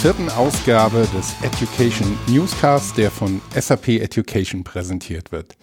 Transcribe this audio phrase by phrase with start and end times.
[0.00, 5.56] Vierten Ausgabe des Education Newscast, der von SAP Education präsentiert wird.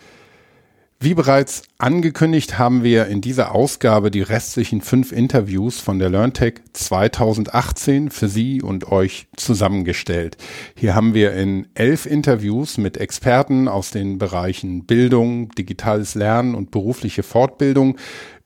[0.99, 6.55] Wie bereits angekündigt, haben wir in dieser Ausgabe die restlichen fünf Interviews von der LearnTech
[6.73, 10.35] 2018 für Sie und euch zusammengestellt.
[10.75, 16.71] Hier haben wir in elf Interviews mit Experten aus den Bereichen Bildung, digitales Lernen und
[16.71, 17.97] berufliche Fortbildung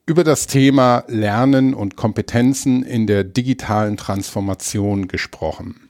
[0.10, 5.88] über das Thema Lernen und Kompetenzen in der digitalen Transformation gesprochen.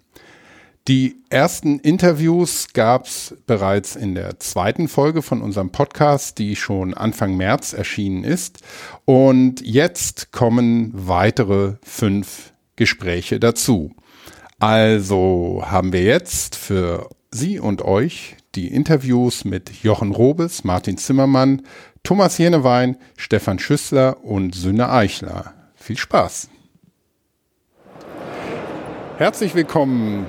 [0.88, 6.96] Die ersten Interviews gab es bereits in der zweiten Folge von unserem Podcast, die schon
[6.96, 8.60] Anfang März erschienen ist.
[9.06, 13.94] Und jetzt kommen weitere fünf Gespräche dazu.
[14.60, 21.62] Also haben wir jetzt für Sie und euch die Interviews mit Jochen Robes, Martin Zimmermann,
[22.02, 25.54] Thomas Jenewein, Stefan Schüssler und Sünne Eichler.
[25.76, 26.50] Viel Spaß!
[29.18, 30.26] Herzlich willkommen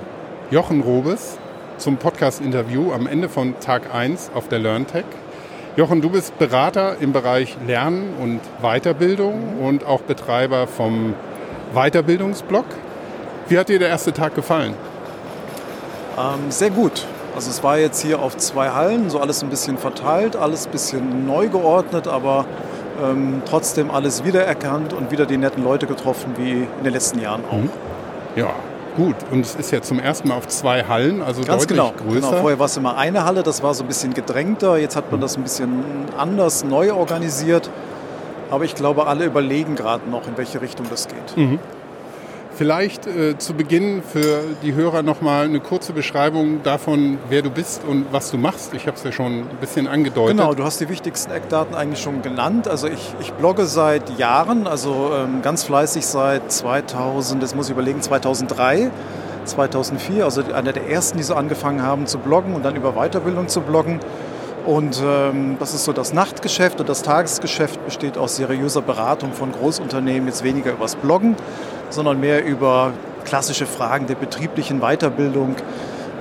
[0.51, 1.37] Jochen Robes
[1.77, 5.05] zum Podcast-Interview am Ende von Tag 1 auf der LearnTech.
[5.77, 11.13] Jochen, du bist Berater im Bereich Lernen und Weiterbildung und auch Betreiber vom
[11.73, 12.65] Weiterbildungsblog.
[13.47, 14.73] Wie hat dir der erste Tag gefallen?
[16.19, 17.05] Ähm, sehr gut.
[17.33, 20.71] Also es war jetzt hier auf zwei Hallen, so alles ein bisschen verteilt, alles ein
[20.73, 22.43] bisschen neu geordnet, aber
[23.01, 27.45] ähm, trotzdem alles wiedererkannt und wieder die netten Leute getroffen wie in den letzten Jahren
[27.49, 27.53] auch.
[27.53, 27.69] Mhm.
[28.35, 28.49] Ja,
[28.95, 31.93] Gut, und es ist ja zum ersten Mal auf zwei Hallen, also Ganz deutlich genau,
[31.93, 32.29] größer.
[32.29, 32.41] Genau.
[32.41, 34.77] Vorher war es immer eine Halle, das war so ein bisschen gedrängter.
[34.77, 35.83] Jetzt hat man das ein bisschen
[36.17, 37.69] anders, neu organisiert.
[38.49, 41.37] Aber ich glaube, alle überlegen gerade noch, in welche Richtung das geht.
[41.37, 41.59] Mhm.
[42.53, 47.83] Vielleicht äh, zu Beginn für die Hörer nochmal eine kurze Beschreibung davon, wer du bist
[47.87, 48.73] und was du machst.
[48.73, 50.37] Ich habe es ja schon ein bisschen angedeutet.
[50.37, 52.67] Genau, du hast die wichtigsten Eckdaten eigentlich schon genannt.
[52.67, 57.71] Also ich, ich blogge seit Jahren, also ähm, ganz fleißig seit 2000, das muss ich
[57.71, 58.91] überlegen, 2003.
[59.43, 63.47] 2004, also einer der ersten, die so angefangen haben zu bloggen und dann über Weiterbildung
[63.47, 63.99] zu bloggen.
[64.65, 69.51] Und ähm, das ist so das Nachtgeschäft und das Tagesgeschäft besteht aus seriöser Beratung von
[69.51, 71.35] Großunternehmen, jetzt weniger übers Bloggen,
[71.91, 72.93] sondern mehr über
[73.25, 75.55] klassische Fragen der betrieblichen Weiterbildung,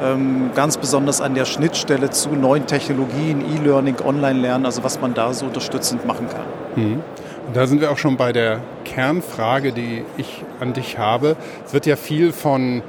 [0.03, 5.32] ähm, ganz besonders an der Schnittstelle zu neuen Technologien, E-Learning, Online-Lernen, also was man da
[5.32, 6.44] so unterstützend machen kann.
[6.76, 7.03] Mhm.
[7.47, 11.36] Und da sind wir auch schon bei der Kernfrage, die ich an dich habe.
[11.66, 12.82] Es wird ja viel von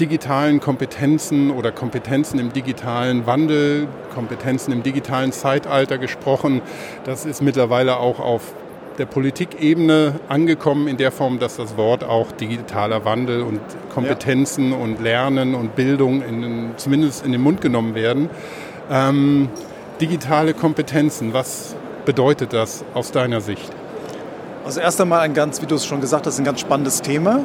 [0.00, 6.62] digitalen Kompetenzen oder Kompetenzen im digitalen Wandel, Kompetenzen im digitalen Zeitalter gesprochen.
[7.04, 8.54] Das ist mittlerweile auch auf
[8.98, 13.60] der Politikebene angekommen in der Form, dass das Wort auch digitaler Wandel und
[13.94, 14.76] Kompetenzen ja.
[14.76, 18.28] und Lernen und Bildung in, zumindest in den Mund genommen werden.
[18.90, 19.48] Ähm,
[20.00, 23.70] digitale Kompetenzen, was bedeutet das aus deiner Sicht?
[24.64, 27.40] Also erst einmal ein ganz, wie du es schon gesagt hast, ein ganz spannendes Thema.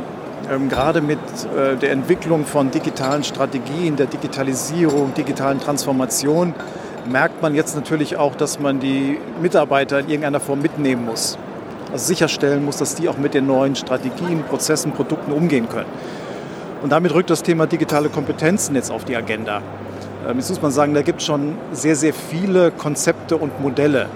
[0.52, 1.20] Ähm, gerade mit
[1.56, 6.54] äh, der Entwicklung von digitalen Strategien, der Digitalisierung, digitalen Transformation
[7.06, 11.38] merkt man jetzt natürlich auch, dass man die Mitarbeiter in irgendeiner Form mitnehmen muss.
[11.94, 15.90] Also sicherstellen muss, dass die auch mit den neuen Strategien, Prozessen, Produkten umgehen können.
[16.82, 19.62] Und damit rückt das Thema digitale Kompetenzen jetzt auf die Agenda.
[20.28, 24.08] Ähm, jetzt muss man sagen, da gibt es schon sehr, sehr viele Konzepte und Modelle.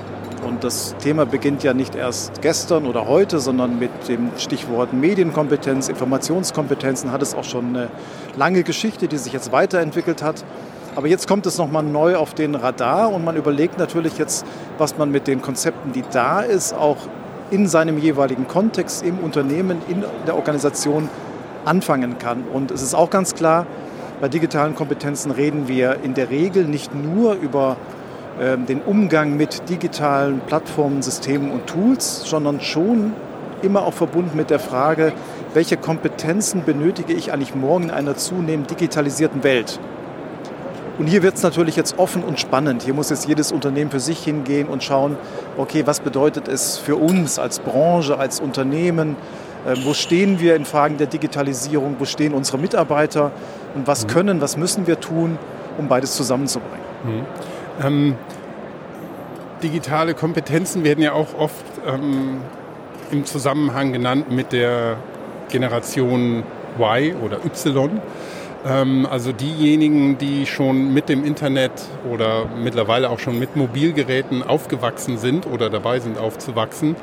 [0.44, 5.88] Und das Thema beginnt ja nicht erst gestern oder heute, sondern mit dem Stichwort Medienkompetenz,
[5.88, 7.90] Informationskompetenzen hat es auch schon eine
[8.36, 10.44] lange Geschichte, die sich jetzt weiterentwickelt hat.
[10.96, 14.48] Aber jetzt kommt es nochmal neu auf den Radar und man überlegt natürlich jetzt,
[14.80, 16.98] was man mit den Konzepten, die da ist, auch
[17.52, 21.10] in seinem jeweiligen Kontext, im Unternehmen, in der Organisation
[21.66, 22.44] anfangen kann.
[22.54, 23.66] Und es ist auch ganz klar,
[24.20, 27.78] bei digitalen Kompetenzen reden wir in der Regel nicht nur über
[28.40, 33.14] ähm, den Umgang mit digitalen Plattformen, Systemen und Tools, sondern schon
[33.62, 35.14] immer auch verbunden mit der Frage,
[35.54, 39.80] welche Kompetenzen benötige ich eigentlich morgen in einer zunehmend digitalisierten Welt.
[40.98, 42.84] Und hier wird es natürlich jetzt offen und spannend.
[42.84, 45.18] Hier muss jetzt jedes Unternehmen für sich hingehen und schauen,
[45.58, 49.16] okay, was bedeutet es für uns als Branche, als Unternehmen?
[49.66, 51.98] Äh, wo stehen wir in Fragen der Digitalisierung?
[52.00, 53.32] Wo stehen unsere Mitarbeiter?
[53.76, 54.10] Und was mhm.
[54.10, 55.38] können, was müssen wir tun,
[55.78, 56.86] um beides zusammenzubringen?
[57.04, 57.26] Mhm.
[57.84, 58.16] Ähm,
[59.62, 62.42] digitale Kompetenzen werden ja auch oft ähm,
[63.12, 64.98] im Zusammenhang genannt mit der
[65.50, 66.44] Generation
[66.80, 68.02] Y oder Y.
[68.68, 71.72] Ähm, also diejenigen, die schon mit dem Internet
[72.12, 76.96] oder mittlerweile auch schon mit Mobilgeräten aufgewachsen sind oder dabei sind aufzuwachsen.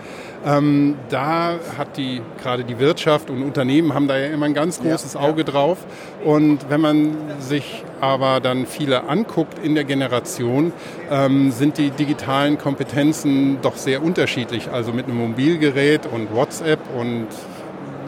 [0.44, 4.80] Ähm, da hat die gerade die Wirtschaft und Unternehmen haben da ja immer ein ganz
[4.80, 5.44] großes ja, Auge ja.
[5.44, 5.78] drauf.
[6.22, 10.72] Und wenn man sich aber dann viele anguckt in der Generation,
[11.10, 14.70] ähm, sind die digitalen Kompetenzen doch sehr unterschiedlich.
[14.70, 17.28] Also mit einem Mobilgerät und WhatsApp und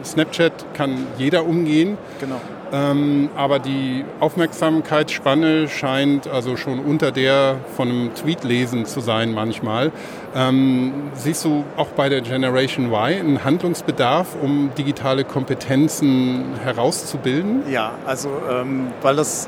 [0.07, 1.97] Snapchat kann jeder umgehen.
[2.19, 2.41] Genau.
[2.71, 9.33] Ähm, aber die Aufmerksamkeitsspanne scheint also schon unter der von einem Tweet lesen zu sein
[9.33, 9.91] manchmal.
[10.35, 17.63] Ähm, siehst du auch bei der Generation Y einen Handlungsbedarf, um digitale Kompetenzen herauszubilden?
[17.71, 19.47] Ja, also ähm, weil das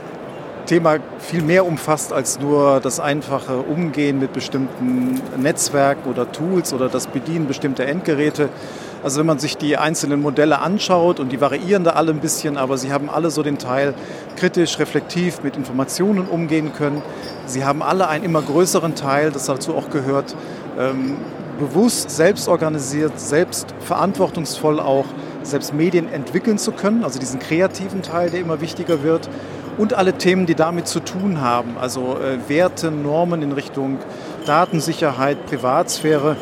[0.65, 6.89] Thema viel mehr umfasst als nur das einfache Umgehen mit bestimmten Netzwerken oder Tools oder
[6.89, 8.49] das Bedienen bestimmter Endgeräte.
[9.03, 12.57] Also wenn man sich die einzelnen Modelle anschaut und die variieren da alle ein bisschen,
[12.57, 13.93] aber sie haben alle so den Teil
[14.35, 17.01] kritisch, reflektiv mit Informationen umgehen können.
[17.45, 20.35] Sie haben alle einen immer größeren Teil, das dazu auch gehört,
[20.77, 21.17] ähm,
[21.59, 25.05] bewusst, selbst organisiert, selbst verantwortungsvoll auch
[25.43, 29.29] selbst Medien entwickeln zu können, also diesen kreativen Teil, der immer wichtiger wird
[29.77, 33.97] und alle Themen, die damit zu tun haben, also äh, Werte, Normen in Richtung
[34.45, 36.35] Datensicherheit, Privatsphäre.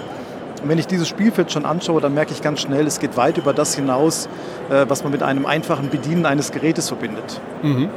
[0.61, 3.37] Und wenn ich dieses Spielfeld schon anschaue, dann merke ich ganz schnell, es geht weit
[3.37, 4.27] über das hinaus,
[4.69, 7.39] äh, was man mit einem einfachen Bedienen eines Gerätes verbindet.
[7.61, 7.89] Mhm.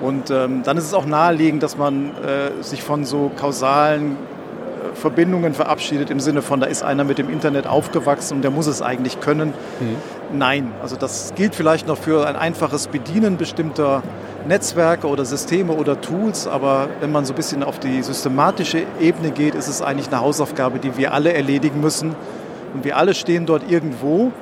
[0.00, 4.94] Und ähm, dann ist es auch naheliegend, dass man äh, sich von so kausalen äh,
[4.94, 8.66] Verbindungen verabschiedet im Sinne von, da ist einer mit dem Internet aufgewachsen und der muss
[8.66, 9.54] es eigentlich können.
[9.80, 10.38] Mhm.
[10.38, 14.02] Nein, also das gilt vielleicht noch für ein einfaches Bedienen bestimmter
[14.48, 19.30] Netzwerke oder Systeme oder Tools, aber wenn man so ein bisschen auf die systematische Ebene
[19.30, 22.14] geht, ist es eigentlich eine Hausaufgabe, die wir alle erledigen müssen.
[22.74, 24.32] Und wir alle stehen dort irgendwo.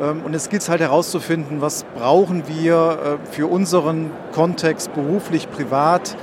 [0.00, 6.16] Ähm, und es gilt halt herauszufinden, was brauchen wir äh, für unseren Kontext beruflich, privat.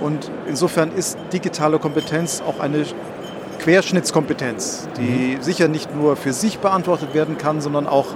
[0.00, 2.84] Und insofern ist digitale Kompetenz auch eine
[3.60, 5.42] Querschnittskompetenz, die mhm.
[5.42, 8.06] sicher nicht nur für sich beantwortet werden kann, sondern auch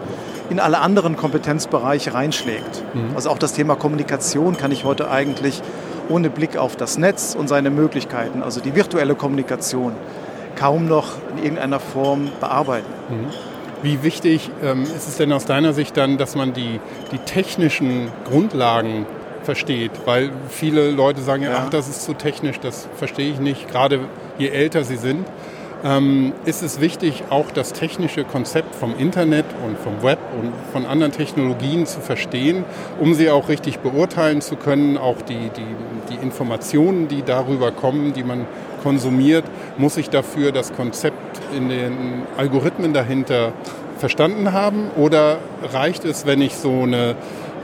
[0.50, 2.82] in alle anderen Kompetenzbereiche reinschlägt.
[2.94, 3.14] Mhm.
[3.14, 5.62] Also auch das Thema Kommunikation kann ich heute eigentlich
[6.08, 9.92] ohne Blick auf das Netz und seine Möglichkeiten, also die virtuelle Kommunikation,
[10.56, 12.86] kaum noch in irgendeiner Form bearbeiten.
[13.08, 13.26] Mhm.
[13.82, 16.80] Wie wichtig ähm, ist es denn aus deiner Sicht dann, dass man die,
[17.12, 19.04] die technischen Grundlagen
[19.42, 19.90] versteht?
[20.06, 24.00] Weil viele Leute sagen ja, ach, das ist zu technisch, das verstehe ich nicht, gerade
[24.38, 25.26] je älter sie sind
[25.84, 30.86] ähm, ist es wichtig, auch das technische Konzept vom Internet und vom Web und von
[30.86, 32.64] anderen Technologien zu verstehen,
[32.98, 34.96] um sie auch richtig beurteilen zu können.
[34.96, 38.46] Auch die, die, die Informationen, die darüber kommen, die man
[38.82, 39.44] konsumiert,
[39.76, 43.52] muss ich dafür das Konzept in den Algorithmen dahinter
[43.98, 44.90] verstanden haben?
[44.96, 45.38] Oder
[45.72, 47.14] reicht es, wenn ich so eine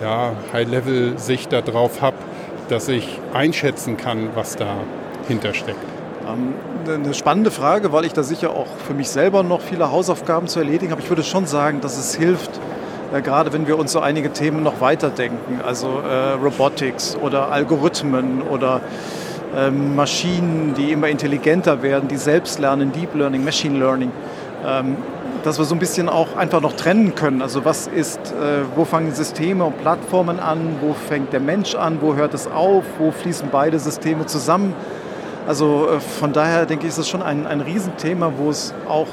[0.02, 2.16] ja, High-Level-Sicht darauf habe,
[2.68, 5.99] dass ich einschätzen kann, was dahinter steckt?
[6.32, 6.54] Ähm,
[6.88, 10.58] eine spannende Frage, weil ich da sicher auch für mich selber noch viele Hausaufgaben zu
[10.58, 11.02] erledigen habe.
[11.02, 12.50] Ich würde schon sagen, dass es hilft,
[13.12, 18.42] äh, gerade wenn wir uns so einige Themen noch weiterdenken, also äh, Robotics oder Algorithmen
[18.42, 18.80] oder
[19.56, 24.12] äh, Maschinen, die immer intelligenter werden, die selbst lernen, Deep Learning, Machine Learning,
[24.66, 24.96] ähm,
[25.42, 27.40] dass wir so ein bisschen auch einfach noch trennen können.
[27.40, 31.98] Also was ist, äh, wo fangen Systeme und Plattformen an, wo fängt der Mensch an,
[32.00, 34.74] wo hört es auf, wo fließen beide Systeme zusammen
[35.46, 39.08] also äh, von daher denke ich, ist das schon ein, ein Riesenthema, wo es auch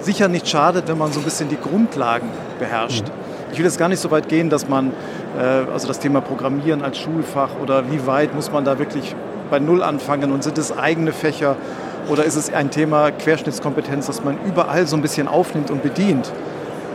[0.00, 2.28] sicher nicht schadet, wenn man so ein bisschen die Grundlagen
[2.58, 3.04] beherrscht.
[3.04, 3.52] Mhm.
[3.52, 4.92] Ich will jetzt gar nicht so weit gehen, dass man
[5.38, 9.14] äh, also das Thema Programmieren als Schulfach oder wie weit muss man da wirklich
[9.50, 11.56] bei Null anfangen und sind es eigene Fächer
[12.08, 16.32] oder ist es ein Thema Querschnittskompetenz, das man überall so ein bisschen aufnimmt und bedient.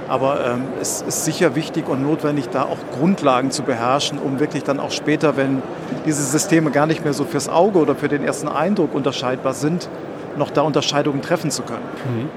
[0.08, 4.64] Aber ähm, es ist sicher wichtig und notwendig, da auch Grundlagen zu beherrschen, um wirklich
[4.64, 5.64] dann auch später, wenn
[6.06, 9.90] diese Systeme gar nicht mehr so fürs Auge oder für den ersten Eindruck unterscheidbar sind,
[10.38, 11.86] noch da Unterscheidungen treffen zu können.
[12.06, 12.30] Mhm.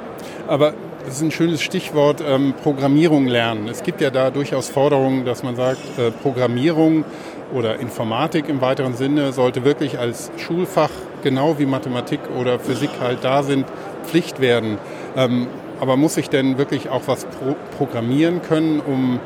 [0.47, 0.73] Aber
[1.05, 3.69] das ist ein schönes Stichwort, ähm, Programmierung lernen.
[3.69, 7.05] Es gibt ja da durchaus Forderungen, dass man sagt, äh, Programmierung
[7.53, 10.91] oder Informatik im weiteren Sinne sollte wirklich als Schulfach,
[11.23, 13.67] genau wie Mathematik oder Physik halt da sind,
[14.05, 14.79] Pflicht werden.
[15.17, 15.49] Ähm,
[15.81, 19.21] aber muss ich denn wirklich auch was pro programmieren können, um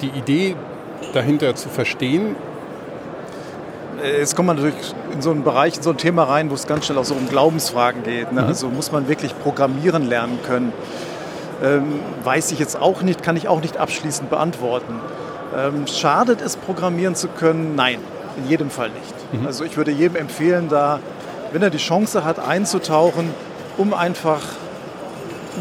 [0.00, 0.56] die Idee
[1.12, 2.36] dahinter zu verstehen?
[4.02, 6.66] Jetzt kommt man natürlich in so einen Bereich, in so ein Thema rein, wo es
[6.66, 8.32] ganz schnell auch so um Glaubensfragen geht.
[8.32, 8.42] Ne?
[8.42, 8.48] Mhm.
[8.48, 10.72] Also muss man wirklich programmieren lernen können?
[11.62, 15.00] Ähm, weiß ich jetzt auch nicht, kann ich auch nicht abschließend beantworten.
[15.56, 17.76] Ähm, schadet es, programmieren zu können?
[17.76, 17.98] Nein,
[18.36, 19.40] in jedem Fall nicht.
[19.40, 19.46] Mhm.
[19.46, 20.98] Also ich würde jedem empfehlen, da,
[21.52, 23.30] wenn er die Chance hat, einzutauchen,
[23.78, 24.42] um einfach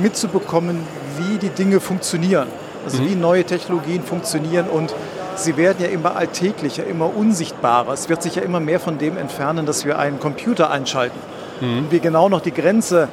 [0.01, 0.79] mitzubekommen,
[1.17, 2.47] wie die Dinge funktionieren.
[2.85, 3.09] Also mhm.
[3.09, 4.93] wie neue Technologien funktionieren und
[5.35, 7.93] sie werden ja immer alltäglicher, immer unsichtbarer.
[7.93, 11.17] Es wird sich ja immer mehr von dem entfernen, dass wir einen Computer einschalten.
[11.61, 11.77] Mhm.
[11.77, 13.07] Und wir genau noch die Grenze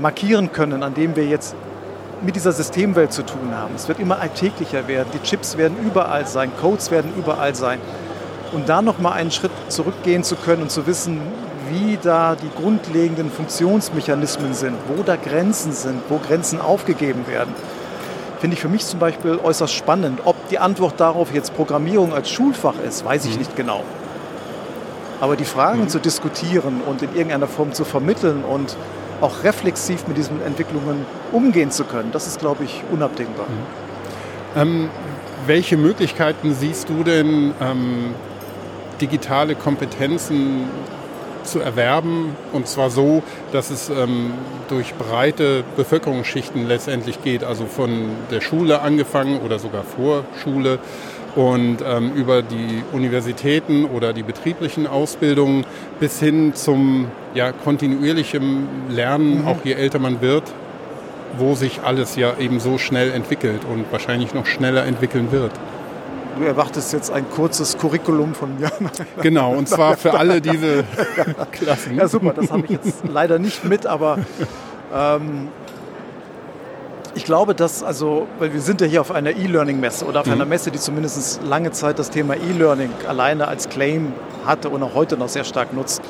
[0.00, 1.54] markieren können, an dem wir jetzt
[2.22, 3.74] mit dieser Systemwelt zu tun haben.
[3.74, 5.08] Es wird immer alltäglicher werden.
[5.12, 7.80] Die Chips werden überall sein, Codes werden überall sein.
[8.52, 11.20] Und da noch mal einen Schritt zurückgehen zu können und zu wissen,
[11.70, 17.54] wie da die grundlegenden Funktionsmechanismen sind, wo da Grenzen sind, wo Grenzen aufgegeben werden.
[18.40, 20.20] finde ich für mich zum Beispiel äußerst spannend.
[20.24, 23.38] Ob die Antwort darauf jetzt Programmierung als Schulfach ist, weiß ich mhm.
[23.38, 23.84] nicht genau.
[25.20, 25.88] Aber die Fragen mhm.
[25.88, 28.76] zu diskutieren und in irgendeiner Form zu vermitteln und
[29.20, 33.46] auch reflexiv mit diesen Entwicklungen umgehen zu können, das ist, glaube ich, unabdingbar.
[33.46, 34.60] Mhm.
[34.60, 34.90] Ähm,
[35.46, 38.14] welche Möglichkeiten siehst du denn, ähm,
[39.00, 40.64] digitale Kompetenzen
[41.44, 43.22] zu erwerben und zwar so,
[43.52, 44.32] dass es ähm,
[44.68, 50.78] durch breite Bevölkerungsschichten letztendlich geht, also von der Schule angefangen oder sogar vor Schule
[51.34, 55.64] und ähm, über die Universitäten oder die betrieblichen Ausbildungen
[55.98, 59.48] bis hin zum ja, kontinuierlichen Lernen, mhm.
[59.48, 60.44] auch je älter man wird,
[61.38, 65.52] wo sich alles ja eben so schnell entwickelt und wahrscheinlich noch schneller entwickeln wird.
[66.38, 68.70] Du erwartest jetzt ein kurzes Curriculum von mir.
[69.22, 70.84] Genau, und zwar für alle diese
[71.52, 71.96] Klassen.
[71.96, 74.18] Ja, super, das habe ich jetzt leider nicht mit, aber
[74.94, 75.48] ähm,
[77.14, 80.32] ich glaube, dass, also, weil wir sind ja hier auf einer E-Learning-Messe oder auf mhm.
[80.32, 84.12] einer Messe, die zumindest lange Zeit das Thema E-Learning alleine als Claim
[84.46, 86.02] hatte und auch heute noch sehr stark nutzt.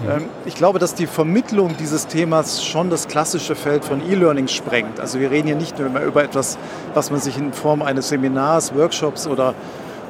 [0.00, 0.24] Mhm.
[0.44, 5.00] Ich glaube, dass die Vermittlung dieses Themas schon das klassische Feld von E-Learning sprengt.
[5.00, 6.58] Also wir reden hier nicht nur über etwas,
[6.94, 9.54] was man sich in Form eines Seminars, Workshops oder,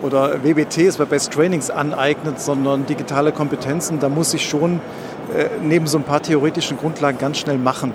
[0.02, 4.80] oder WBTs bei Best Trainings aneignet, sondern digitale Kompetenzen, da muss ich schon
[5.34, 7.92] äh, neben so ein paar theoretischen Grundlagen ganz schnell machen.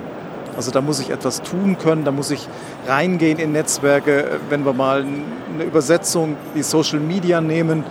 [0.56, 2.46] Also da muss ich etwas tun können, da muss ich
[2.86, 4.38] reingehen in Netzwerke.
[4.48, 5.04] Wenn wir mal
[5.52, 7.84] eine Übersetzung wie Social Media nehmen,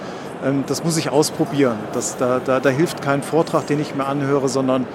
[0.68, 1.78] das muss ich ausprobieren.
[1.94, 4.86] Das, da, da, da hilft kein Vortrag, den ich mir anhöre, sondern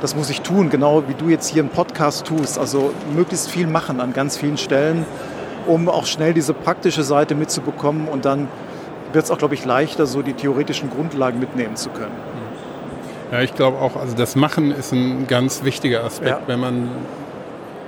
[0.00, 2.58] das muss ich tun, genau wie du jetzt hier einen Podcast tust.
[2.58, 5.06] Also möglichst viel machen an ganz vielen Stellen,
[5.66, 8.48] um auch schnell diese praktische Seite mitzubekommen und dann
[9.12, 12.14] wird es auch, glaube ich, leichter, so die theoretischen Grundlagen mitnehmen zu können.
[13.32, 16.46] Ja, ich glaube auch, also das Machen ist ein ganz wichtiger Aspekt, ja.
[16.46, 16.88] wenn man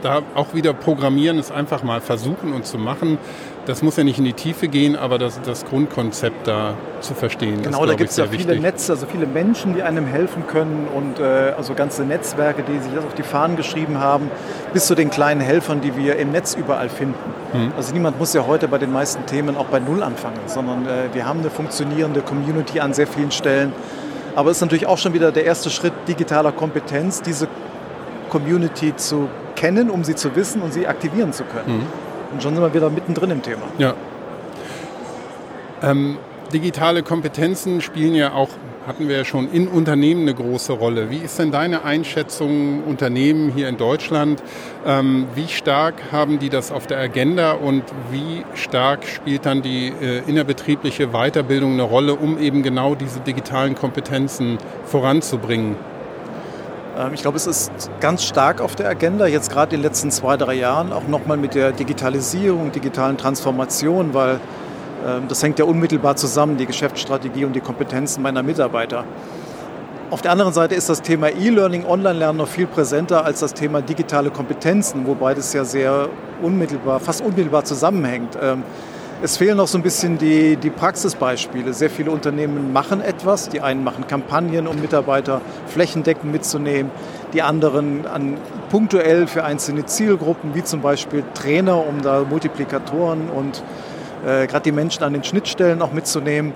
[0.03, 3.19] da auch wieder programmieren ist einfach mal versuchen und zu machen.
[3.67, 7.63] Das muss ja nicht in die Tiefe gehen, aber das, das Grundkonzept da zu verstehen.
[7.63, 8.63] Genau, ist, da gibt es ja viele wichtig.
[8.63, 12.93] Netze, also viele Menschen, die einem helfen können und äh, also ganze Netzwerke, die sich
[12.95, 14.31] das auf die Fahnen geschrieben haben,
[14.73, 17.19] bis zu den kleinen Helfern, die wir im Netz überall finden.
[17.53, 17.73] Mhm.
[17.77, 21.13] Also niemand muss ja heute bei den meisten Themen auch bei Null anfangen, sondern äh,
[21.13, 23.73] wir haben eine funktionierende Community an sehr vielen Stellen.
[24.37, 27.49] Aber es ist natürlich auch schon wieder der erste Schritt digitaler Kompetenz, diese
[28.31, 31.79] Community zu kennen, um sie zu wissen und sie aktivieren zu können.
[31.79, 32.06] Mhm.
[32.37, 33.63] Und schon sind wir wieder mittendrin im Thema.
[33.79, 33.95] Ja.
[35.83, 36.19] Ähm,
[36.53, 38.51] digitale Kompetenzen spielen ja auch,
[38.87, 41.09] hatten wir ja schon, in Unternehmen eine große Rolle.
[41.09, 44.43] Wie ist denn deine Einschätzung Unternehmen hier in Deutschland?
[44.85, 49.95] Ähm, wie stark haben die das auf der Agenda und wie stark spielt dann die
[49.99, 55.77] äh, innerbetriebliche Weiterbildung eine Rolle, um eben genau diese digitalen Kompetenzen voranzubringen?
[56.97, 60.11] Ähm, ich glaube, es ist ganz stark auf der Agenda, jetzt gerade in den letzten
[60.11, 64.41] zwei, drei Jahren, auch nochmal mit der Digitalisierung, digitalen Transformation, weil
[65.07, 69.05] ähm, das hängt ja unmittelbar zusammen, die Geschäftsstrategie und die Kompetenzen meiner Mitarbeiter.
[70.11, 73.83] Auf der anderen Seite ist das Thema E-Learning, Online-Lernen noch viel präsenter als das Thema
[73.83, 76.09] digitale Kompetenzen, wobei das ja sehr
[76.41, 78.39] unmittelbar, fast unmittelbar zusammenhängt.
[79.23, 81.73] Es fehlen noch so ein bisschen die, die Praxisbeispiele.
[81.73, 83.49] Sehr viele Unternehmen machen etwas.
[83.49, 86.91] Die einen machen Kampagnen, um Mitarbeiter flächendeckend mitzunehmen.
[87.33, 88.37] Die anderen an,
[88.69, 93.63] punktuell für einzelne Zielgruppen, wie zum Beispiel Trainer, um da Multiplikatoren und
[94.27, 96.53] äh, gerade die Menschen an den Schnittstellen auch mitzunehmen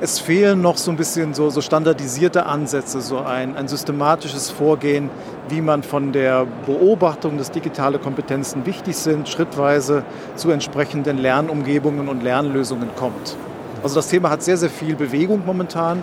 [0.00, 5.10] es fehlen noch so ein bisschen so, so standardisierte Ansätze, so ein, ein, systematisches Vorgehen,
[5.48, 10.04] wie man von der Beobachtung, dass digitale Kompetenzen wichtig sind, schrittweise
[10.36, 13.36] zu entsprechenden Lernumgebungen und Lernlösungen kommt.
[13.82, 16.02] Also das Thema hat sehr, sehr viel Bewegung momentan,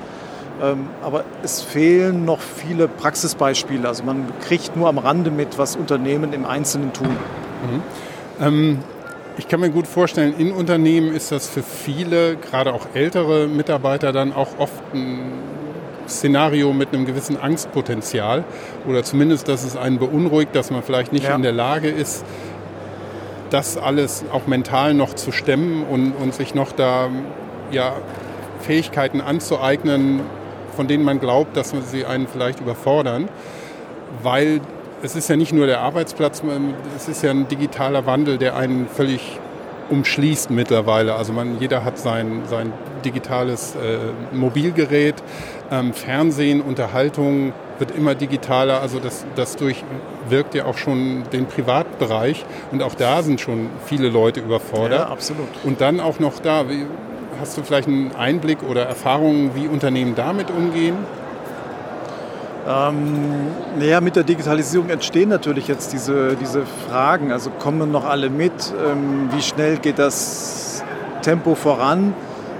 [0.61, 3.87] ähm, aber es fehlen noch viele Praxisbeispiele.
[3.87, 7.09] Also man kriegt nur am Rande mit, was Unternehmen im Einzelnen tun.
[7.09, 7.81] Mhm.
[8.39, 8.79] Ähm
[9.37, 14.11] ich kann mir gut vorstellen, in Unternehmen ist das für viele, gerade auch ältere Mitarbeiter,
[14.11, 15.31] dann auch oft ein
[16.07, 18.43] Szenario mit einem gewissen Angstpotenzial
[18.87, 21.35] oder zumindest, dass es einen beunruhigt, dass man vielleicht nicht ja.
[21.35, 22.25] in der Lage ist,
[23.49, 27.09] das alles auch mental noch zu stemmen und, und sich noch da
[27.71, 27.93] ja,
[28.61, 30.21] Fähigkeiten anzueignen,
[30.75, 33.29] von denen man glaubt, dass sie einen vielleicht überfordern,
[34.23, 34.61] weil
[35.01, 36.41] es ist ja nicht nur der Arbeitsplatz,
[36.95, 39.39] es ist ja ein digitaler Wandel, der einen völlig
[39.89, 41.15] umschließt mittlerweile.
[41.15, 42.73] Also man, jeder hat sein, sein
[43.05, 45.15] digitales äh, Mobilgerät,
[45.71, 48.81] ähm, Fernsehen, Unterhaltung wird immer digitaler.
[48.81, 54.09] Also das, das durchwirkt ja auch schon den Privatbereich und auch da sind schon viele
[54.09, 54.99] Leute überfordert.
[54.99, 55.47] Ja, absolut.
[55.63, 56.85] Und dann auch noch da, wie,
[57.39, 60.95] hast du vielleicht einen Einblick oder Erfahrungen, wie Unternehmen damit umgehen?
[62.67, 63.47] Ähm,
[63.79, 67.31] naja, mit der Digitalisierung entstehen natürlich jetzt diese, diese Fragen.
[67.31, 68.51] Also kommen noch alle mit?
[68.85, 70.83] Ähm, wie schnell geht das
[71.21, 72.13] Tempo voran?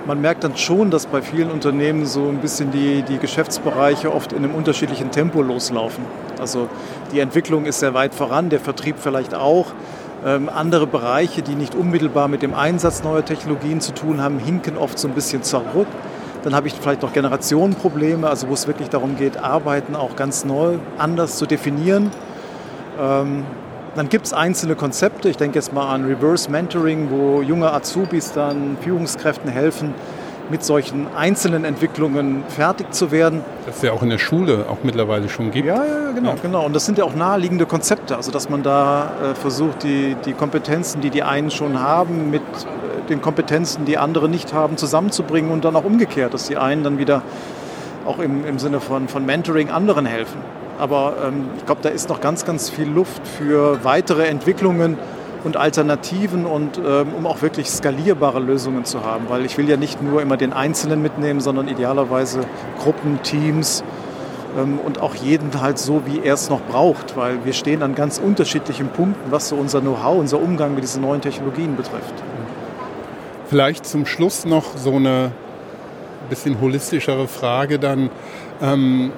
[0.05, 4.31] Man merkt dann schon, dass bei vielen Unternehmen so ein bisschen die, die Geschäftsbereiche oft
[4.31, 6.05] in einem unterschiedlichen Tempo loslaufen.
[6.39, 6.69] Also
[7.11, 9.73] die Entwicklung ist sehr weit voran, der Vertrieb vielleicht auch.
[10.25, 14.77] Ähm, andere Bereiche, die nicht unmittelbar mit dem Einsatz neuer Technologien zu tun haben, hinken
[14.77, 15.87] oft so ein bisschen zurück.
[16.43, 20.45] Dann habe ich vielleicht noch Generationenprobleme, also wo es wirklich darum geht, Arbeiten auch ganz
[20.45, 22.11] neu anders zu definieren.
[22.99, 23.43] Ähm,
[23.95, 28.31] dann gibt es einzelne Konzepte, ich denke jetzt mal an Reverse Mentoring, wo junge Azubis
[28.31, 29.95] dann Führungskräften helfen,
[30.49, 33.41] mit solchen einzelnen Entwicklungen fertig zu werden.
[33.65, 35.67] Das es ja auch in der Schule auch mittlerweile schon gibt.
[35.67, 36.35] Ja, ja, genau, ja.
[36.41, 36.65] genau.
[36.65, 40.33] Und das sind ja auch naheliegende Konzepte, also dass man da äh, versucht, die, die
[40.33, 42.43] Kompetenzen, die die einen schon haben, mit
[43.09, 46.97] den Kompetenzen, die andere nicht haben, zusammenzubringen und dann auch umgekehrt, dass die einen dann
[46.97, 47.21] wieder
[48.05, 50.41] auch im, im Sinne von, von Mentoring anderen helfen.
[50.79, 54.97] Aber ähm, ich glaube, da ist noch ganz, ganz viel Luft für weitere Entwicklungen
[55.43, 59.25] und Alternativen und ähm, um auch wirklich skalierbare Lösungen zu haben.
[59.27, 62.41] Weil ich will ja nicht nur immer den Einzelnen mitnehmen, sondern idealerweise
[62.79, 63.83] Gruppen, Teams
[64.57, 67.17] ähm, und auch jeden halt so, wie er es noch braucht.
[67.17, 71.01] Weil wir stehen an ganz unterschiedlichen Punkten, was so unser Know-how, unser Umgang mit diesen
[71.01, 72.13] neuen Technologien betrifft.
[73.49, 75.31] Vielleicht zum Schluss noch so eine
[76.29, 78.09] bisschen holistischere Frage dann.
[78.61, 79.11] Ähm,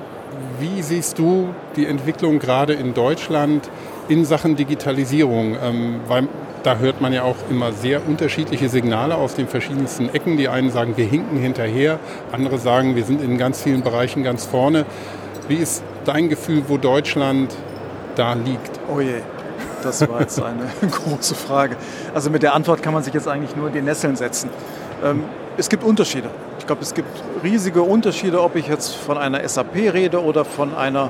[0.60, 3.70] wie siehst du die Entwicklung gerade in Deutschland
[4.08, 5.58] in Sachen Digitalisierung?
[5.64, 6.28] Ähm, weil
[6.62, 10.38] da hört man ja auch immer sehr unterschiedliche Signale aus den verschiedensten Ecken.
[10.38, 12.00] Die einen sagen, wir hinken hinterher,
[12.32, 14.86] andere sagen, wir sind in ganz vielen Bereichen ganz vorne.
[15.48, 17.56] Wie ist dein Gefühl, wo Deutschland
[18.16, 18.80] da liegt?
[18.94, 19.22] Oh je,
[19.84, 21.76] das war jetzt eine große Frage.
[22.14, 24.50] Also mit der Antwort kann man sich jetzt eigentlich nur in die Nesseln setzen.
[25.04, 25.24] Ähm,
[25.58, 26.30] es gibt Unterschiede.
[26.60, 27.10] Ich glaube, es gibt
[27.44, 31.10] riesige Unterschiede, ob ich jetzt von einer SAP rede oder von einer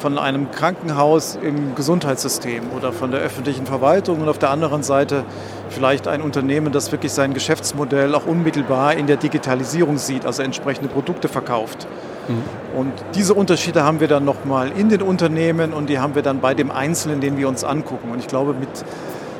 [0.00, 5.24] von einem Krankenhaus im Gesundheitssystem oder von der öffentlichen Verwaltung und auf der anderen Seite
[5.68, 10.88] vielleicht ein Unternehmen, das wirklich sein Geschäftsmodell auch unmittelbar in der Digitalisierung sieht, also entsprechende
[10.88, 11.86] Produkte verkauft.
[12.30, 12.78] Mhm.
[12.78, 16.40] Und diese Unterschiede haben wir dann nochmal in den Unternehmen und die haben wir dann
[16.40, 18.10] bei dem Einzelnen, den wir uns angucken.
[18.10, 18.68] Und ich glaube, mit,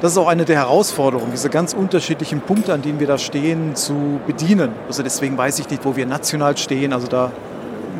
[0.00, 3.76] das ist auch eine der Herausforderungen, diese ganz unterschiedlichen Punkte, an denen wir da stehen,
[3.76, 4.70] zu bedienen.
[4.88, 6.92] Also deswegen weiß ich nicht, wo wir national stehen.
[6.92, 7.30] Also da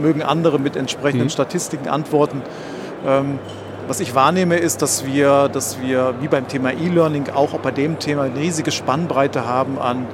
[0.00, 1.30] mögen andere mit entsprechenden mhm.
[1.30, 2.42] Statistiken antworten.
[3.06, 3.38] Ähm,
[3.86, 7.98] was ich wahrnehme, ist, dass wir, dass wir wie beim Thema E-Learning auch bei dem
[7.98, 10.06] Thema eine riesige Spannbreite haben an,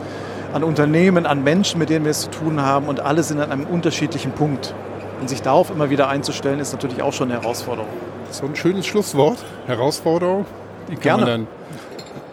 [0.52, 3.50] an Unternehmen, an Menschen, mit denen wir es zu tun haben und alle sind an
[3.52, 4.74] einem unterschiedlichen Punkt.
[5.20, 7.88] Und sich darauf immer wieder einzustellen, ist natürlich auch schon eine Herausforderung.
[8.30, 9.38] So ein schönes Schlusswort.
[9.66, 10.44] Herausforderung.
[10.88, 11.20] Die kann Gerne.
[11.20, 11.46] man dann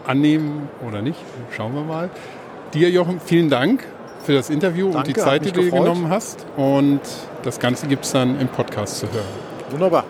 [0.06, 1.18] annehmen oder nicht.
[1.56, 2.10] Schauen wir mal.
[2.74, 3.84] Dir, Jochen, vielen Dank
[4.24, 6.44] für das Interview Danke, und die Zeit, die du dir genommen hast.
[6.56, 7.00] Und
[7.42, 9.24] das Ganze gibt es dann im Podcast zu hören.
[9.70, 10.04] Wunderbar.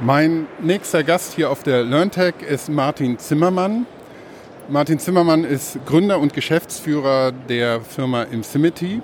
[0.00, 3.86] Mein nächster Gast hier auf der LearnTech ist Martin Zimmermann.
[4.68, 9.00] Martin Zimmermann ist Gründer und Geschäftsführer der Firma Imsimity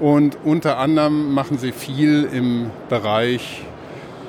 [0.00, 3.64] und unter anderem machen sie viel im Bereich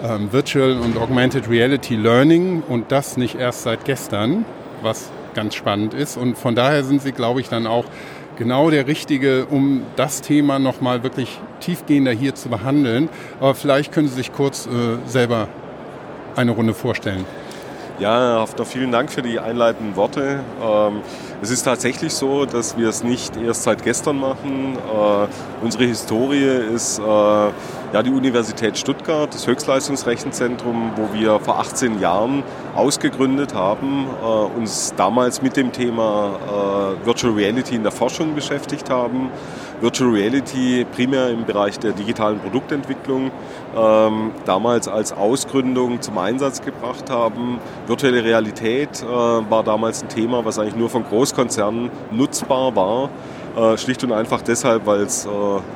[0.04, 4.46] ähm, Virtual und Augmented Reality Learning und das nicht erst seit gestern,
[4.84, 6.18] was ganz spannend ist.
[6.18, 7.86] Und von daher sind sie, glaube ich, dann auch
[8.38, 13.10] genau der Richtige, um das Thema nochmal wirklich tiefgehender hier zu behandeln.
[13.40, 14.70] Aber vielleicht können Sie sich kurz äh,
[15.08, 15.48] selber
[16.36, 17.26] eine Runde vorstellen.
[17.98, 20.42] Ja, Hafner, vielen Dank für die einleitenden Worte.
[20.62, 21.00] Ähm,
[21.42, 24.76] es ist tatsächlich so, dass wir es nicht erst seit gestern machen.
[24.76, 32.02] Äh, unsere Historie ist äh, ja, die Universität Stuttgart, das Höchstleistungsrechenzentrum, wo wir vor 18
[32.02, 32.44] Jahren
[32.76, 36.38] ausgegründet haben, äh, uns damals mit dem Thema
[37.02, 39.30] äh, Virtual Reality in der Forschung beschäftigt haben.
[39.82, 43.32] Virtual Reality primär im Bereich der digitalen Produktentwicklung
[43.76, 47.60] ähm, damals als Ausgründung zum Einsatz gebracht haben.
[47.88, 53.10] Virtuelle Realität äh, war damals ein Thema, was eigentlich nur von Großkonzernen nutzbar war.
[53.56, 55.30] Äh, schlicht und einfach deshalb, weil es äh,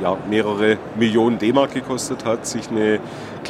[0.03, 2.99] ja, mehrere Millionen D-Mark gekostet hat, sich eine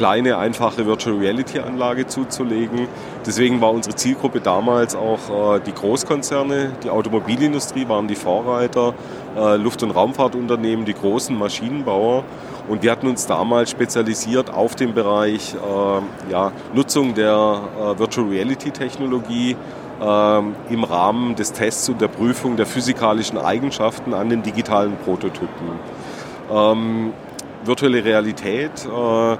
[0.00, 2.88] kleine, einfache Virtual Reality Anlage zuzulegen.
[3.26, 8.94] Deswegen war unsere Zielgruppe damals auch äh, die Großkonzerne, die Automobilindustrie waren die Vorreiter,
[9.36, 12.24] äh, Luft- und Raumfahrtunternehmen, die großen Maschinenbauer.
[12.66, 18.26] Und wir hatten uns damals spezialisiert auf den Bereich äh, ja, Nutzung der äh, Virtual
[18.26, 19.54] Reality Technologie
[20.00, 25.78] ähm, im Rahmen des Tests und der Prüfung der physikalischen Eigenschaften an den digitalen Prototypen.
[26.50, 27.12] Ähm,
[27.64, 29.36] virtuelle Realität äh,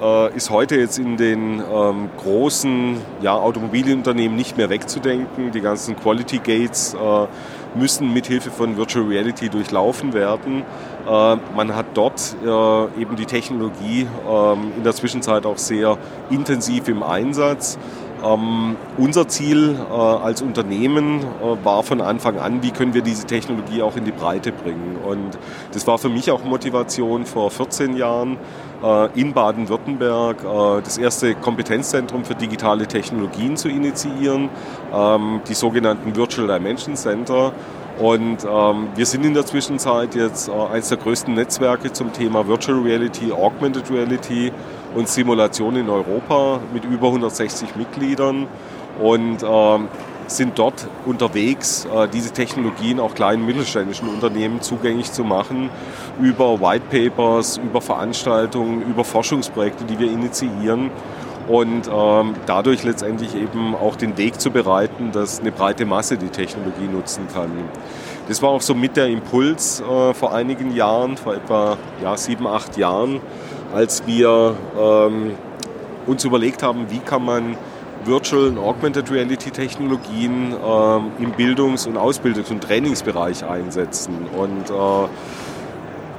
[0.00, 5.52] äh, ist heute jetzt in den ähm, großen ja, Automobilunternehmen nicht mehr wegzudenken.
[5.52, 7.26] Die ganzen Quality Gates äh,
[7.78, 10.62] müssen mithilfe von Virtual Reality durchlaufen werden.
[11.08, 15.98] Äh, man hat dort äh, eben die Technologie ähm, in der Zwischenzeit auch sehr
[16.30, 17.78] intensiv im Einsatz.
[18.24, 23.26] Ähm, unser Ziel äh, als Unternehmen äh, war von Anfang an, wie können wir diese
[23.26, 24.96] Technologie auch in die Breite bringen.
[25.04, 25.38] Und
[25.72, 28.38] das war für mich auch Motivation vor 14 Jahren
[29.14, 34.48] in Baden-Württemberg äh, das erste Kompetenzzentrum für digitale Technologien zu initiieren,
[34.92, 37.52] ähm, die sogenannten Virtual Dimension Center.
[37.98, 42.46] Und ähm, wir sind in der Zwischenzeit jetzt äh, eines der größten Netzwerke zum Thema
[42.46, 44.52] Virtual Reality, Augmented Reality
[44.94, 48.48] und Simulation in Europa mit über 160 Mitgliedern
[49.00, 49.88] und ähm,
[50.26, 55.70] sind dort unterwegs, äh, diese Technologien auch kleinen mittelständischen Unternehmen zugänglich zu machen,
[56.20, 60.90] über White Papers, über Veranstaltungen, über Forschungsprojekte, die wir initiieren
[61.48, 66.28] und ähm, dadurch letztendlich eben auch den Weg zu bereiten, dass eine breite Masse die
[66.28, 67.50] Technologie nutzen kann.
[68.28, 72.46] Das war auch so mit der Impuls äh, vor einigen Jahren, vor etwa ja, sieben,
[72.46, 73.20] acht Jahren,
[73.72, 75.34] als wir ähm,
[76.06, 77.56] uns überlegt haben, wie kann man
[78.06, 84.26] Virtual und Augmented Reality Technologien ähm, im Bildungs- und Ausbildungs- und Trainingsbereich einsetzen.
[84.36, 85.08] Und äh,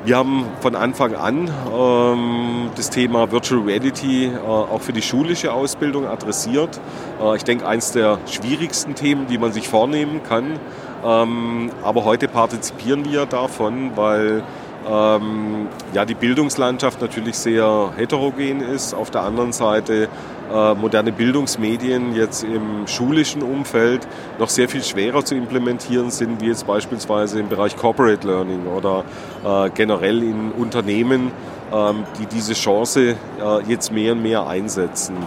[0.05, 5.51] wir haben von Anfang an ähm, das Thema Virtual Reality äh, auch für die schulische
[5.51, 6.79] Ausbildung adressiert.
[7.21, 10.59] Äh, ich denke, eines der schwierigsten Themen, die man sich vornehmen kann.
[11.05, 14.43] Ähm, aber heute partizipieren wir davon, weil
[14.89, 18.93] ähm, ja, die Bildungslandschaft natürlich sehr heterogen ist.
[18.93, 20.07] Auf der anderen Seite
[20.53, 24.07] äh, moderne Bildungsmedien jetzt im schulischen Umfeld
[24.39, 29.03] noch sehr viel schwerer zu implementieren sind, wie jetzt beispielsweise im Bereich Corporate Learning oder
[29.45, 31.31] äh, generell in Unternehmen,
[31.73, 35.17] ähm, die diese Chance äh, jetzt mehr und mehr einsetzen.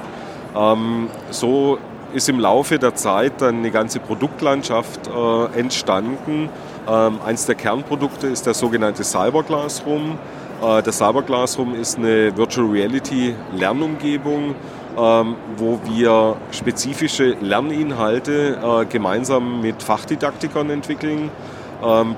[0.56, 1.78] Ähm, so
[2.14, 6.48] ist im Laufe der Zeit dann eine ganze Produktlandschaft äh, entstanden,
[6.90, 10.18] ähm, eins der Kernprodukte ist der sogenannte Cyber Classroom.
[10.60, 14.56] Äh, der Cyber Classroom ist eine Virtual Reality Lernumgebung,
[14.98, 21.30] ähm, wo wir spezifische Lerninhalte äh, gemeinsam mit Fachdidaktikern entwickeln,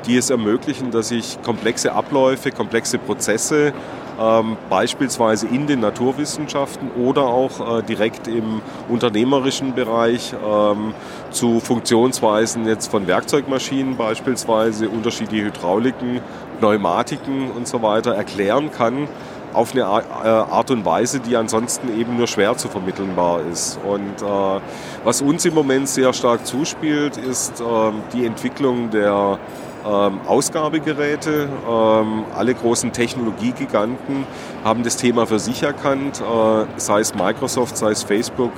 [0.07, 3.72] die es ermöglichen, dass ich komplexe Abläufe, komplexe Prozesse
[4.20, 10.94] ähm, beispielsweise in den Naturwissenschaften oder auch äh, direkt im unternehmerischen Bereich ähm,
[11.31, 16.20] zu Funktionsweisen jetzt von Werkzeugmaschinen beispielsweise, unterschiedliche Hydrauliken,
[16.59, 19.09] Pneumatiken und so weiter erklären kann
[19.52, 23.78] auf eine äh, Art und Weise, die ansonsten eben nur schwer zu vermittelbar ist.
[23.84, 24.60] Und äh,
[25.04, 27.64] was uns im Moment sehr stark zuspielt, ist äh,
[28.12, 29.38] die Entwicklung der
[29.84, 31.48] ähm, Ausgabegeräte.
[31.68, 34.26] Ähm, alle großen Technologiegiganten
[34.64, 38.52] haben das Thema für sich erkannt, äh, sei es Microsoft, sei es Facebook,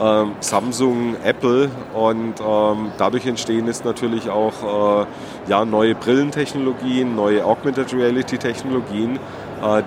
[0.00, 5.06] äh, Samsung, Apple und ähm, dadurch entstehen jetzt natürlich auch äh,
[5.48, 9.18] ja, neue Brillentechnologien, neue Augmented Reality Technologien, äh,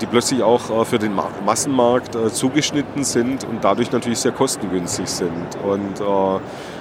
[0.01, 1.13] die plötzlich auch äh, für den
[1.45, 5.57] Massenmarkt äh, zugeschnitten sind und dadurch natürlich sehr kostengünstig sind.
[5.63, 6.01] Und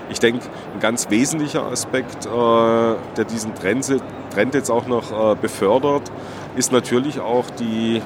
[0.08, 6.12] ich denke, ein ganz wesentlicher Aspekt, der diesen Trend, jetzt auch noch befördert,
[6.54, 8.00] ist natürlich auch die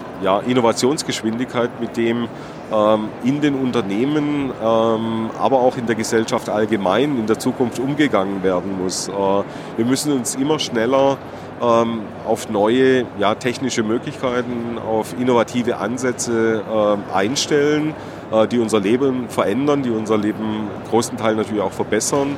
[0.46, 2.26] Innovationsgeschwindigkeit, mit dem
[2.72, 8.42] ähm, in den Unternehmen, ähm, aber auch in der Gesellschaft allgemein in der Zukunft umgegangen
[8.42, 9.08] werden muss.
[9.08, 11.18] wir müssen uns immer schneller
[11.60, 17.94] ähm, auf neue ja, technische Möglichkeiten, auf innovative Ansätze äh, einstellen,
[18.32, 22.36] äh, die unser Leben verändern, die unser Leben großen Teil natürlich auch verbessern.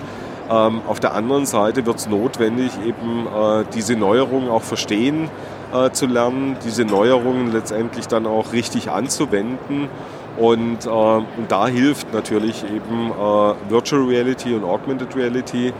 [0.51, 5.31] Ähm, auf der anderen Seite wird es notwendig, eben äh, diese Neuerungen auch verstehen
[5.73, 9.89] äh, zu lernen, diese Neuerungen letztendlich dann auch richtig anzuwenden.
[10.37, 15.73] Und, äh, und da hilft natürlich eben äh, Virtual Reality und Augmented Reality,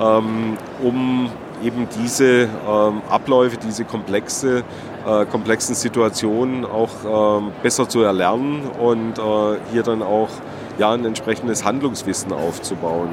[0.00, 1.30] ähm, um
[1.62, 4.62] eben diese ähm, Abläufe, diese komplexe,
[5.06, 10.28] äh, komplexen Situationen auch ähm, besser zu erlernen und äh, hier dann auch
[10.78, 13.08] ja, ein entsprechendes Handlungswissen aufzubauen.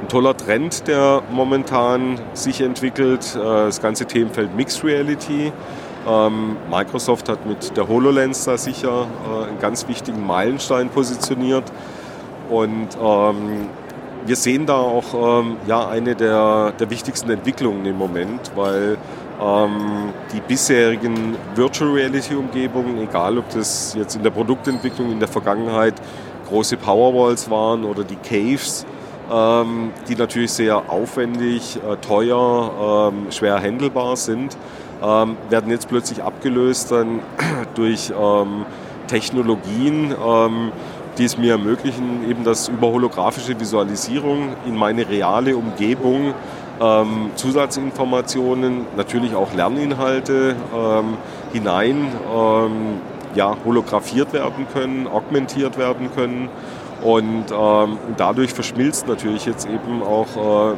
[0.00, 5.52] Ein toller Trend, der momentan sich entwickelt, äh, das ganze Themenfeld Mixed Reality.
[6.06, 9.06] Ähm, Microsoft hat mit der HoloLens da sicher
[9.48, 11.64] einen ganz wichtigen Meilenstein positioniert.
[12.48, 12.96] Und
[14.28, 18.98] wir sehen da auch ähm, ja, eine der, der wichtigsten Entwicklungen im Moment, weil
[19.40, 25.28] ähm, die bisherigen Virtual Reality Umgebungen, egal ob das jetzt in der Produktentwicklung in der
[25.28, 25.94] Vergangenheit
[26.46, 28.84] große Powerwalls waren oder die Caves,
[29.32, 34.58] ähm, die natürlich sehr aufwendig, äh, teuer, ähm, schwer handelbar sind,
[35.02, 37.20] ähm, werden jetzt plötzlich abgelöst dann
[37.76, 38.66] durch ähm,
[39.06, 40.72] Technologien, ähm,
[41.18, 46.34] die es mir ermöglichen, eben das über holographische Visualisierung in meine reale Umgebung
[46.80, 51.16] ähm, Zusatzinformationen, natürlich auch Lerninhalte ähm,
[51.52, 53.00] hinein ähm,
[53.34, 56.48] ja, holographiert werden können, augmentiert werden können.
[57.02, 60.76] Und ähm, dadurch verschmilzt natürlich jetzt eben auch äh,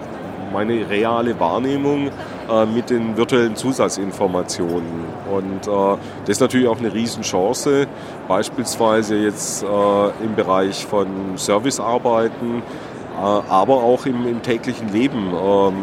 [0.53, 2.11] meine reale Wahrnehmung
[2.51, 5.05] äh, mit den virtuellen Zusatzinformationen.
[5.31, 7.87] Und äh, das ist natürlich auch eine Riesenchance,
[8.29, 9.67] beispielsweise jetzt äh,
[10.25, 12.63] im Bereich von Servicearbeiten,
[13.17, 15.75] äh, aber auch im, im täglichen Leben ähm,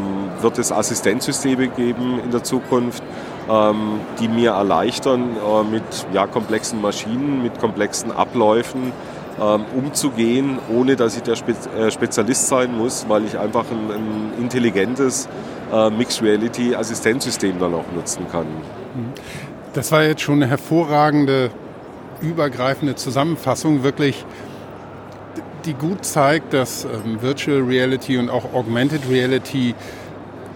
[0.42, 3.04] wird es Assistenzsysteme geben in der Zukunft,
[3.50, 8.92] ähm, die mir erleichtern, äh, mit ja, komplexen Maschinen, mit komplexen Abläufen
[9.38, 15.30] umzugehen, ohne dass ich der äh, Spezialist sein muss, weil ich einfach ein, ein intelligentes
[15.98, 18.46] Mixed Reality Assistenzsystem dann auch nutzen kann.
[19.74, 21.52] Das war jetzt schon eine hervorragende,
[22.22, 24.26] übergreifende Zusammenfassung, wirklich
[25.68, 29.76] die gut zeigt, dass ähm, Virtual Reality und auch Augmented Reality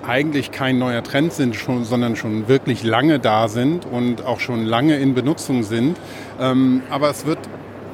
[0.08, 4.66] eigentlich kein neuer Trend sind, schon, sondern schon wirklich lange da sind und auch schon
[4.66, 5.98] lange in Benutzung sind.
[6.40, 7.40] Ähm, aber es wird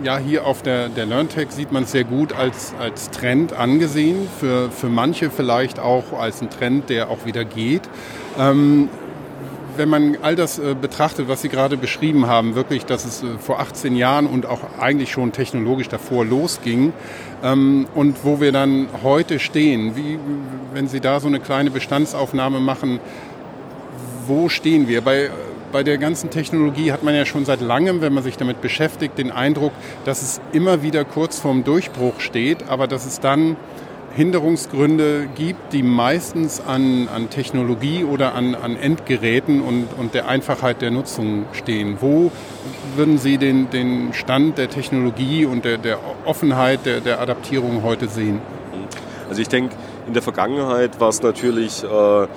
[0.03, 4.27] ja hier auf der, der LearnTech sieht man es sehr gut als, als Trend angesehen,
[4.39, 7.83] für, für manche vielleicht auch als ein Trend, der auch wieder geht.
[8.37, 8.89] Ähm,
[9.77, 13.37] wenn man all das äh, betrachtet, was Sie gerade beschrieben haben, wirklich, dass es äh,
[13.37, 16.93] vor 18 Jahren und auch eigentlich schon technologisch davor losging
[17.43, 20.17] ähm, und wo wir dann heute stehen, wie,
[20.73, 22.99] wenn Sie da so eine kleine Bestandsaufnahme machen,
[24.25, 25.01] wo stehen wir?
[25.01, 25.29] Bei,
[25.77, 29.15] bei der ganzen Technologie hat man ja schon seit langem, wenn man sich damit beschäftigt,
[29.19, 29.73] den Eindruck,
[30.05, 33.57] dass es immer wieder kurz vorm Durchbruch steht, aber dass es dann
[34.15, 40.81] Hinderungsgründe gibt, die meistens an, an Technologie oder an, an Endgeräten und, und der Einfachheit
[40.81, 41.97] der Nutzung stehen.
[41.99, 42.31] Wo
[42.95, 48.07] würden Sie den, den Stand der Technologie und der, der Offenheit der, der Adaptierung heute
[48.07, 48.41] sehen?
[49.29, 49.75] Also ich denke,
[50.07, 52.27] in der Vergangenheit war es natürlich äh,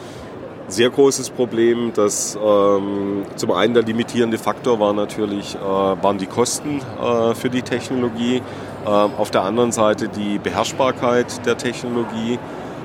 [0.71, 6.27] sehr großes Problem, dass ähm, zum einen der limitierende Faktor war natürlich, äh, waren die
[6.27, 8.43] Kosten äh, für die Technologie.
[8.87, 12.39] Ähm, auf der anderen Seite die Beherrschbarkeit der Technologie.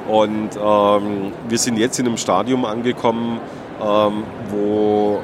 [0.08, 3.40] Und ähm, wir sind jetzt in einem Stadium angekommen,
[3.82, 5.22] ähm, wo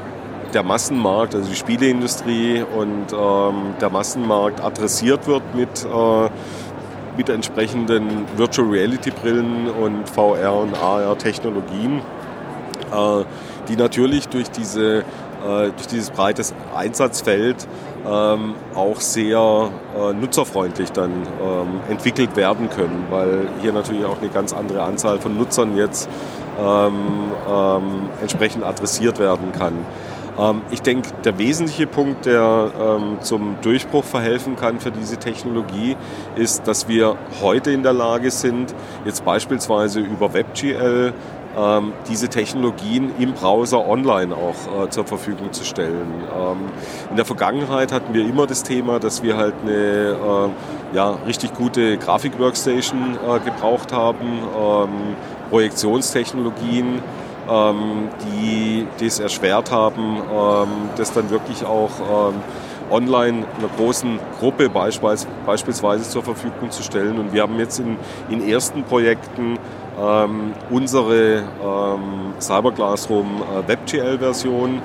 [0.53, 6.29] der Massenmarkt, also die Spieleindustrie und ähm, der Massenmarkt adressiert wird mit, äh,
[7.17, 12.20] mit entsprechenden Virtual Reality Brillen und VR und AR Technologien, äh,
[13.67, 15.03] die natürlich durch, diese, äh,
[15.75, 17.67] durch dieses breites Einsatzfeld
[18.07, 24.29] ähm, auch sehr äh, nutzerfreundlich dann ähm, entwickelt werden können, weil hier natürlich auch eine
[24.29, 26.09] ganz andere Anzahl von Nutzern jetzt
[26.59, 27.31] ähm,
[28.19, 29.73] entsprechend adressiert werden kann.
[30.71, 32.71] Ich denke, der wesentliche Punkt, der
[33.19, 35.97] zum Durchbruch verhelfen kann für diese Technologie,
[36.35, 38.73] ist, dass wir heute in der Lage sind,
[39.05, 41.13] jetzt beispielsweise über WebGL
[41.57, 46.07] ähm, diese Technologien im Browser online auch äh, zur Verfügung zu stellen.
[46.35, 46.57] Ähm,
[47.09, 51.53] in der Vergangenheit hatten wir immer das Thema, dass wir halt eine äh, ja, richtig
[51.53, 54.89] gute Grafik-Workstation äh, gebraucht haben, ähm,
[55.49, 57.01] Projektionstechnologien,
[57.49, 62.35] ähm, die das erschwert haben, ähm, das dann wirklich auch ähm,
[62.91, 67.19] online einer großen Gruppe beispielsweise zur Verfügung zu stellen.
[67.19, 67.97] Und wir haben jetzt in,
[68.29, 69.57] in ersten Projekten
[70.01, 74.81] ähm, unsere ähm, Cyber Classroom äh, WebGL-Version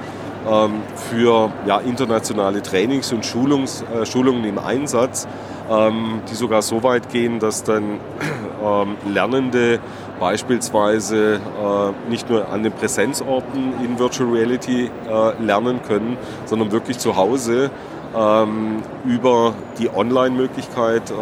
[0.48, 5.26] ähm, für ja, internationale Trainings und Schulungs, äh, Schulungen im Einsatz,
[5.70, 8.00] ähm, die sogar so weit gehen, dass dann
[8.64, 9.80] ähm, Lernende
[10.20, 16.98] beispielsweise äh, nicht nur an den Präsenzorten in Virtual Reality äh, lernen können, sondern wirklich
[16.98, 17.70] zu Hause
[18.16, 21.12] ähm, über die Online-Möglichkeit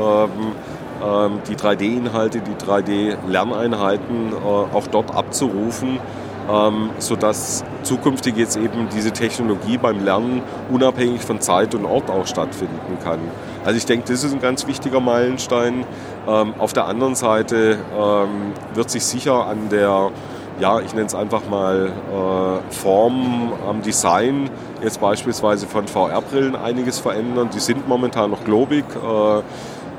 [1.48, 5.98] die 3D-Inhalte, die 3D-Lerneinheiten äh, auch dort abzurufen,
[6.50, 12.26] ähm, sodass zukünftig jetzt eben diese Technologie beim Lernen unabhängig von Zeit und Ort auch
[12.26, 13.18] stattfinden kann.
[13.64, 15.84] Also ich denke, das ist ein ganz wichtiger Meilenstein.
[16.28, 17.78] Ähm, auf der anderen Seite
[18.74, 20.10] wird sich sicher an der
[20.60, 24.48] ja, ich nenne es einfach mal äh, Form am Design,
[24.82, 27.50] jetzt beispielsweise von VR-Brillen einiges verändern.
[27.52, 28.84] Die sind momentan noch globig.
[28.94, 29.42] Äh,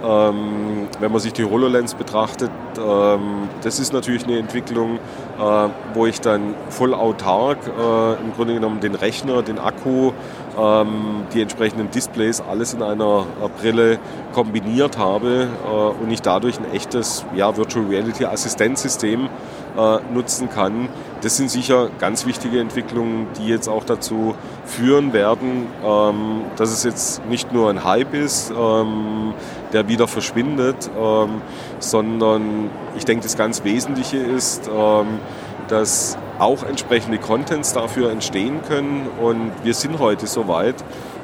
[0.05, 4.99] Ähm, wenn man sich die HoloLens betrachtet, ähm, das ist natürlich eine Entwicklung,
[5.39, 10.11] äh, wo ich dann voll autark äh, im Grunde genommen den Rechner, den Akku,
[10.57, 13.97] ähm, die entsprechenden Displays alles in einer äh, Brille
[14.33, 19.29] kombiniert habe äh, und ich dadurch ein echtes ja, Virtual Reality Assistenzsystem
[19.77, 20.89] äh, nutzen kann.
[21.21, 26.83] Das sind sicher ganz wichtige Entwicklungen, die jetzt auch dazu führen werden, ähm, dass es
[26.83, 29.33] jetzt nicht nur ein Hype ist, ähm,
[29.75, 31.41] der wieder verschwindet, ähm,
[31.79, 35.19] sondern ich denke, das ganz Wesentliche ist, ähm,
[35.67, 39.07] dass auch entsprechende Contents dafür entstehen können.
[39.21, 40.75] Und wir sind heute so weit,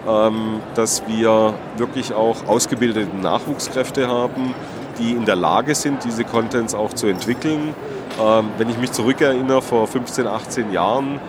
[0.08, 4.54] ähm, dass wir wirklich auch ausgebildete Nachwuchskräfte haben,
[5.00, 7.74] die in der Lage sind, diese Contents auch zu entwickeln.
[8.22, 11.22] Ähm, wenn ich mich zurückerinnere, vor 15, 18 Jahren,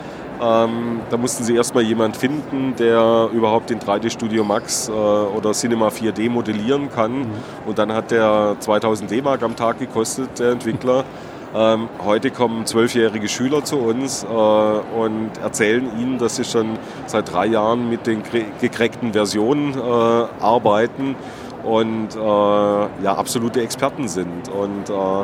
[0.43, 5.53] ähm, da mussten sie erstmal jemanden finden, der überhaupt den 3D Studio Max äh, oder
[5.53, 7.19] Cinema 4D modellieren kann.
[7.19, 7.27] Mhm.
[7.65, 11.05] Und dann hat der 2000 D-Mark am Tag gekostet, der Entwickler.
[11.55, 17.31] Ähm, heute kommen zwölfjährige Schüler zu uns äh, und erzählen ihnen, dass sie schon seit
[17.31, 18.23] drei Jahren mit den
[18.59, 21.15] gekreckten Versionen äh, arbeiten
[21.63, 24.49] und äh, ja, absolute Experten sind.
[24.49, 25.21] Und äh,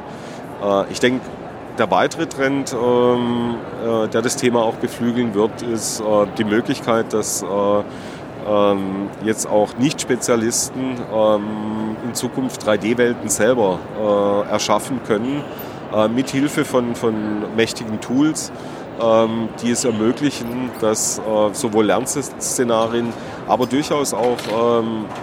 [0.63, 1.21] äh, ich denke,
[1.79, 6.03] der weitere Trend, ähm, äh, der das Thema auch beflügeln wird, ist
[6.37, 13.79] die Möglichkeit, dass ähm, jetzt auch Nicht-Spezialisten ähm, in Zukunft 3D-Welten selber
[14.49, 15.43] erschaffen können
[15.93, 18.51] äh, mithilfe von, von mächtigen Tools,
[19.01, 21.21] ähm, die es ermöglichen, dass äh,
[21.53, 23.11] sowohl Lernszenarien,
[23.47, 24.37] aber durchaus auch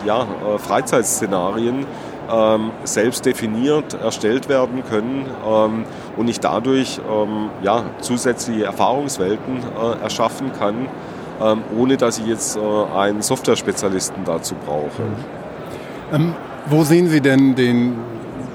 [0.05, 1.87] ja, äh, Freizeitszenarien
[2.33, 5.85] ähm, selbst definiert erstellt werden können ähm,
[6.17, 10.89] und ich dadurch ähm, ja, zusätzliche Erfahrungswelten äh, erschaffen kann,
[11.41, 12.61] ähm, ohne dass ich jetzt äh,
[12.97, 15.03] einen Software-Spezialisten dazu brauche.
[16.13, 16.35] Ähm,
[16.67, 17.97] wo sehen Sie denn den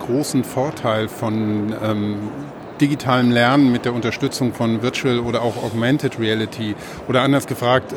[0.06, 2.16] großen Vorteil von ähm,
[2.82, 6.76] digitalem Lernen mit der Unterstützung von Virtual oder auch Augmented Reality?
[7.08, 7.94] Oder anders gefragt,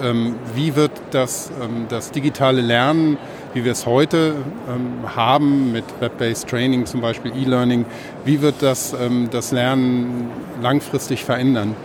[0.54, 1.50] wie wird das,
[1.88, 3.16] das digitale Lernen,
[3.54, 4.34] wie wir es heute
[4.68, 7.86] ähm, haben mit Web-Based Training, zum Beispiel E-Learning,
[8.24, 10.28] wie wird das ähm, das Lernen
[10.60, 11.76] langfristig verändern?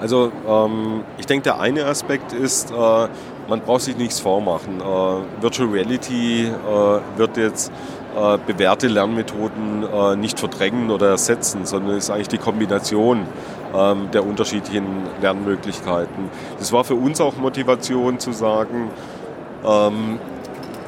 [0.00, 4.80] Also ähm, ich denke, der eine Aspekt ist, äh, man braucht sich nichts vormachen.
[4.80, 7.70] Äh, Virtual Reality äh, wird jetzt
[8.16, 13.26] äh, bewährte Lernmethoden äh, nicht verdrängen oder ersetzen, sondern ist eigentlich die Kombination
[13.74, 14.86] ähm, der unterschiedlichen
[15.20, 16.30] Lernmöglichkeiten.
[16.58, 18.90] Das war für uns auch Motivation zu sagen,
[19.64, 20.18] ähm,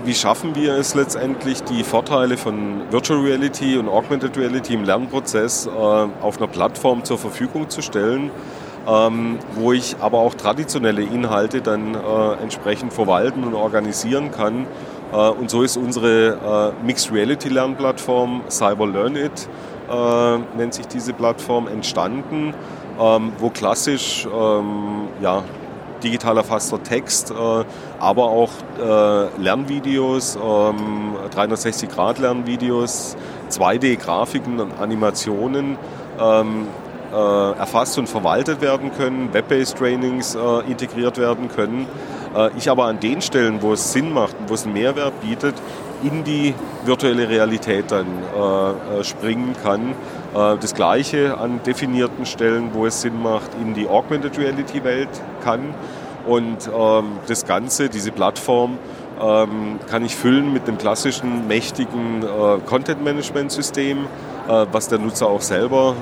[0.04, 5.66] wie schaffen wir es letztendlich, die Vorteile von Virtual Reality und Augmented Reality im Lernprozess
[5.66, 8.30] äh, auf einer Plattform zur Verfügung zu stellen,
[8.88, 14.66] ähm, wo ich aber auch traditionelle Inhalte dann äh, entsprechend verwalten und organisieren kann.
[15.12, 19.48] Äh, und so ist unsere äh, Mixed Reality Lernplattform Cyber Learn It,
[19.90, 22.54] äh, nennt sich diese Plattform, entstanden,
[23.00, 25.44] ähm, wo klassisch ähm, ja,
[26.02, 27.32] digital erfasster Text,
[27.98, 28.50] aber auch
[29.38, 33.16] Lernvideos, 360-Grad-Lernvideos,
[33.50, 35.78] 2D-Grafiken und Animationen
[36.20, 36.66] ähm,
[37.12, 40.36] erfasst und verwaltet werden können, Web-based Trainings
[40.66, 41.86] integriert werden können
[42.34, 45.20] äh, ich aber an den Stellen, wo es Sinn macht und wo es einen Mehrwert
[45.20, 45.54] bietet,
[46.02, 49.94] in die virtuelle Realität dann äh, äh springen kann.
[50.34, 55.08] Äh, das gleiche an definierten Stellen, wo es Sinn macht, in die Augmented Reality Welt
[55.44, 55.74] kann.
[56.26, 58.78] Und ähm, das Ganze, diese Plattform,
[59.20, 63.98] ähm, kann ich füllen mit dem klassischen mächtigen äh, Content-Management-System,
[64.48, 65.94] äh, was der Nutzer auch selber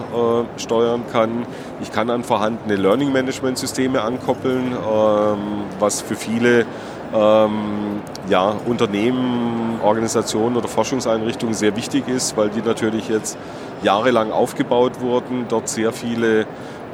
[0.57, 1.47] steuern kann.
[1.83, 5.39] Ich kann an vorhandene Learning-Management-Systeme ankoppeln, ähm,
[5.79, 6.67] was für viele
[7.15, 13.37] ähm, ja, Unternehmen, Organisationen oder Forschungseinrichtungen sehr wichtig ist, weil die natürlich jetzt
[13.83, 16.47] jahrelang aufgebaut wurden, dort sehr viele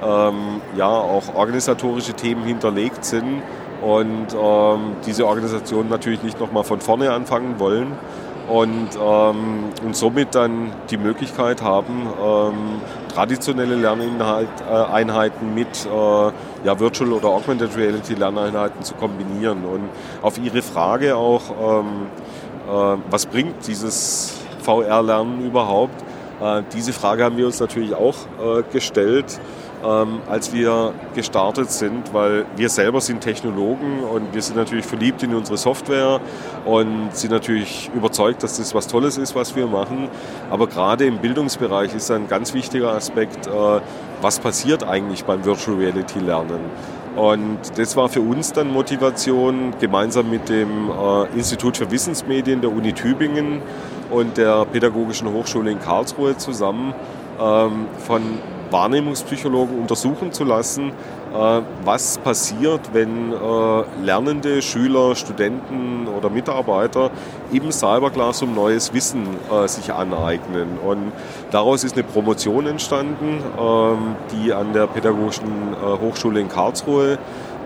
[0.02, 3.42] ähm, ja, auch organisatorische Themen hinterlegt sind
[3.82, 7.92] und ähm, diese Organisationen natürlich nicht nochmal von vorne anfangen wollen
[8.48, 12.54] und, ähm, und somit dann die Möglichkeit haben, ähm,
[13.16, 15.88] traditionelle Lerneinheiten mit äh,
[16.66, 19.64] ja, Virtual oder Augmented Reality Lerneinheiten zu kombinieren.
[19.64, 19.88] Und
[20.20, 21.86] auf Ihre Frage auch, ähm,
[22.68, 26.04] äh, was bringt dieses VR-Lernen überhaupt?
[26.40, 29.38] Äh, diese Frage haben wir uns natürlich auch äh, gestellt
[29.84, 35.22] ähm, als wir gestartet sind, weil wir selber sind Technologen und wir sind natürlich verliebt
[35.22, 36.20] in unsere Software
[36.64, 40.08] und sind natürlich überzeugt, dass das was Tolles ist, was wir machen.
[40.50, 43.50] Aber gerade im Bildungsbereich ist ein ganz wichtiger Aspekt, äh,
[44.20, 46.60] was passiert eigentlich beim Virtual Reality Lernen.
[47.16, 50.90] Und das war für uns dann Motivation, gemeinsam mit dem
[51.34, 53.62] Institut für Wissensmedien der Uni Tübingen
[54.10, 56.94] und der Pädagogischen Hochschule in Karlsruhe zusammen
[57.40, 58.22] ähm, von
[58.70, 67.10] Wahrnehmungspsychologen untersuchen zu lassen, äh, was passiert, wenn äh, lernende Schüler, Studenten oder Mitarbeiter
[67.52, 70.78] im Cyberclassroom neues Wissen äh, sich aneignen.
[70.84, 71.12] Und
[71.50, 77.18] daraus ist eine Promotion entstanden, ähm, die an der Pädagogischen Hochschule in Karlsruhe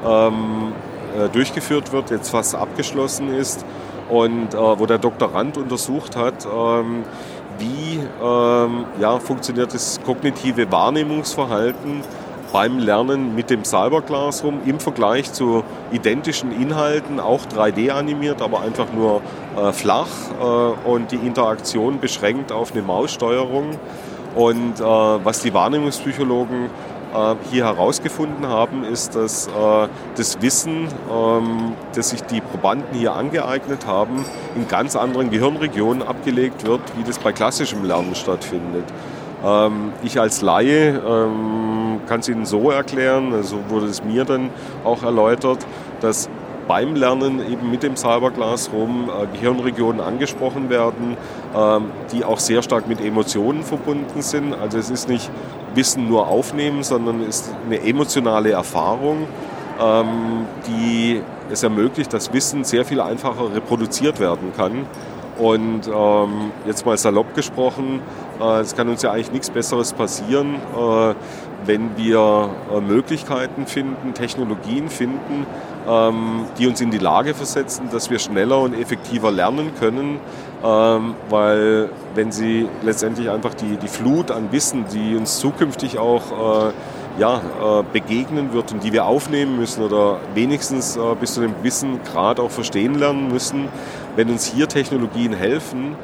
[0.06, 0.72] ähm,
[1.32, 3.64] durchgeführt wird, jetzt fast abgeschlossen ist
[4.10, 7.04] und wo der Doktorand untersucht hat, ähm,
[7.58, 12.02] wie ähm, ja, funktioniert das kognitive Wahrnehmungsverhalten
[12.52, 18.62] beim Lernen mit dem Cyber Classroom im Vergleich zu identischen Inhalten, auch 3D animiert, aber
[18.62, 19.22] einfach nur
[19.56, 20.08] äh, flach
[20.40, 23.78] äh, und die Interaktion beschränkt auf eine Maussteuerung.
[24.34, 26.68] Und äh, was die Wahrnehmungspsychologen äh,
[27.50, 33.86] hier herausgefunden haben, ist, dass äh, das Wissen, ähm, das sich die Probanden hier angeeignet
[33.86, 38.84] haben, in ganz anderen Gehirnregionen abgelegt wird, wie das bei klassischem Lernen stattfindet.
[39.44, 44.24] Ähm, ich als Laie ähm, kann es Ihnen so erklären, so also wurde es mir
[44.24, 44.50] dann
[44.84, 45.66] auch erläutert,
[46.00, 46.28] dass
[46.68, 51.16] beim Lernen eben mit dem Cyberglas rum äh, Gehirnregionen angesprochen werden,
[52.12, 54.54] die auch sehr stark mit Emotionen verbunden sind.
[54.54, 55.28] Also es ist nicht
[55.74, 59.26] Wissen nur aufnehmen, sondern ist eine emotionale Erfahrung,
[59.80, 64.86] ähm, die es ermöglicht, dass Wissen sehr viel einfacher reproduziert werden kann.
[65.38, 68.00] Und ähm, jetzt mal salopp gesprochen,
[68.40, 71.14] äh, es kann uns ja eigentlich nichts Besseres passieren, äh,
[71.64, 75.46] wenn wir äh, Möglichkeiten finden, Technologien finden,
[75.88, 80.20] ähm, die uns in die Lage versetzen, dass wir schneller und effektiver lernen können,
[80.64, 86.68] ähm, weil wenn sie letztendlich einfach die, die Flut an Wissen, die uns zukünftig auch
[86.68, 86.72] äh,
[87.18, 91.54] ja, äh, begegnen wird und die wir aufnehmen müssen oder wenigstens äh, bis zu dem
[91.62, 93.68] Wissen gerade auch verstehen lernen müssen,
[94.16, 95.96] wenn uns hier Technologien helfen,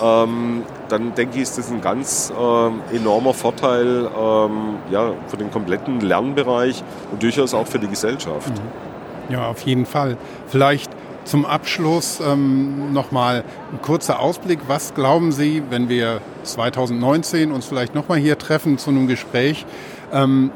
[0.00, 5.50] ähm, dann denke ich, ist das ein ganz äh, enormer Vorteil ähm, ja, für den
[5.50, 8.50] kompletten Lernbereich und durchaus auch für die Gesellschaft.
[8.50, 9.32] Mhm.
[9.32, 10.16] Ja, auf jeden Fall.
[10.48, 10.90] Vielleicht
[11.24, 14.60] zum Abschluss ähm, nochmal ein kurzer Ausblick.
[14.66, 19.64] Was glauben Sie, wenn wir 2019 uns vielleicht nochmal hier treffen zu einem Gespräch,
[20.12, 20.50] ähm,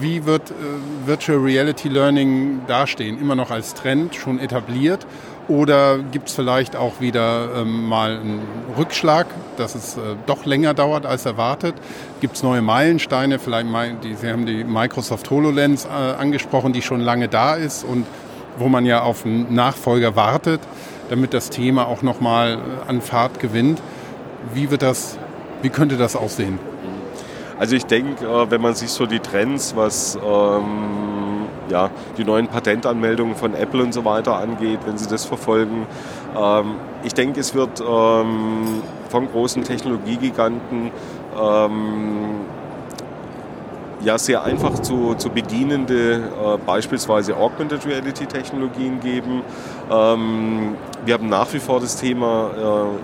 [0.00, 0.54] wie wird äh,
[1.06, 3.18] Virtual Reality Learning dastehen?
[3.20, 5.06] Immer noch als Trend, schon etabliert?
[5.46, 8.42] Oder gibt es vielleicht auch wieder ähm, mal einen
[8.78, 9.26] Rückschlag,
[9.58, 11.74] dass es äh, doch länger dauert als erwartet?
[12.20, 13.38] Gibt es neue Meilensteine?
[13.38, 13.68] Vielleicht,
[14.02, 18.06] die, Sie haben die Microsoft HoloLens äh, angesprochen, die schon lange da ist und
[18.58, 20.60] wo man ja auf einen Nachfolger wartet,
[21.10, 23.80] damit das Thema auch nochmal äh, an Fahrt gewinnt.
[24.52, 25.18] Wie wird das,
[25.62, 26.58] wie könnte das aussehen?
[27.58, 32.48] Also ich denke, äh, wenn man sich so die Trends, was ähm, ja, die neuen
[32.48, 35.86] Patentanmeldungen von Apple und so weiter angeht, wenn Sie das verfolgen,
[36.36, 36.74] ähm,
[37.04, 40.90] ich denke, es wird ähm, von großen Technologiegiganten
[41.40, 42.43] ähm,
[44.04, 49.42] ja sehr einfach zu, zu bedienende äh, beispielsweise Augmented Reality Technologien geben.
[49.90, 50.74] Ähm,
[51.04, 52.50] wir haben nach wie vor das Thema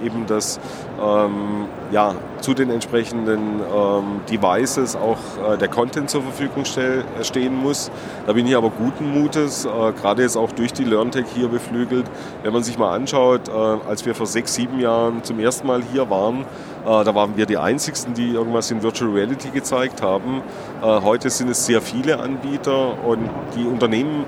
[0.02, 0.58] äh, eben, dass
[1.00, 5.18] ähm, ja, zu den entsprechenden ähm, Devices auch
[5.52, 7.90] äh, der Content zur Verfügung stell, stehen muss.
[8.26, 9.68] Da bin ich aber guten Mutes, äh,
[10.00, 12.06] gerade jetzt auch durch die LearnTech hier beflügelt.
[12.42, 15.82] Wenn man sich mal anschaut, äh, als wir vor sechs, sieben Jahren zum ersten Mal
[15.92, 16.46] hier waren,
[16.86, 20.42] äh, da waren wir die Einzigen, die irgendwas in Virtual Reality gezeigt haben.
[20.82, 24.24] Äh, heute sind es sehr viele Anbieter und die Unternehmen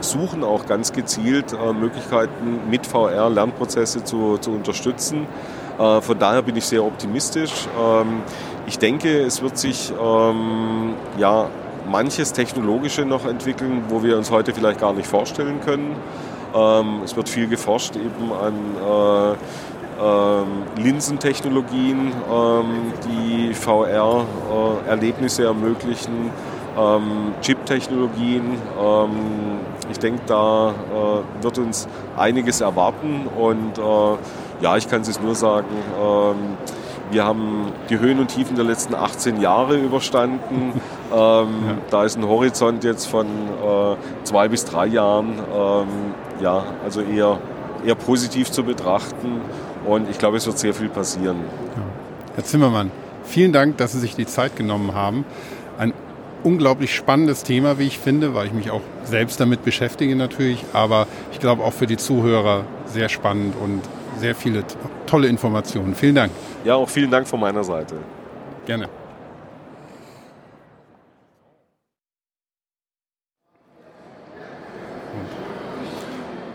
[0.00, 5.26] suchen auch ganz gezielt äh, Möglichkeiten, mit VR Lernprozesse zu, zu unterstützen.
[5.78, 7.66] Von daher bin ich sehr optimistisch.
[7.82, 8.20] Ähm,
[8.66, 11.48] ich denke, es wird sich ähm, ja,
[11.90, 15.96] manches Technologische noch entwickeln, wo wir uns heute vielleicht gar nicht vorstellen können.
[17.04, 19.36] Es wird viel geforscht eben an
[20.00, 26.30] ähm, Linsentechnologien, ähm, die VR-Erlebnisse ermöglichen,
[26.78, 28.42] ähm, Chip-Technologien.
[28.80, 29.10] Ähm,
[29.90, 35.34] ich denke, da äh, wird uns einiges erwarten und äh, ja, ich kann es nur
[35.34, 35.68] sagen,
[36.00, 36.56] ähm,
[37.10, 40.80] wir haben die Höhen und Tiefen der letzten 18 Jahre überstanden.
[41.12, 41.48] Ähm, ja.
[41.90, 45.88] Da ist ein Horizont jetzt von äh, zwei bis drei Jahren, ähm,
[46.40, 47.40] ja, also eher,
[47.84, 49.40] eher positiv zu betrachten.
[49.84, 51.38] Und ich glaube, es wird sehr viel passieren.
[51.74, 51.82] Ja.
[52.36, 52.92] Herr Zimmermann,
[53.24, 55.24] vielen Dank, dass Sie sich die Zeit genommen haben.
[55.78, 55.92] Ein
[56.42, 61.06] unglaublich spannendes Thema, wie ich finde, weil ich mich auch selbst damit beschäftige natürlich, aber
[61.32, 63.82] ich glaube auch für die Zuhörer sehr spannend und
[64.18, 64.64] sehr viele
[65.06, 65.94] tolle Informationen.
[65.94, 66.32] Vielen Dank.
[66.64, 67.96] Ja, auch vielen Dank von meiner Seite.
[68.66, 68.88] Gerne.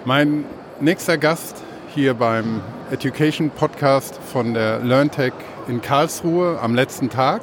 [0.05, 0.45] Mein
[0.79, 1.63] nächster Gast
[1.95, 2.61] hier beim
[2.91, 5.33] Education Podcast von der LearnTech
[5.67, 7.41] in Karlsruhe am letzten Tag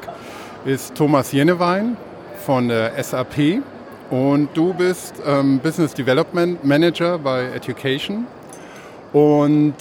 [0.64, 1.96] ist Thomas Jennewein
[2.44, 3.62] von der SAP
[4.10, 8.26] und du bist ähm, Business Development Manager bei Education
[9.12, 9.74] und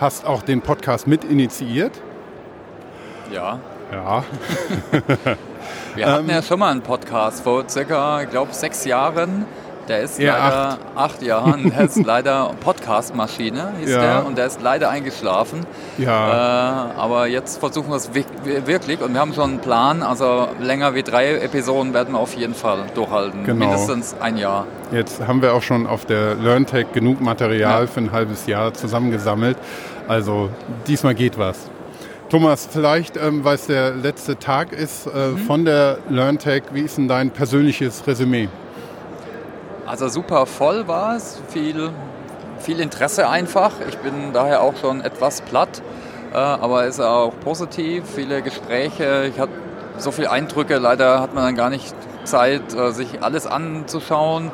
[0.00, 1.92] hast auch den Podcast mit initiiert.
[3.32, 3.60] Ja.
[3.92, 4.24] Ja.
[5.94, 9.44] Wir hatten ja schon mal einen Podcast vor circa, ich glaube, sechs Jahren
[9.88, 14.00] der ist ja, leider acht, acht Jahren, der ist leider Podcast-Maschine, hieß ja.
[14.00, 15.66] der, und der ist leider eingeschlafen.
[15.98, 16.90] Ja.
[16.90, 20.94] Äh, aber jetzt versuchen wir es wirklich und wir haben schon einen Plan, also länger
[20.94, 23.44] wie drei Episoden werden wir auf jeden Fall durchhalten.
[23.44, 23.66] Genau.
[23.66, 24.66] Mindestens ein Jahr.
[24.92, 27.86] Jetzt haben wir auch schon auf der LearnTech genug Material ja.
[27.86, 29.56] für ein halbes Jahr zusammengesammelt.
[30.08, 30.50] Also
[30.86, 31.70] diesmal geht was.
[32.28, 35.38] Thomas, vielleicht, ähm, weil es der letzte Tag ist äh, mhm.
[35.38, 38.48] von der LearnTech, wie ist denn dein persönliches Resümee?
[39.86, 41.90] Also super voll war es, viel,
[42.58, 43.72] viel Interesse einfach.
[43.88, 45.80] Ich bin daher auch schon etwas platt,
[46.32, 49.30] äh, aber es ist auch positiv, viele Gespräche.
[49.32, 49.52] Ich hatte
[49.98, 54.50] so viele Eindrücke, leider hat man dann gar nicht Zeit, äh, sich alles anzuschauen.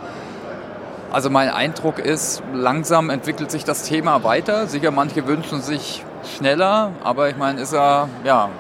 [1.11, 4.67] Also mein Eindruck ist, langsam entwickelt sich das Thema weiter.
[4.67, 6.05] Sicher, manche wünschen sich
[6.37, 8.51] schneller, aber ich meine, ist ja, ja,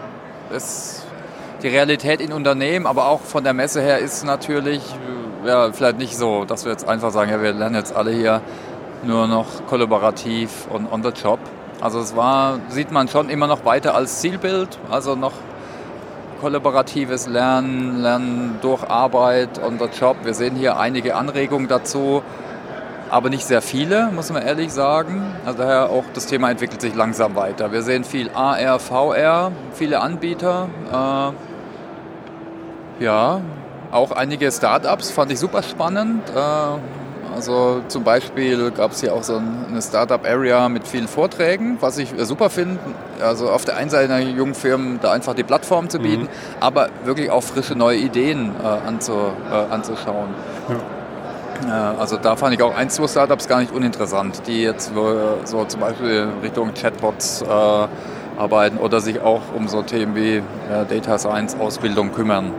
[0.50, 1.04] ist
[1.62, 4.82] die Realität in Unternehmen, aber auch von der Messe her ist natürlich
[5.44, 8.40] ja, vielleicht nicht so, dass wir jetzt einfach sagen, ja, wir lernen jetzt alle hier
[9.02, 11.38] nur noch kollaborativ und on the job.
[11.80, 15.32] Also es war, sieht man schon immer noch weiter als Zielbild, also noch
[16.40, 20.16] kollaboratives Lernen, Lernen durch Arbeit on the job.
[20.24, 22.22] Wir sehen hier einige Anregungen dazu,
[23.10, 25.24] aber nicht sehr viele, muss man ehrlich sagen.
[25.44, 27.72] Also daher auch das Thema entwickelt sich langsam weiter.
[27.72, 30.68] Wir sehen viel AR, VR, viele Anbieter.
[30.90, 31.32] Äh,
[33.04, 33.40] ja,
[33.92, 36.22] auch einige Startups fand ich super spannend.
[36.34, 36.40] Äh,
[37.34, 42.12] also zum Beispiel gab es hier auch so eine Startup-Area mit vielen Vorträgen, was ich
[42.18, 42.78] super finde.
[43.22, 46.28] Also auf der einen Seite einer jungen Firmen da einfach die Plattform zu bieten, mhm.
[46.60, 50.30] aber wirklich auch frische neue Ideen äh, anzu, äh, anzuschauen.
[50.68, 51.94] Ja.
[51.96, 54.90] Also da fand ich auch ein, zwei Startups gar nicht uninteressant, die jetzt
[55.44, 57.46] so zum Beispiel Richtung Chatbots äh,
[58.36, 60.42] arbeiten oder sich auch um so Themen wie äh,
[60.88, 62.50] Data Science Ausbildung kümmern.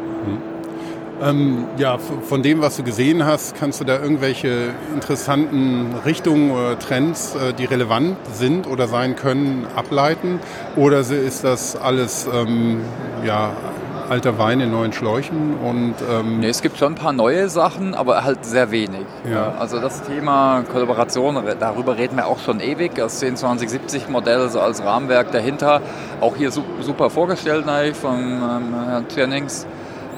[1.24, 6.78] Ähm, ja, von dem, was du gesehen hast, kannst du da irgendwelche interessanten Richtungen oder
[6.78, 10.39] Trends, äh, die relevant sind oder sein können, ableiten?
[10.76, 12.82] Oder ist das alles ähm,
[13.26, 13.51] ja,
[14.09, 15.55] alter Wein in neuen Schläuchen?
[15.63, 19.05] Und, ähm nee, es gibt schon ein paar neue Sachen, aber halt sehr wenig.
[19.30, 19.53] Ja.
[19.57, 22.95] Also das Thema Kollaboration, darüber reden wir auch schon ewig.
[22.95, 25.82] Das 102070 Modell so als Rahmenwerk dahinter,
[26.19, 27.65] auch hier super vorgestellt
[27.95, 29.65] von ähm, Herrn Jennings.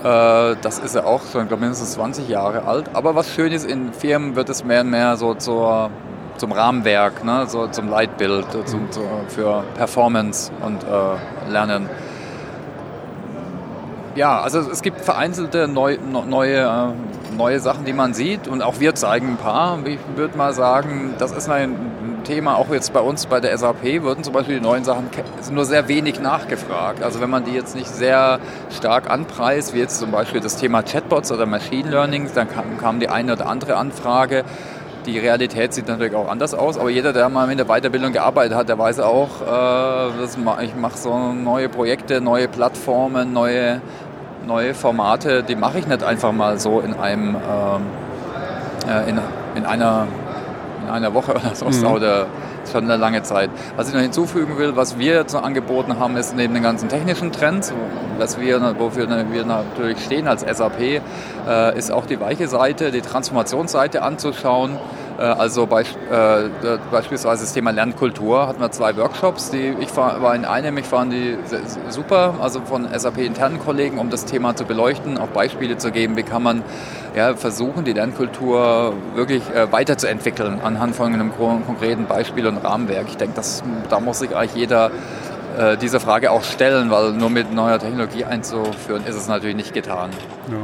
[0.05, 2.91] Äh, das ist ja auch schon, glaube mindestens 20 Jahre alt.
[2.93, 5.89] Aber was schön ist, in Firmen wird es mehr und mehr so zur,
[6.37, 7.45] zum Rahmenwerk, ne?
[7.47, 11.89] so zum Leitbild zum, zu, für Performance und äh, Lernen.
[14.13, 18.79] Ja, also es gibt vereinzelte neu, neue, äh, neue Sachen, die man sieht und auch
[18.79, 19.79] wir zeigen ein paar.
[19.87, 21.75] Ich würde mal sagen, das ist ein
[22.25, 25.09] Thema, auch jetzt bei uns bei der SAP, würden zum Beispiel die neuen Sachen
[25.51, 27.01] nur sehr wenig nachgefragt.
[27.01, 28.39] Also wenn man die jetzt nicht sehr
[28.75, 32.99] stark anpreist, wie jetzt zum Beispiel das Thema Chatbots oder Machine Learning, dann kam, kam
[32.99, 34.43] die eine oder andere Anfrage.
[35.05, 38.57] Die Realität sieht natürlich auch anders aus, aber jeder, der mal in der Weiterbildung gearbeitet
[38.57, 43.81] hat, der weiß auch, äh, ich mache so neue Projekte, neue Plattformen, neue,
[44.47, 47.81] neue Formate, die mache ich nicht einfach mal so in einem ähm,
[48.87, 49.19] äh, in,
[49.55, 50.07] in einer
[50.85, 51.65] in einer Woche oder so.
[51.65, 51.85] Mhm.
[51.85, 52.27] Oder
[52.71, 53.49] schon eine lange Zeit.
[53.75, 57.31] Was ich noch hinzufügen will, was wir jetzt angeboten haben, ist neben den ganzen technischen
[57.31, 57.73] Trends,
[58.17, 61.01] was wir, wofür wir natürlich stehen als SAP,
[61.47, 64.77] äh, ist auch die weiche Seite, die Transformationsseite anzuschauen.
[65.17, 65.85] Äh, also bei, äh,
[66.91, 71.13] beispielsweise das Thema Lernkultur hatten wir zwei Workshops, die ich war in einem, ich fand
[71.13, 71.37] die
[71.89, 76.17] super, also von SAP internen Kollegen, um das Thema zu beleuchten, auch Beispiele zu geben,
[76.17, 76.63] wie kann man
[77.15, 83.05] ja, versuchen, die Lernkultur wirklich äh, weiterzuentwickeln anhand von einem konkreten Beispiel und Rahmenwerk.
[83.07, 83.41] Ich denke,
[83.89, 84.91] da muss sich eigentlich jeder
[85.57, 89.73] äh, diese Frage auch stellen, weil nur mit neuer Technologie einzuführen ist es natürlich nicht
[89.73, 90.09] getan.
[90.49, 90.57] Ja.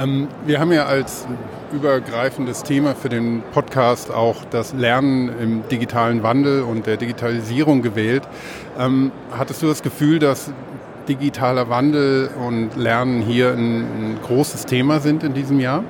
[0.00, 1.26] Ähm, wir haben ja als
[1.72, 8.22] übergreifendes Thema für den Podcast auch das Lernen im digitalen Wandel und der Digitalisierung gewählt.
[8.78, 10.52] Ähm, hattest du das Gefühl, dass
[11.06, 15.84] digitaler Wandel und Lernen hier ein, großes Thema sind in diesem Jahr?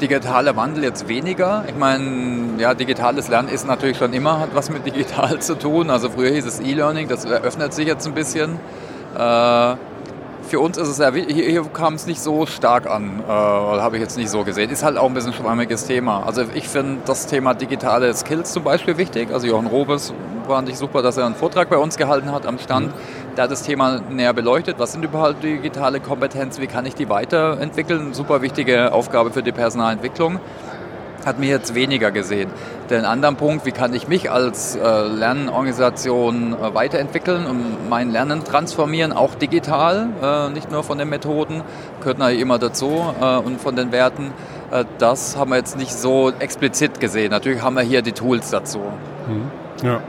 [0.00, 1.64] digitaler Wandel jetzt weniger.
[1.68, 5.90] Ich meine, ja, digitales Lernen ist natürlich schon immer, hat was mit digital zu tun.
[5.90, 8.58] Also früher hieß es E-Learning, das eröffnet sich jetzt ein bisschen.
[9.14, 9.74] Äh,
[10.50, 13.96] für uns ist es ja, hier, hier kam es nicht so stark an, äh, habe
[13.96, 14.68] ich jetzt nicht so gesehen.
[14.70, 16.24] Ist halt auch ein bisschen schwammiges Thema.
[16.26, 19.32] Also ich finde das Thema digitale Skills zum Beispiel wichtig.
[19.32, 20.12] Also Johann Robes
[20.48, 22.88] fand ich super, dass er einen Vortrag bei uns gehalten hat am Stand.
[22.88, 23.34] Mhm.
[23.36, 24.80] Der hat das Thema näher beleuchtet.
[24.80, 26.60] Was sind überhaupt digitale Kompetenzen?
[26.60, 28.12] Wie kann ich die weiterentwickeln?
[28.12, 30.40] Super wichtige Aufgabe für die Personalentwicklung
[31.26, 32.50] hat mir jetzt weniger gesehen.
[32.88, 38.44] Den anderen Punkt, wie kann ich mich als äh, Lernorganisation äh, weiterentwickeln und mein Lernen
[38.44, 41.62] transformieren, auch digital, äh, nicht nur von den Methoden,
[42.00, 44.32] gehört natürlich immer dazu äh, und von den Werten.
[44.70, 47.30] Äh, das haben wir jetzt nicht so explizit gesehen.
[47.30, 48.80] Natürlich haben wir hier die Tools dazu.
[49.28, 49.86] Mhm.
[49.86, 50.00] Ja.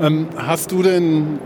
[0.00, 1.38] Ähm, hast du denn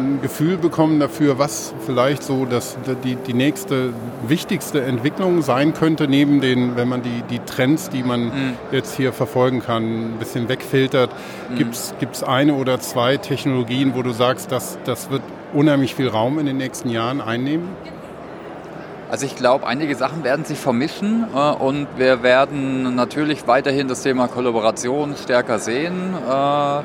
[0.00, 3.92] ein Gefühl bekommen dafür, was vielleicht so das, die, die nächste
[4.26, 8.56] wichtigste Entwicklung sein könnte, neben den, wenn man die, die Trends, die man mhm.
[8.72, 11.10] jetzt hier verfolgen kann, ein bisschen wegfiltert.
[11.50, 11.56] Mhm.
[11.98, 15.22] Gibt es eine oder zwei Technologien, wo du sagst, dass, das wird
[15.52, 17.68] unheimlich viel Raum in den nächsten Jahren einnehmen?
[19.10, 24.02] Also ich glaube, einige Sachen werden sich vermischen äh, und wir werden natürlich weiterhin das
[24.02, 26.14] Thema Kollaboration stärker sehen.
[26.14, 26.82] Äh,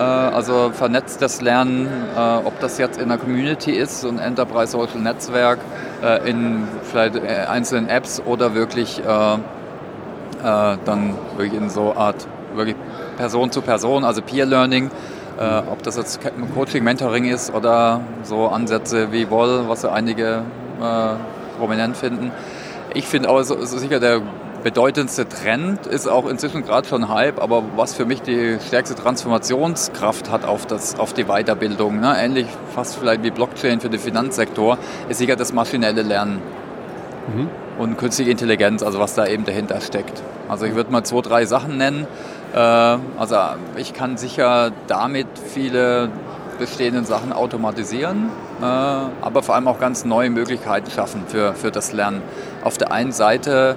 [0.00, 5.00] also vernetztes Lernen, äh, ob das jetzt in der Community ist, so ein Enterprise Social
[5.00, 5.58] Netzwerk,
[6.02, 9.02] äh, in vielleicht einzelnen Apps oder wirklich
[10.40, 12.76] dann wirklich in so Art wirklich
[13.16, 14.88] Person zu Person, also Peer Learning,
[15.68, 16.20] ob das jetzt
[16.54, 20.42] Coaching, Mentoring ist oder so Ansätze wie Woll, was ja einige
[21.58, 22.30] prominent finden.
[22.94, 24.22] Ich finde so, so sicher der
[24.62, 30.30] bedeutendste Trend ist auch inzwischen gerade schon Hype, aber was für mich die stärkste Transformationskraft
[30.30, 32.14] hat auf, das, auf die Weiterbildung, ne?
[32.18, 34.78] ähnlich fast vielleicht wie Blockchain für den Finanzsektor,
[35.08, 36.40] ist sicher das maschinelle Lernen.
[37.34, 37.48] Mhm.
[37.78, 40.22] Und künstliche Intelligenz, also was da eben dahinter steckt.
[40.48, 42.06] Also ich würde mal zwei, drei Sachen nennen.
[42.52, 43.36] Äh, also
[43.76, 46.10] ich kann sicher damit viele
[46.58, 48.30] bestehenden Sachen automatisieren,
[48.60, 52.22] äh, aber vor allem auch ganz neue Möglichkeiten schaffen für, für das Lernen.
[52.64, 53.76] Auf der einen Seite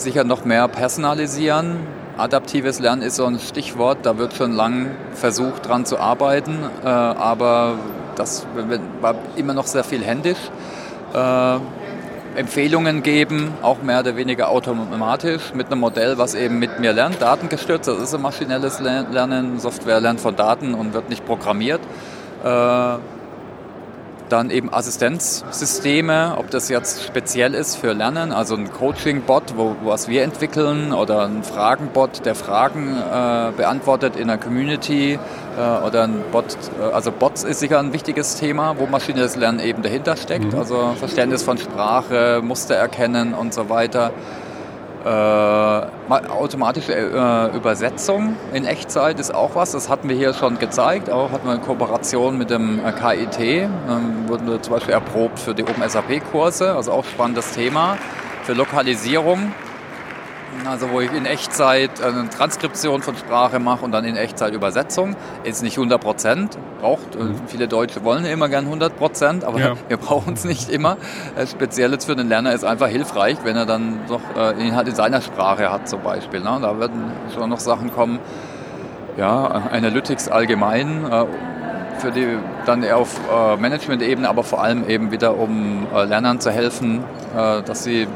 [0.00, 1.76] sicher noch mehr personalisieren.
[2.16, 6.88] Adaptives Lernen ist so ein Stichwort, da wird schon lange versucht dran zu arbeiten, äh,
[6.88, 7.78] aber
[8.16, 8.46] das
[9.00, 10.50] war immer noch sehr viel händisch.
[11.14, 11.58] Äh,
[12.36, 17.20] Empfehlungen geben, auch mehr oder weniger automatisch mit einem Modell, was eben mit mir lernt,
[17.20, 21.80] datengestützt, das ist ein maschinelles Lernen, Software lernt von Daten und wird nicht programmiert.
[22.44, 22.98] Äh,
[24.28, 30.08] dann eben Assistenzsysteme, ob das jetzt speziell ist für Lernen, also ein Coaching-Bot, wo, was
[30.08, 35.18] wir entwickeln, oder ein Fragen-Bot, der Fragen äh, beantwortet in der Community,
[35.58, 39.60] äh, oder ein Bot, äh, also Bots ist sicher ein wichtiges Thema, wo maschinelles Lernen
[39.60, 40.58] eben dahinter steckt, mhm.
[40.58, 44.12] also Verständnis von Sprache, Muster erkennen und so weiter.
[45.04, 51.10] Äh, automatische äh, Übersetzung in Echtzeit ist auch was, das hatten wir hier schon gezeigt,
[51.10, 55.38] auch hatten wir eine Kooperation mit dem äh, KIT, ähm, wurden wir zum Beispiel erprobt
[55.38, 57.98] für die Open SAP-Kurse, also auch spannendes Thema
[58.42, 59.52] für Lokalisierung
[60.66, 65.16] also wo ich in Echtzeit eine Transkription von Sprache mache und dann in Echtzeit Übersetzung.
[65.44, 67.40] Ist nicht 100 Prozent, braucht, äh, mhm.
[67.46, 69.74] viele Deutsche wollen immer gern 100 Prozent, aber ja.
[69.88, 70.96] wir brauchen es nicht immer.
[71.36, 74.88] Äh, speziell jetzt für den Lerner ist einfach hilfreich, wenn er dann doch äh, Inhalt
[74.88, 76.40] in seiner Sprache hat zum Beispiel.
[76.40, 76.58] Ne?
[76.60, 78.18] Da werden schon noch Sachen kommen,
[79.16, 81.04] ja, Analytics allgemein,
[81.98, 83.18] für die dann eher auf
[83.58, 87.02] Management-Ebene, aber vor allem eben wieder um Lernern zu helfen,
[87.34, 88.06] dass sie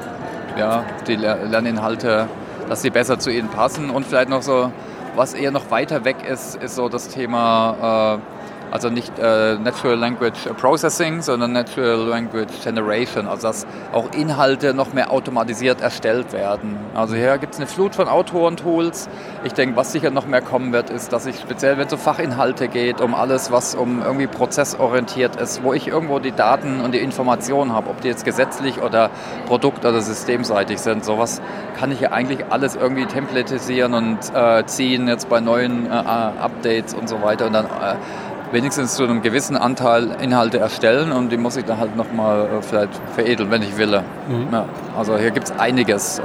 [0.59, 2.29] ja, die Lerninhalte,
[2.69, 3.91] dass sie besser zu ihnen passen.
[3.91, 4.73] Und vielleicht noch so,
[5.15, 8.32] was eher noch weiter weg ist, ist so das Thema äh,
[8.73, 13.29] also nicht äh, Natural Language Processing, sondern Natural Language Generation.
[13.29, 16.79] Also dass auch Inhalte noch mehr automatisiert erstellt werden.
[16.95, 19.11] Also hier gibt es eine Flut von Autoren-Tools.
[19.45, 21.99] Ich denke, was sicher noch mehr kommen wird, ist, dass ich speziell, wenn es um
[21.99, 26.93] Fachinhalte geht, um alles, was um irgendwie prozessorientiert ist, wo ich irgendwo die Daten und
[26.93, 29.11] die Informationen habe, ob die jetzt gesetzlich oder
[29.47, 31.43] produkt- oder systemseitig sind, sowas
[31.79, 36.95] kann ich ja eigentlich alles irgendwie templatisieren und äh, ziehen jetzt bei neuen äh, Updates
[36.95, 37.97] und so weiter und dann äh,
[38.53, 42.63] wenigstens zu einem gewissen Anteil Inhalte erstellen und die muss ich dann halt nochmal äh,
[42.63, 44.03] vielleicht veredeln, wenn ich will.
[44.29, 44.49] Mhm.
[44.53, 46.23] Ja, also hier gibt es einiges, äh,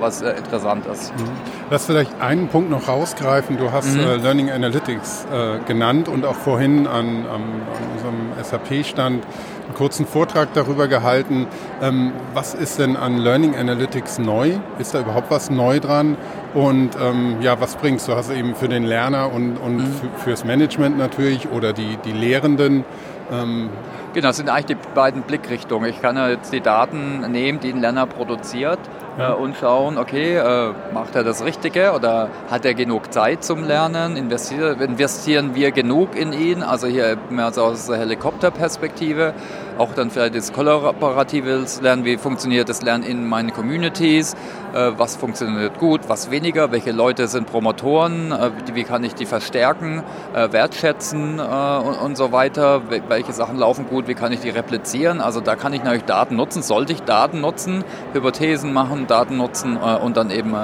[0.00, 1.12] was äh, interessant ist.
[1.16, 1.28] Mhm.
[1.70, 3.58] Lass vielleicht einen Punkt noch rausgreifen.
[3.58, 4.00] Du hast mhm.
[4.00, 7.62] äh, Learning Analytics äh, genannt und auch vorhin an, an, an
[7.94, 9.24] unserem SAP-Stand
[9.70, 11.46] einen kurzen Vortrag darüber gehalten.
[11.80, 14.58] Ähm, was ist denn an Learning Analytics neu?
[14.78, 16.16] Ist da überhaupt was neu dran?
[16.54, 18.16] Und ähm, ja, was bringst du?
[18.16, 20.10] Hast du eben für den Lerner und, und mhm.
[20.24, 22.84] fürs Management natürlich oder die, die Lehrenden.
[23.32, 23.70] Ähm,
[24.12, 25.88] Genau, das sind eigentlich die beiden Blickrichtungen.
[25.88, 28.80] Ich kann ja jetzt die Daten nehmen, die ein Lerner produziert
[29.18, 29.32] ja.
[29.32, 33.64] äh, und schauen, okay, äh, macht er das Richtige oder hat er genug Zeit zum
[33.64, 34.16] Lernen?
[34.16, 36.62] Investieren, investieren wir genug in ihn?
[36.62, 39.34] Also hier mehr so aus der Helikopterperspektive
[39.80, 44.34] auch dann vielleicht das kollaboratives Lernen, wie funktioniert das Lernen in meinen Communities,
[44.74, 49.24] äh, was funktioniert gut, was weniger, welche Leute sind Promotoren, äh, wie kann ich die
[49.24, 50.02] verstärken,
[50.34, 55.20] äh, wertschätzen und so weiter, welche Sachen laufen gut, wie kann ich die replizieren.
[55.20, 59.76] Also da kann ich natürlich Daten nutzen, sollte ich Daten nutzen, Hypothesen machen, Daten nutzen
[59.76, 60.54] und dann eben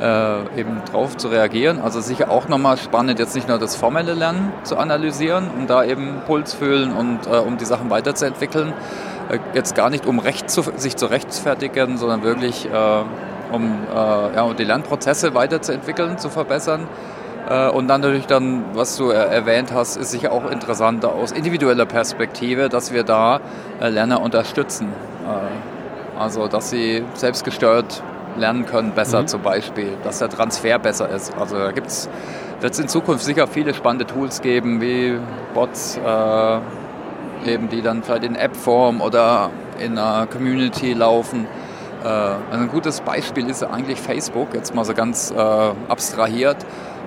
[0.00, 1.80] äh, eben drauf zu reagieren.
[1.80, 5.84] Also sicher auch nochmal spannend, jetzt nicht nur das formelle Lernen zu analysieren, um da
[5.84, 8.72] eben Puls fühlen und äh, um die Sachen weiterzuentwickeln.
[9.28, 13.02] Äh, jetzt gar nicht, um recht zu, sich zu rechtfertigen, sondern wirklich äh,
[13.52, 16.88] um äh, ja, die Lernprozesse weiterzuentwickeln, zu verbessern.
[17.48, 21.86] Äh, und dann natürlich dann, was du erwähnt hast, ist sicher auch interessant aus individueller
[21.86, 23.40] Perspektive, dass wir da
[23.80, 24.88] Lerner unterstützen.
[26.18, 28.02] Also, dass sie selbstgesteuert
[28.38, 29.28] lernen können, besser mhm.
[29.28, 31.36] zum Beispiel, dass der Transfer besser ist.
[31.36, 35.18] Also da wird es in Zukunft sicher viele spannende Tools geben, wie
[35.54, 41.46] Bots, äh, eben die dann vielleicht in App-Form oder in einer Community laufen.
[42.02, 45.36] Äh, also ein gutes Beispiel ist eigentlich Facebook, jetzt mal so ganz äh,
[45.88, 46.58] abstrahiert.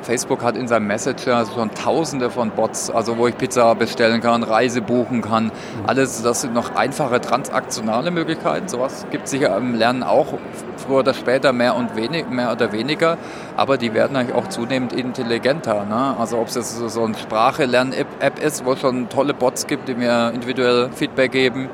[0.01, 4.43] Facebook hat in seinem Messenger schon tausende von Bots, also wo ich Pizza bestellen kann,
[4.43, 5.51] Reise buchen kann.
[5.85, 8.67] Alles, das sind noch einfache transaktionale Möglichkeiten.
[8.67, 10.33] Sowas gibt es sicher im Lernen auch
[10.77, 13.17] früher oder später mehr und wenig, mehr oder weniger,
[13.55, 15.85] aber die werden eigentlich auch zunehmend intelligenter.
[15.85, 16.15] Ne?
[16.17, 19.95] Also ob es jetzt so eine Sprache-Lern-App ist, wo es schon tolle Bots gibt, die
[19.95, 21.69] mir individuell Feedback geben,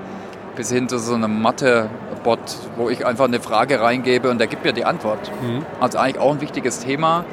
[0.55, 2.39] bis hin zu so einem Mathe-Bot,
[2.77, 5.31] wo ich einfach eine Frage reingebe und der gibt mir die Antwort.
[5.41, 5.65] Mhm.
[5.79, 7.25] Also eigentlich auch ein wichtiges Thema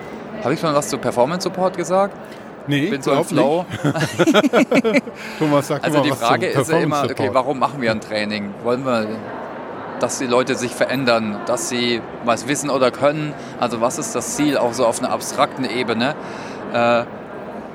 [0.42, 2.16] habe ich schon was zu Performance Support gesagt?
[2.66, 3.64] Nee, bin so im Flow.
[5.38, 8.54] Thomas, sag also mal die Frage ist ja immer, okay, warum machen wir ein Training?
[8.62, 9.08] Wollen wir,
[9.98, 13.34] dass die Leute sich verändern, dass sie was wissen oder können?
[13.58, 16.14] Also was ist das Ziel, auch so auf einer abstrakten Ebene?
[16.72, 17.02] Äh,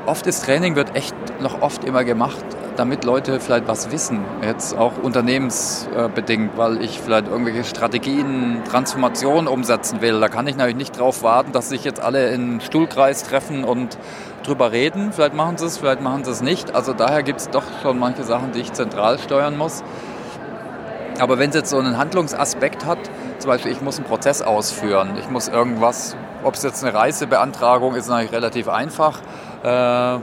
[0.06, 2.46] oft ist Training wird echt noch oft immer gemacht
[2.78, 10.02] damit Leute vielleicht was wissen, jetzt auch unternehmensbedingt, weil ich vielleicht irgendwelche Strategien, Transformationen umsetzen
[10.02, 10.20] will.
[10.20, 13.98] Da kann ich natürlich nicht darauf warten, dass sich jetzt alle in Stuhlkreis treffen und
[14.44, 15.12] drüber reden.
[15.12, 16.76] Vielleicht machen sie es, vielleicht machen sie es nicht.
[16.76, 19.84] Also daher gibt es doch schon manche Sachen, die ich zentral steuern muss.
[21.20, 23.00] Aber wenn es jetzt so einen Handlungsaspekt hat,
[23.40, 27.96] zum Beispiel ich muss einen Prozess ausführen, ich muss irgendwas, ob es jetzt eine Reisebeantragung
[27.96, 29.20] ist, natürlich relativ einfach.
[29.64, 30.20] Äh,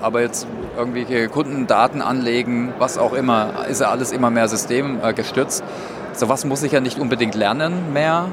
[0.00, 0.46] aber jetzt
[0.76, 5.64] irgendwelche Kundendaten anlegen, was auch immer, ist ja alles immer mehr systemgestützt.
[6.28, 8.26] was muss ich ja nicht unbedingt lernen mehr.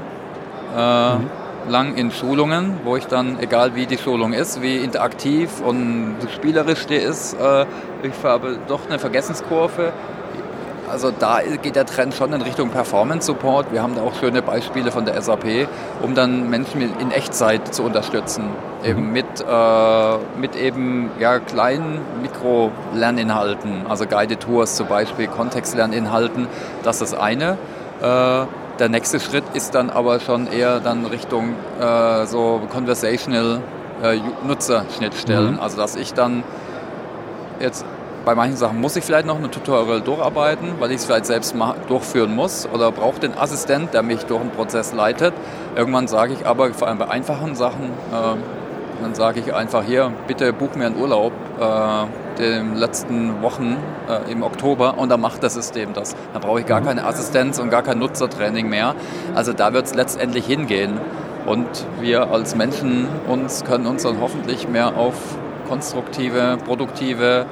[0.76, 1.30] Äh, mhm.
[1.70, 6.86] lang in Schulungen, wo ich dann, egal wie die Schulung ist, wie interaktiv und spielerisch
[6.86, 7.66] die ist, äh,
[8.04, 9.94] ich habe doch eine Vergessenskurve
[10.96, 13.74] also da geht der Trend schon in Richtung Performance Support.
[13.74, 15.68] Wir haben da auch schöne Beispiele von der SAP,
[16.02, 18.46] um dann Menschen in Echtzeit zu unterstützen.
[18.46, 18.90] Mhm.
[18.90, 26.48] Eben mit, äh, mit eben ja, kleinen Mikro-Lerninhalten, also Guided Tours zum Beispiel, Kontextlerninhalten.
[26.84, 27.58] Das ist das eine.
[28.02, 28.46] Äh,
[28.80, 33.60] der nächste Schritt ist dann aber schon eher dann Richtung äh, so Conversational
[34.02, 34.18] äh,
[34.48, 35.56] Nutzerschnittstellen.
[35.56, 35.60] Mhm.
[35.60, 36.46] Also dass ich dann
[37.60, 37.86] jetzt
[38.26, 41.56] bei manchen Sachen muss ich vielleicht noch ein Tutorial durcharbeiten, weil ich es vielleicht selbst
[41.88, 45.34] durchführen muss oder brauche den Assistent, der mich durch den Prozess leitet.
[45.76, 50.12] Irgendwann sage ich aber, vor allem bei einfachen Sachen, äh, dann sage ich einfach hier,
[50.28, 53.78] bitte buch mir einen Urlaub äh, den letzten Wochen
[54.10, 56.16] äh, im Oktober und dann macht das System das.
[56.34, 56.86] Dann brauche ich gar mhm.
[56.86, 58.96] keine Assistenz und gar kein Nutzertraining mehr.
[59.36, 61.00] Also da wird es letztendlich hingehen.
[61.46, 61.68] Und
[62.00, 65.14] wir als Menschen uns können uns dann hoffentlich mehr auf
[65.68, 67.46] konstruktive, produktive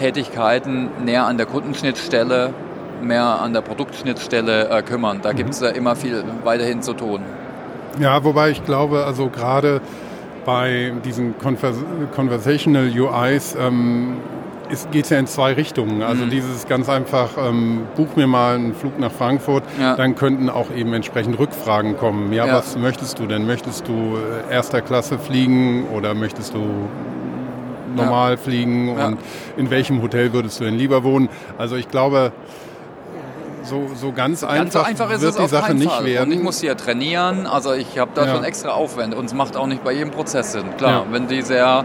[0.00, 2.54] Tätigkeiten näher an der Kundenschnittstelle,
[3.02, 5.20] mehr an der Produktschnittstelle äh, kümmern.
[5.22, 5.36] Da mhm.
[5.36, 7.20] gibt es ja immer viel weiterhin zu tun.
[7.98, 9.80] Ja, wobei ich glaube, also gerade
[10.46, 11.76] bei diesen Convers
[12.14, 14.16] Conversational UIs ähm,
[14.90, 16.02] geht es ja in zwei Richtungen.
[16.02, 16.30] Also mhm.
[16.30, 19.96] dieses ganz einfach, ähm, buch mir mal einen Flug nach Frankfurt, ja.
[19.96, 22.32] dann könnten auch eben entsprechend Rückfragen kommen.
[22.32, 23.46] Ja, ja, was möchtest du denn?
[23.46, 24.16] Möchtest du
[24.48, 26.88] äh, erster Klasse fliegen oder möchtest du
[27.94, 28.36] normal ja.
[28.36, 29.18] fliegen und
[29.56, 31.28] in welchem Hotel würdest du denn lieber wohnen?
[31.58, 32.32] Also ich glaube,
[33.62, 36.04] so, so ganz, ganz einfach, einfach wird die Sache nicht Fall.
[36.04, 36.30] werden.
[36.30, 39.56] Und ich muss hier trainieren, also ich habe da schon extra Aufwände und es macht
[39.56, 40.76] auch nicht bei jedem Prozess Sinn.
[40.76, 41.84] Klar, wenn die sehr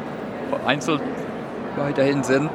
[0.65, 0.99] einzeln
[1.77, 2.49] weiterhin sind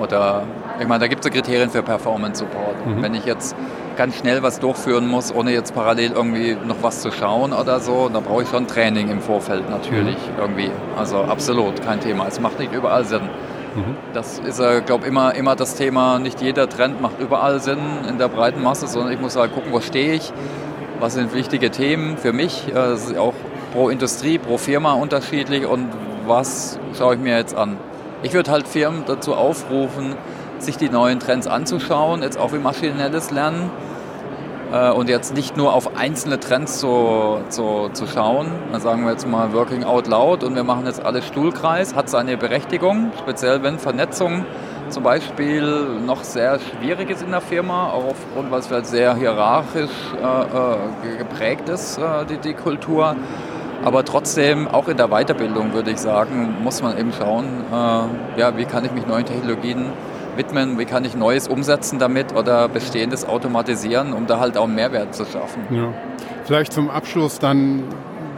[0.00, 0.44] oder
[0.78, 2.86] ich meine, da gibt es Kriterien für Performance Support.
[2.86, 3.02] Mhm.
[3.02, 3.54] Wenn ich jetzt
[3.96, 8.08] ganz schnell was durchführen muss, ohne jetzt parallel irgendwie noch was zu schauen oder so,
[8.08, 10.38] dann brauche ich schon Training im Vorfeld natürlich mhm.
[10.38, 10.70] irgendwie.
[10.96, 12.26] Also absolut, kein Thema.
[12.26, 13.22] Es macht nicht überall Sinn.
[13.74, 13.96] Mhm.
[14.12, 16.18] Das ist, äh, glaube ich, immer, immer das Thema.
[16.18, 17.78] Nicht jeder Trend macht überall Sinn
[18.08, 20.32] in der breiten Masse, sondern ich muss halt gucken, wo stehe ich,
[20.98, 22.68] was sind wichtige Themen für mich.
[22.68, 23.34] Äh, das ist auch
[23.72, 25.88] pro Industrie, pro Firma unterschiedlich und
[26.26, 27.76] was schaue ich mir jetzt an.
[28.22, 30.14] Ich würde halt Firmen dazu aufrufen,
[30.62, 33.70] sich die neuen Trends anzuschauen, jetzt auch wie maschinelles Lernen
[34.72, 38.48] äh, und jetzt nicht nur auf einzelne Trends zu, zu, zu schauen.
[38.72, 42.08] Dann sagen wir jetzt mal Working Out Loud und wir machen jetzt alles Stuhlkreis, hat
[42.08, 44.44] seine Berechtigung, speziell wenn Vernetzung
[44.88, 49.14] zum Beispiel noch sehr schwierig ist in der Firma, auch aufgrund, weil es vielleicht sehr
[49.14, 49.90] hierarchisch
[50.20, 53.14] äh, äh geprägt ist, äh, die, die Kultur.
[53.84, 58.56] Aber trotzdem, auch in der Weiterbildung würde ich sagen, muss man eben schauen, äh, ja,
[58.56, 59.86] wie kann ich mich neuen Technologien
[60.40, 64.74] widmen, wie kann ich Neues umsetzen damit oder Bestehendes automatisieren, um da halt auch einen
[64.74, 65.62] Mehrwert zu schaffen.
[65.70, 65.92] Ja.
[66.44, 67.82] Vielleicht zum Abschluss dann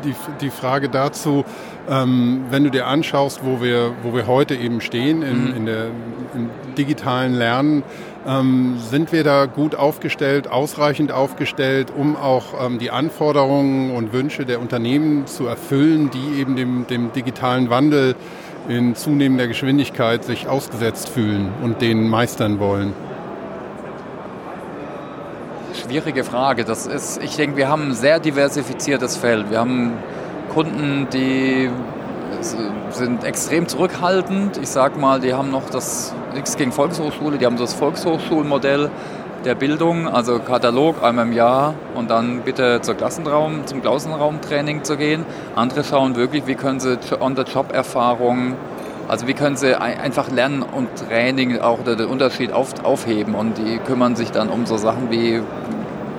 [0.05, 1.45] die, die Frage dazu,
[1.89, 5.57] ähm, wenn du dir anschaust, wo wir, wo wir heute eben stehen in, mhm.
[5.57, 5.87] in der
[6.35, 7.83] im digitalen Lernen,
[8.27, 14.45] ähm, sind wir da gut aufgestellt, ausreichend aufgestellt, um auch ähm, die Anforderungen und Wünsche
[14.47, 18.15] der Unternehmen zu erfüllen, die eben dem, dem digitalen Wandel
[18.69, 22.93] in zunehmender Geschwindigkeit sich ausgesetzt fühlen und den meistern wollen?
[25.75, 26.65] Schwierige Frage.
[26.65, 29.51] Das ist, ich denke, wir haben ein sehr diversifiziertes Feld.
[29.51, 29.93] Wir haben
[30.53, 31.71] Kunden, die
[32.91, 34.59] sind extrem zurückhaltend.
[34.59, 38.91] Ich sage mal, die haben noch das, nichts gegen Volkshochschule, die haben das Volkshochschulmodell
[39.45, 44.97] der Bildung, also Katalog einmal im Jahr und dann bitte zur Klassenraum, zum Klassenraumtraining zu
[44.97, 45.25] gehen.
[45.55, 48.55] Andere schauen wirklich, wie können sie On-the-Job-Erfahrungen,
[49.09, 53.79] also wie können sie einfach Lernen und Training auch den Unterschied auf, aufheben und die
[53.79, 55.43] kümmern sich dann um so Sachen wie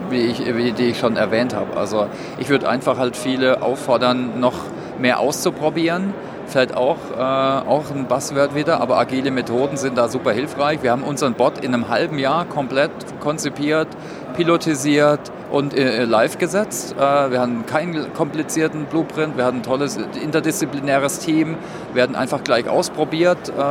[0.10, 1.76] wie ich, wie die ich schon erwähnt habe.
[1.76, 2.08] Also
[2.38, 4.54] ich würde einfach halt viele auffordern, noch
[5.00, 6.14] mehr auszuprobieren
[6.48, 10.84] fällt auch, äh, auch ein Buzzword wieder, aber agile Methoden sind da super hilfreich.
[10.84, 13.88] Wir haben unseren Bot in einem halben Jahr komplett konzipiert,
[14.36, 16.96] pilotisiert und äh, live gesetzt.
[16.98, 21.58] Äh, wir hatten keinen komplizierten Blueprint, wir hatten ein tolles interdisziplinäres Team,
[21.94, 23.62] wir hatten einfach gleich ausprobiert, äh,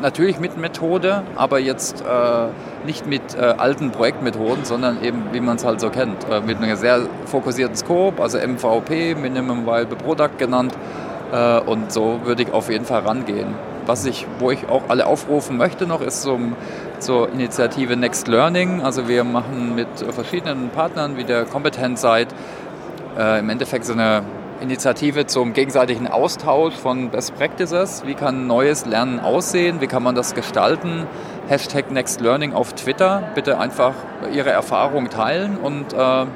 [0.00, 5.56] natürlich mit Methode, aber jetzt äh, nicht mit äh, alten Projektmethoden, sondern eben wie man
[5.56, 10.72] es halt so kennt, mit einem sehr fokussierten Scope, also MVP, Minimum Viable Product genannt
[11.36, 13.54] äh, und so würde ich auf jeden Fall rangehen.
[13.84, 16.38] Was ich, wo ich auch alle aufrufen möchte noch, ist so
[16.98, 18.80] zur Initiative Next Learning.
[18.82, 22.34] Also wir machen mit verschiedenen Partnern wie der Kompetenzsite
[23.18, 24.22] äh, im Endeffekt so eine
[24.60, 28.02] Initiative zum gegenseitigen Austausch von Best Practices.
[28.06, 29.80] Wie kann neues Lernen aussehen?
[29.80, 31.06] Wie kann man das gestalten?
[31.48, 33.22] Hashtag Next Learning auf Twitter.
[33.34, 33.92] Bitte einfach
[34.32, 36.26] Ihre Erfahrung teilen und äh,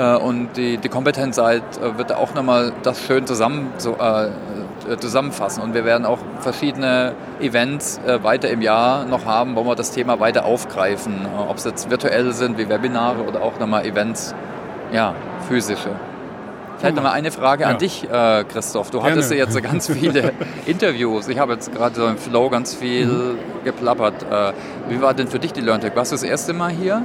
[0.00, 4.30] und die, die Kompetenzseit äh, wird auch nochmal das schön zusammen, so, äh,
[4.98, 5.62] zusammenfassen.
[5.62, 9.92] Und wir werden auch verschiedene Events äh, weiter im Jahr noch haben, wo wir das
[9.92, 11.14] Thema weiter aufgreifen.
[11.24, 14.34] Äh, ob es jetzt virtuell sind, wie Webinare oder auch nochmal Events,
[14.92, 15.14] ja,
[15.48, 15.90] physische.
[16.78, 17.70] Vielleicht nochmal eine Frage ja.
[17.70, 18.90] an dich, äh, Christoph.
[18.90, 19.12] Du Gerne.
[19.12, 20.32] hattest ja jetzt ganz viele
[20.66, 21.28] Interviews.
[21.28, 23.38] Ich habe jetzt gerade so im Flow ganz viel mhm.
[23.64, 24.22] geplappert.
[24.30, 24.52] Äh,
[24.88, 25.94] wie war denn für dich die LearnTech?
[25.94, 27.02] Warst du das erste Mal hier?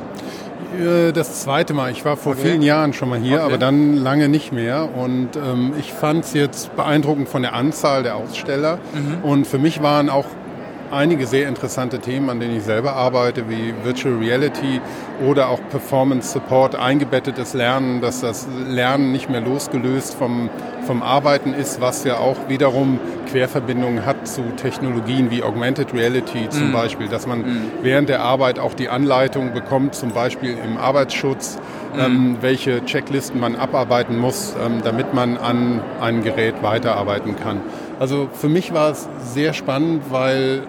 [0.78, 1.92] Äh, das zweite Mal.
[1.92, 2.42] Ich war vor okay.
[2.44, 3.46] vielen Jahren schon mal hier, okay.
[3.46, 4.90] aber dann lange nicht mehr.
[4.96, 8.80] Und ähm, ich fand es jetzt beeindruckend von der Anzahl der Aussteller.
[8.94, 9.24] Mhm.
[9.24, 10.26] Und für mich waren auch
[10.92, 14.82] einige sehr interessante Themen, an denen ich selber arbeite, wie Virtual Reality
[15.26, 20.50] oder auch Performance Support, eingebettetes Lernen, dass das Lernen nicht mehr losgelöst vom,
[20.86, 26.72] vom Arbeiten ist, was ja auch wiederum Querverbindungen hat zu Technologien wie Augmented Reality zum
[26.72, 26.74] mm.
[26.74, 27.72] Beispiel, dass man mm.
[27.84, 31.58] während der Arbeit auch die Anleitung bekommt, zum Beispiel im Arbeitsschutz,
[31.96, 32.00] mm.
[32.00, 37.62] ähm, welche Checklisten man abarbeiten muss, ähm, damit man an einem Gerät weiterarbeiten kann.
[38.00, 40.64] Also für mich war es sehr spannend, weil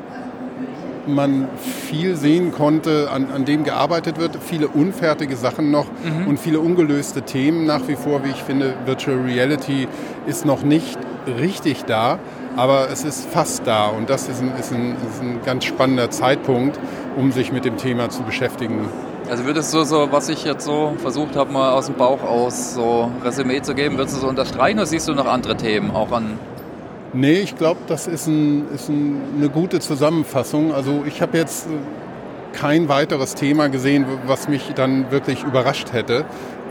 [1.14, 1.48] man
[1.88, 6.28] viel sehen konnte, an, an dem gearbeitet wird, viele unfertige Sachen noch mhm.
[6.28, 8.74] und viele ungelöste Themen nach wie vor, wie ich finde.
[8.86, 9.88] Virtual Reality
[10.26, 10.98] ist noch nicht
[11.38, 12.18] richtig da,
[12.56, 16.10] aber es ist fast da und das ist ein, ist ein, ist ein ganz spannender
[16.10, 16.78] Zeitpunkt,
[17.16, 18.88] um sich mit dem Thema zu beschäftigen.
[19.30, 22.74] Also würdest du so, was ich jetzt so versucht habe, mal aus dem Bauch aus
[22.74, 26.10] so Resümee zu geben, würdest du so unterstreichen oder siehst du noch andere Themen auch
[26.10, 26.38] an
[27.12, 30.72] Nee, ich glaube, das ist, ein, ist ein, eine gute Zusammenfassung.
[30.72, 31.70] Also ich habe jetzt äh,
[32.56, 36.24] kein weiteres Thema gesehen, was mich dann wirklich überrascht hätte,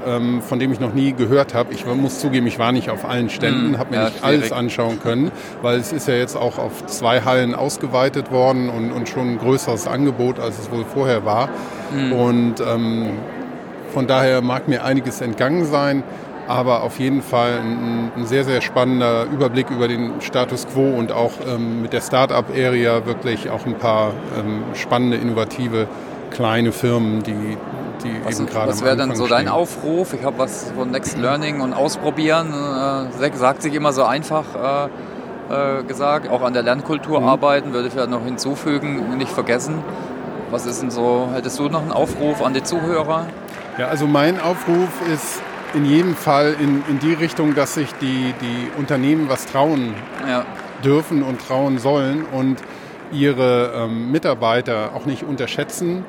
[0.06, 1.74] ähm, von dem ich noch nie gehört habe.
[1.74, 4.40] Ich muss zugeben, ich war nicht auf allen Ständen, hm, habe mir ja, nicht schwierig.
[4.42, 5.32] alles anschauen können,
[5.62, 9.38] weil es ist ja jetzt auch auf zwei Hallen ausgeweitet worden und, und schon ein
[9.40, 11.50] größeres Angebot, als es wohl vorher war.
[11.94, 12.14] Mhm.
[12.14, 13.10] Und ähm,
[13.94, 16.04] von daher mag mir einiges entgangen sein.
[16.50, 21.12] Aber auf jeden Fall ein, ein sehr, sehr spannender Überblick über den Status quo und
[21.12, 25.88] auch ähm, mit der Start-up-Area wirklich auch ein paar ähm, spannende, innovative
[26.32, 27.56] kleine Firmen, die,
[28.04, 30.14] die was, eben gerade Was wäre dann so dein Aufruf?
[30.14, 32.52] Ich habe was von Next Learning und Ausprobieren.
[32.52, 34.88] Äh, sagt sich immer so einfach.
[34.88, 34.90] Äh,
[35.50, 37.28] äh, gesagt, auch an der Lernkultur mhm.
[37.28, 39.84] arbeiten, würde ich ja noch hinzufügen, nicht vergessen.
[40.52, 43.26] Was ist denn so, hättest du noch einen Aufruf an die Zuhörer?
[43.80, 45.42] Ja, also mein Aufruf ist
[45.74, 49.94] in jedem Fall in, in die Richtung, dass sich die, die Unternehmen was trauen
[50.28, 50.46] ja.
[50.84, 52.58] dürfen und trauen sollen und
[53.12, 56.04] ihre ähm, Mitarbeiter auch nicht unterschätzen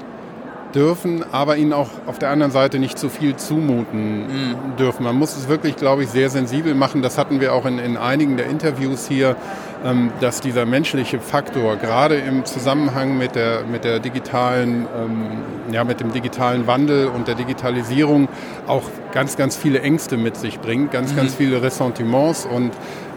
[0.75, 4.77] dürfen, aber ihnen auch auf der anderen Seite nicht zu viel zumuten mhm.
[4.79, 5.05] dürfen.
[5.05, 7.03] Man muss es wirklich, glaube ich, sehr sensibel machen.
[7.03, 9.37] Das hatten wir auch in, in einigen der Interviews hier,
[9.85, 15.85] ähm, dass dieser menschliche Faktor gerade im Zusammenhang mit der, mit der digitalen, ähm, ja,
[15.85, 18.29] mit dem digitalen Wandel und der Digitalisierung
[18.67, 21.17] auch ganz, ganz viele Ängste mit sich bringt, ganz, mhm.
[21.17, 22.73] ganz viele Ressentiments und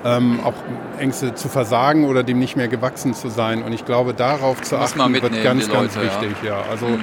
[0.05, 0.53] ähm, auch
[0.99, 3.63] Ängste zu versagen oder dem nicht mehr gewachsen zu sein.
[3.63, 6.35] Und ich glaube, darauf zu achten wird ganz, ganz wichtig.
[6.43, 6.49] Ja.
[6.49, 6.63] ja.
[6.69, 7.01] Also mhm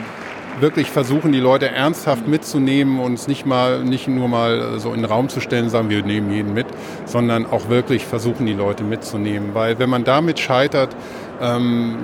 [0.61, 5.02] wirklich versuchen, die Leute ernsthaft mitzunehmen und es nicht mal, nicht nur mal so in
[5.02, 6.66] den Raum zu stellen, sagen wir nehmen jeden mit,
[7.04, 9.54] sondern auch wirklich versuchen, die Leute mitzunehmen.
[9.54, 10.94] Weil wenn man damit scheitert,
[11.40, 11.96] ähm,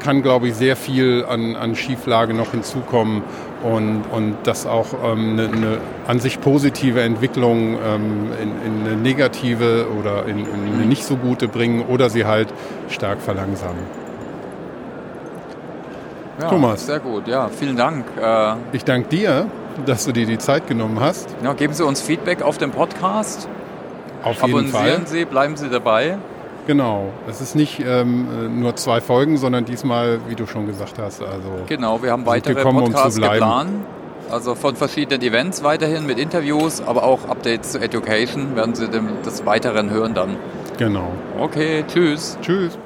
[0.00, 3.22] kann, glaube ich, sehr viel an, an Schieflage noch hinzukommen
[3.62, 9.86] und, und das auch ähm, eine, an sich positive Entwicklung ähm, in, in, eine negative
[9.98, 12.48] oder in, in eine nicht so gute bringen oder sie halt
[12.88, 14.03] stark verlangsamen.
[16.40, 16.86] Ja, Thomas.
[16.86, 18.04] Sehr gut, ja, vielen Dank.
[18.20, 19.46] Äh, ich danke dir,
[19.86, 21.28] dass du dir die Zeit genommen hast.
[21.42, 23.48] Ja, geben Sie uns Feedback auf dem Podcast.
[24.22, 25.06] Auf jeden Abonnieren Fall.
[25.06, 26.18] Sie, bleiben Sie dabei.
[26.66, 31.20] Genau, es ist nicht ähm, nur zwei Folgen, sondern diesmal, wie du schon gesagt hast,
[31.22, 33.70] also genau, wir haben weitere gekommen, Podcasts um geplant,
[34.30, 39.22] also von verschiedenen Events weiterhin mit Interviews, aber auch Updates zu Education werden Sie dem,
[39.22, 40.36] des Weiteren hören dann.
[40.78, 41.12] Genau.
[41.38, 42.38] Okay, tschüss.
[42.40, 42.78] Tschüss.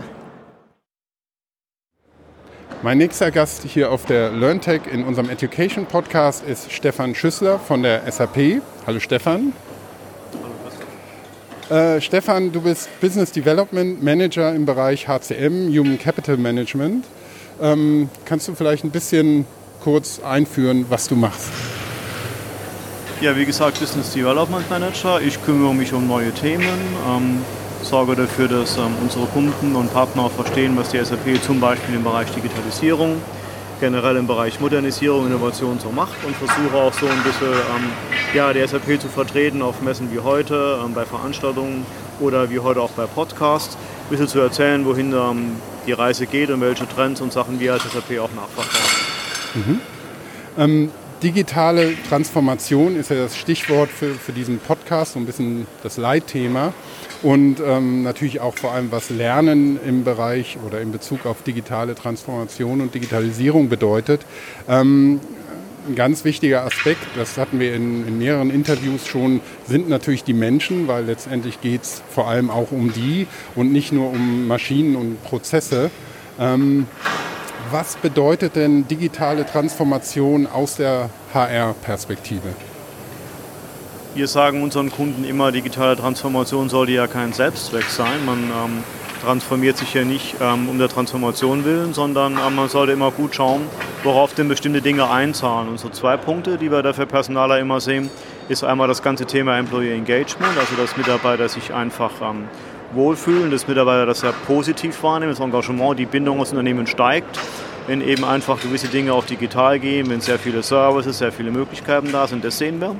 [2.81, 7.83] Mein nächster Gast hier auf der LearnTech in unserem Education Podcast ist Stefan Schüssler von
[7.83, 8.63] der SAP.
[8.87, 9.53] Hallo Stefan.
[11.69, 17.05] Hallo äh, Stefan, du bist Business Development Manager im Bereich HCM, Human Capital Management.
[17.61, 19.45] Ähm, kannst du vielleicht ein bisschen
[19.83, 21.51] kurz einführen, was du machst?
[23.21, 25.21] Ja, wie gesagt, Business Development Manager.
[25.21, 26.79] Ich kümmere mich um neue Themen.
[27.09, 27.45] Ähm,
[27.83, 32.05] sorge dafür, dass ähm, unsere Kunden und Partner verstehen, was die SAP zum Beispiel im
[32.05, 33.21] Bereich Digitalisierung,
[33.81, 37.91] generell im Bereich Modernisierung, Innovation so macht und versuche auch so ein bisschen ähm,
[38.35, 41.87] ja, die SAP zu vertreten auf Messen wie heute, ähm, bei Veranstaltungen
[42.21, 45.57] oder wie heute auch bei Podcasts, ein bisschen zu erzählen, wohin ähm,
[45.87, 48.99] die Reise geht und welche Trends und Sachen wir als SAP auch nachverfolgen.
[49.55, 49.81] Mhm.
[50.59, 50.91] Ähm,
[51.23, 56.73] digitale Transformation ist ja das Stichwort für, für diesen Podcast, so ein bisschen das Leitthema
[57.23, 61.95] und ähm, natürlich auch vor allem was Lernen im Bereich oder in Bezug auf digitale
[61.95, 64.25] Transformation und Digitalisierung bedeutet.
[64.69, 65.21] Ähm,
[65.89, 70.35] ein ganz wichtiger Aspekt, das hatten wir in, in, mehreren Interviews schon, sind natürlich die
[70.35, 74.97] Menschen, weil letztendlich geht es vor allem auch um die und nicht nur um Maschinen
[74.97, 75.91] und Prozesse.
[76.39, 76.87] Ähm,
[77.71, 82.49] was bedeutet denn digitale Transformation aus der HR-Perspektive?
[84.19, 88.27] Wir sagen unseren Kunden immer, digitale Transformation sollte ja kein Selbstzweck sein.
[88.27, 88.83] Man ähm,
[89.23, 93.37] transformiert sich ja nicht ähm, um der Transformation willen, sondern ähm, man sollte immer gut
[93.37, 93.61] schauen,
[94.03, 95.69] worauf denn bestimmte Dinge einzahlen.
[95.69, 98.11] Und so zwei Punkte, die wir dafür Personaler immer sehen,
[98.49, 102.49] ist einmal das ganze Thema Employee Engagement, also dass Mitarbeiter sich einfach ähm,
[102.95, 107.39] wohlfühlen, dass Mitarbeiter das sehr positiv wahrnehmen, das Engagement, die Bindung aus Unternehmen steigt
[107.89, 112.13] wenn eben einfach gewisse Dinge auch digital gehen, wenn sehr viele Services, sehr viele Möglichkeiten
[112.13, 112.95] da sind, das sehen wir.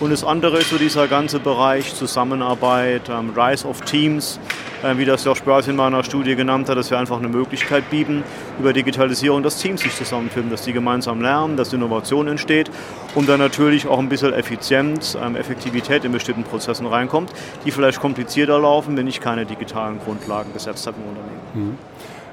[0.00, 4.38] Und das andere ist so dieser ganze Bereich Zusammenarbeit, ähm, Rise of Teams,
[4.84, 7.90] äh, wie das Josh Börse in meiner Studie genannt hat, dass wir einfach eine Möglichkeit
[7.90, 8.22] bieten,
[8.60, 12.70] über Digitalisierung, dass Teams sich zusammenfinden, dass die gemeinsam lernen, dass Innovation entsteht
[13.16, 17.32] und dann natürlich auch ein bisschen Effizienz, ähm, Effektivität in bestimmten Prozessen reinkommt,
[17.64, 21.38] die vielleicht komplizierter laufen, wenn ich keine digitalen Grundlagen gesetzt habe im Unternehmen.
[21.54, 21.78] Mhm.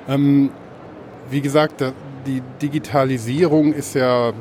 [0.08, 0.50] Ähm,
[1.32, 1.84] wie gesagt,
[2.28, 4.34] die Digitalisierung ist ja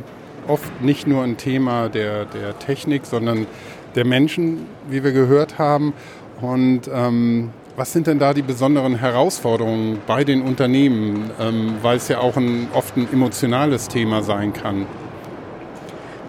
[0.48, 3.46] oft nicht nur ein Thema der, der Technik, sondern
[3.94, 5.92] der Menschen, wie wir gehört haben.
[6.40, 12.08] Und ähm, was sind denn da die besonderen Herausforderungen bei den Unternehmen, ähm, weil es
[12.08, 14.86] ja auch ein, oft ein emotionales Thema sein kann?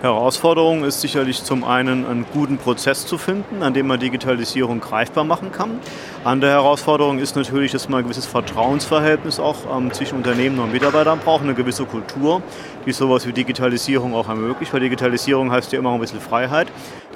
[0.02, 5.24] Herausforderung ist sicherlich zum einen einen guten Prozess zu finden, an dem man Digitalisierung greifbar
[5.24, 5.80] machen kann.
[6.24, 11.20] Andere Herausforderung ist natürlich, dass man ein gewisses Vertrauensverhältnis auch ähm, zwischen Unternehmen und Mitarbeitern
[11.20, 12.42] braucht, eine gewisse Kultur,
[12.86, 16.68] die sowas wie Digitalisierung auch ermöglicht, weil Digitalisierung heißt ja immer ein bisschen Freiheit.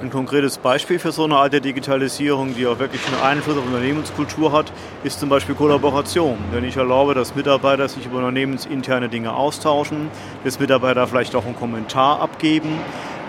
[0.02, 3.66] Ein konkretes Beispiel für so eine Art der Digitalisierung, die auch wirklich einen Einfluss auf
[3.66, 4.72] Unternehmenskultur hat,
[5.04, 6.38] ist zum Beispiel Kollaboration.
[6.52, 10.08] Wenn ich erlaube, dass Mitarbeiter sich über unternehmensinterne Dinge austauschen,
[10.42, 12.78] dass Mitarbeiter vielleicht auch einen Kommentar abgeben,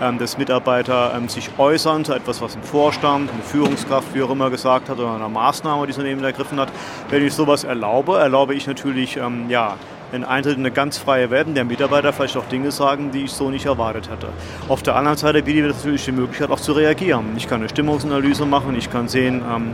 [0.01, 4.31] ähm, dass Mitarbeiter ähm, sich äußern zu etwas, was ein Vorstand, eine Führungskraft, wie auch
[4.31, 6.69] immer gesagt hat, oder einer Maßnahme, die das Unternehmen ergriffen hat.
[7.09, 9.75] Wenn ich sowas erlaube, erlaube ich natürlich ähm, ja,
[10.11, 13.49] in eine ganz freie Welt, in der Mitarbeiter vielleicht auch Dinge sagen, die ich so
[13.49, 14.27] nicht erwartet hätte.
[14.67, 17.25] Auf der anderen Seite bietet mir natürlich die Möglichkeit auch zu reagieren.
[17.37, 19.73] Ich kann eine Stimmungsanalyse machen, ich kann sehen, ähm,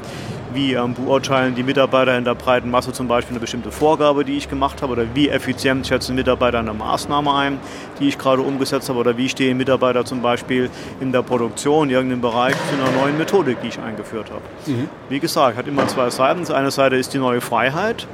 [0.53, 4.37] wie ähm, beurteilen die Mitarbeiter in der breiten Masse zum Beispiel eine bestimmte Vorgabe, die
[4.37, 7.59] ich gemacht habe, oder wie effizient schätzen Mitarbeiter eine Maßnahme ein,
[7.99, 10.69] die ich gerade umgesetzt habe, oder wie stehen Mitarbeiter zum Beispiel
[10.99, 14.41] in der Produktion, in irgendeinem Bereich zu einer neuen Methodik, die ich eingeführt habe.
[14.65, 14.89] Mhm.
[15.09, 16.51] Wie gesagt, hat immer zwei Seiten.
[16.51, 18.07] Eine Seite ist die neue Freiheit,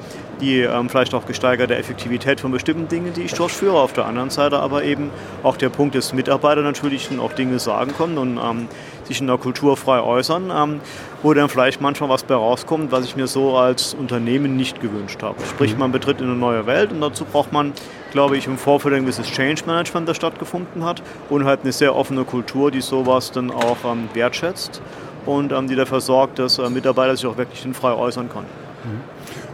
[0.43, 3.79] die ähm, vielleicht auch gesteigerte Effektivität von bestimmten Dingen, die ich durchführe.
[3.79, 5.09] Auf der anderen Seite aber eben
[5.41, 8.67] auch der Punkt, dass Mitarbeiter natürlich auch Dinge sagen können und ähm,
[9.05, 10.81] sich in der Kultur frei äußern, ähm,
[11.21, 15.23] wo dann vielleicht manchmal was bei rauskommt, was ich mir so als Unternehmen nicht gewünscht
[15.23, 15.37] habe.
[15.49, 15.79] Sprich, mhm.
[15.79, 17.71] man betritt in eine neue Welt und dazu braucht man,
[18.11, 21.95] glaube ich, im Vorfeld ein gewisses Change Management, das stattgefunden hat und halt eine sehr
[21.95, 24.81] offene Kultur, die sowas dann auch ähm, wertschätzt
[25.25, 28.47] und ähm, die dafür sorgt, dass äh, Mitarbeiter sich auch wirklich frei äußern können.
[28.83, 29.12] Mhm.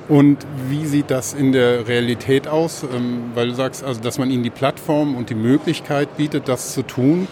[0.10, 2.84] Und wie sieht das in der Realität aus?
[2.84, 6.74] Ähm, weil du sagst, also, dass man ihnen die Plattform und die Möglichkeit bietet, das
[6.74, 7.28] zu tun,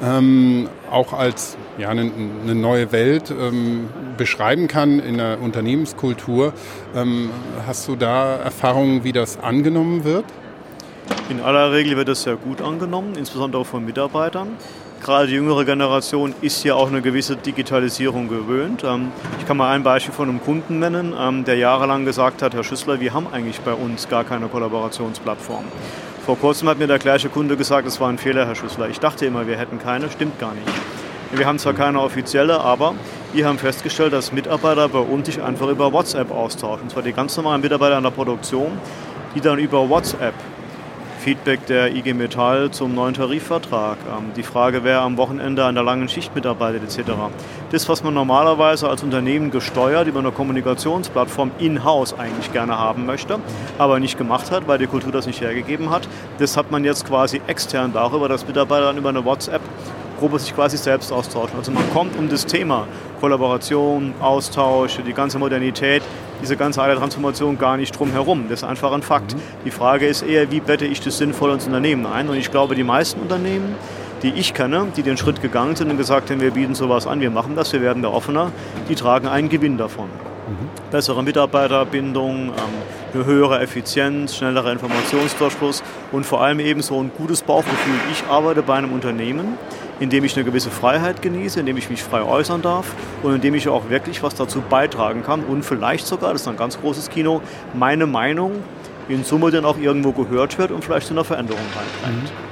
[0.00, 2.10] ähm, auch als ja, eine,
[2.44, 6.52] eine neue Welt ähm, beschreiben kann in der Unternehmenskultur.
[6.94, 7.30] Ähm,
[7.66, 10.24] hast du da Erfahrungen, wie das angenommen wird?
[11.28, 14.50] In aller Regel wird es sehr gut angenommen, insbesondere von Mitarbeitern
[15.00, 18.84] gerade die jüngere Generation ist ja auch eine gewisse Digitalisierung gewöhnt.
[18.84, 22.54] Ähm, ich kann mal ein Beispiel von einem Kunden nennen, ähm, der jahrelang gesagt hat,
[22.54, 25.64] Herr Schüssler, wir haben eigentlich bei uns gar keine Kollaborationsplattform.
[26.24, 28.88] Vor kurzem hat mir der gleiche Kunde gesagt, es war ein Fehler, Herr Schüssler.
[28.88, 30.68] Ich dachte immer, wir hätten keine, stimmt gar nicht.
[31.32, 32.94] Wir haben zwar keine offizielle, aber
[33.32, 36.84] wir haben festgestellt, dass Mitarbeiter bei uns sich einfach über WhatsApp austauschen.
[36.84, 38.72] Und zwar die ganz normalen Mitarbeiter in der Produktion,
[39.34, 40.34] die dann über WhatsApp
[41.20, 45.84] Feedback der IG Metall zum neuen Tarifvertrag, ähm, die Frage, wer am Wochenende an der
[45.84, 47.10] langen Schicht mitarbeitet etc.
[47.70, 53.38] Das, was man normalerweise als Unternehmen gesteuert über eine Kommunikationsplattform in-house eigentlich gerne haben möchte,
[53.76, 56.08] aber nicht gemacht hat, weil die Kultur das nicht hergegeben hat,
[56.38, 59.60] das hat man jetzt quasi extern darüber, dass Mitarbeiter dann über eine WhatsApp
[60.20, 61.58] Gruppe sich quasi selbst austauschen.
[61.58, 62.86] Also man kommt um das Thema
[63.20, 66.02] Kollaboration, Austausch, die ganze Modernität,
[66.42, 68.44] diese ganze alte Transformation gar nicht drum herum.
[68.48, 69.34] Das ist einfach ein Fakt.
[69.34, 69.40] Mhm.
[69.64, 72.28] Die Frage ist eher, wie bette ich das sinnvoll ins Unternehmen ein?
[72.28, 73.74] Und ich glaube, die meisten Unternehmen,
[74.22, 77.20] die ich kenne, die den Schritt gegangen sind und gesagt haben, wir bieten sowas an,
[77.20, 78.52] wir machen das, wir werden da offener,
[78.88, 80.06] die tragen einen Gewinn davon.
[80.06, 80.90] Mhm.
[80.90, 82.54] Bessere Mitarbeiterbindung, ähm,
[83.14, 87.94] eine höhere Effizienz, schnellerer Informationsdurchfluss und vor allem eben so ein gutes Bauchgefühl.
[88.12, 89.58] Ich arbeite bei einem Unternehmen,
[90.00, 93.68] indem ich eine gewisse Freiheit genieße, indem ich mich frei äußern darf und indem ich
[93.68, 97.42] auch wirklich was dazu beitragen kann und vielleicht sogar, das ist ein ganz großes Kino,
[97.74, 98.52] meine Meinung
[99.08, 102.24] in Summe dann auch irgendwo gehört wird und vielleicht zu einer Veränderung beiträgt.
[102.24, 102.50] Mhm.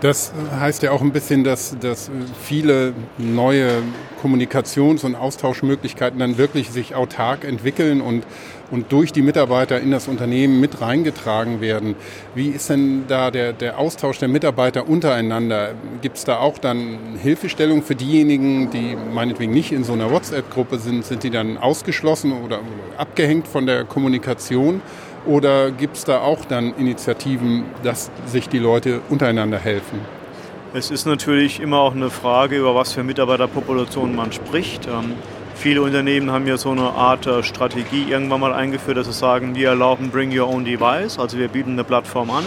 [0.00, 2.08] Das heißt ja auch ein bisschen, dass, dass
[2.40, 3.82] viele neue
[4.22, 8.24] Kommunikations- und Austauschmöglichkeiten dann wirklich sich autark entwickeln und,
[8.70, 11.96] und durch die Mitarbeiter in das Unternehmen mit reingetragen werden.
[12.34, 15.74] Wie ist denn da der, der Austausch der Mitarbeiter untereinander?
[16.02, 20.78] Gibt es da auch dann Hilfestellung für diejenigen, die meinetwegen nicht in so einer WhatsApp-Gruppe
[20.78, 21.04] sind?
[21.04, 22.60] Sind die dann ausgeschlossen oder
[22.96, 24.82] abgehängt von der Kommunikation?
[25.26, 30.00] Oder gibt es da auch dann Initiativen, dass sich die Leute untereinander helfen?
[30.74, 34.86] Es ist natürlich immer auch eine Frage, über was für Mitarbeiterpopulationen man spricht.
[35.60, 39.56] Viele Unternehmen haben ja so eine Art äh, Strategie irgendwann mal eingeführt, dass sie sagen,
[39.56, 42.44] wir erlauben Bring Your Own Device, also wir bieten eine Plattform an,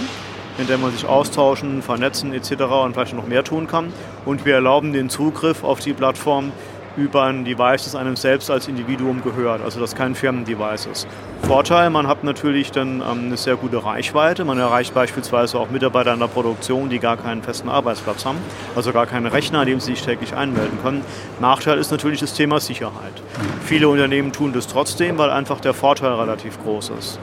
[0.57, 2.51] in der man sich austauschen, vernetzen etc.
[2.85, 3.91] und vielleicht noch mehr tun kann.
[4.23, 6.53] Und wir erlauben den Zugriff auf die Plattform
[6.97, 11.07] über ein Device, das einem selbst als Individuum gehört, also das kein Firmendevice ist.
[11.43, 14.45] Vorteil, man hat natürlich dann ähm, eine sehr gute Reichweite.
[14.45, 18.37] Man erreicht beispielsweise auch Mitarbeiter in der Produktion, die gar keinen festen Arbeitsplatz haben,
[18.75, 21.03] also gar keinen Rechner, an dem sie sich täglich einmelden können.
[21.39, 23.21] Nachteil ist natürlich das Thema Sicherheit.
[23.65, 27.19] Viele Unternehmen tun das trotzdem, weil einfach der Vorteil relativ groß ist.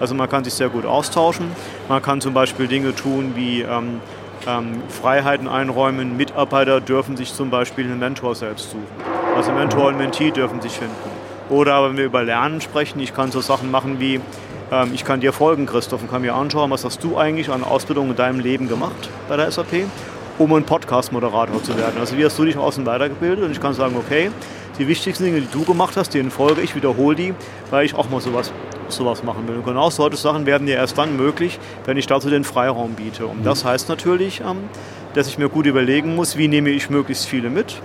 [0.00, 1.46] Also man kann sich sehr gut austauschen.
[1.88, 4.00] Man kann zum Beispiel Dinge tun wie ähm,
[4.46, 6.16] ähm, Freiheiten einräumen.
[6.16, 8.86] Mitarbeiter dürfen sich zum Beispiel einen Mentor selbst suchen.
[9.36, 10.94] Also Mentor und Mentee dürfen sich finden.
[11.48, 14.20] Oder wenn wir über Lernen sprechen, ich kann so Sachen machen wie,
[14.70, 17.64] ähm, ich kann dir folgen, Christoph, und kann mir anschauen, was hast du eigentlich an
[17.64, 19.84] Ausbildung in deinem Leben gemacht bei der SAP,
[20.38, 21.96] um ein Podcast-Moderator zu werden.
[22.00, 23.44] Also wie hast du dich außen weitergebildet?
[23.44, 24.30] Und ich kann sagen, okay,
[24.78, 27.34] die wichtigsten Dinge, die du gemacht hast, denen folge ich, wiederhole die,
[27.70, 28.52] weil ich auch mal sowas
[28.88, 29.56] sowas machen will.
[29.56, 33.26] Und genau solche Sachen werden ja erst dann möglich, wenn ich dazu den Freiraum biete.
[33.26, 34.58] Und das heißt natürlich, ähm,
[35.14, 37.80] dass ich mir gut überlegen muss, wie nehme ich möglichst viele mit.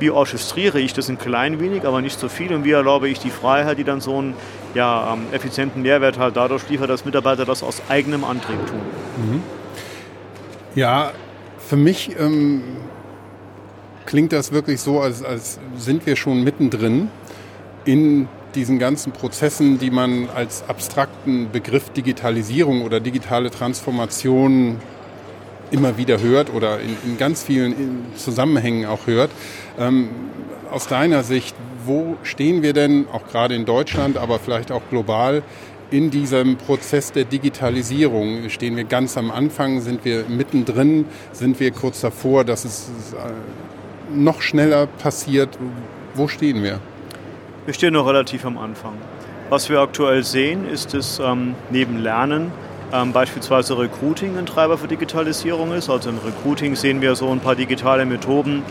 [0.00, 3.18] wie orchestriere ich das ein klein wenig, aber nicht so viel und wie erlaube ich
[3.18, 4.34] die Freiheit, die dann so einen
[4.74, 8.80] ja, ähm, effizienten Mehrwert halt dadurch liefert, dass Mitarbeiter das aus eigenem Antrieb tun.
[9.16, 9.42] Mhm.
[10.74, 11.12] Ja,
[11.58, 12.62] für mich ähm,
[14.06, 17.08] klingt das wirklich so, als, als sind wir schon mittendrin
[17.84, 24.78] in diesen ganzen Prozessen, die man als abstrakten Begriff Digitalisierung oder digitale Transformation
[25.70, 29.30] immer wieder hört oder in, in ganz vielen Zusammenhängen auch hört.
[29.78, 30.08] Ähm,
[30.70, 31.54] aus deiner Sicht,
[31.84, 35.42] wo stehen wir denn, auch gerade in Deutschland, aber vielleicht auch global,
[35.90, 38.48] in diesem Prozess der Digitalisierung?
[38.48, 39.80] Stehen wir ganz am Anfang?
[39.80, 41.06] Sind wir mittendrin?
[41.32, 45.58] Sind wir kurz davor, dass es äh, noch schneller passiert?
[46.14, 46.80] Wo stehen wir?
[47.66, 48.94] Wir stehen noch relativ am Anfang.
[49.50, 52.52] Was wir aktuell sehen, ist, dass ähm, neben Lernen
[52.90, 55.90] ähm, beispielsweise Recruiting ein Treiber für Digitalisierung ist.
[55.90, 58.62] Also im Recruiting sehen wir so ein paar digitale Methoden,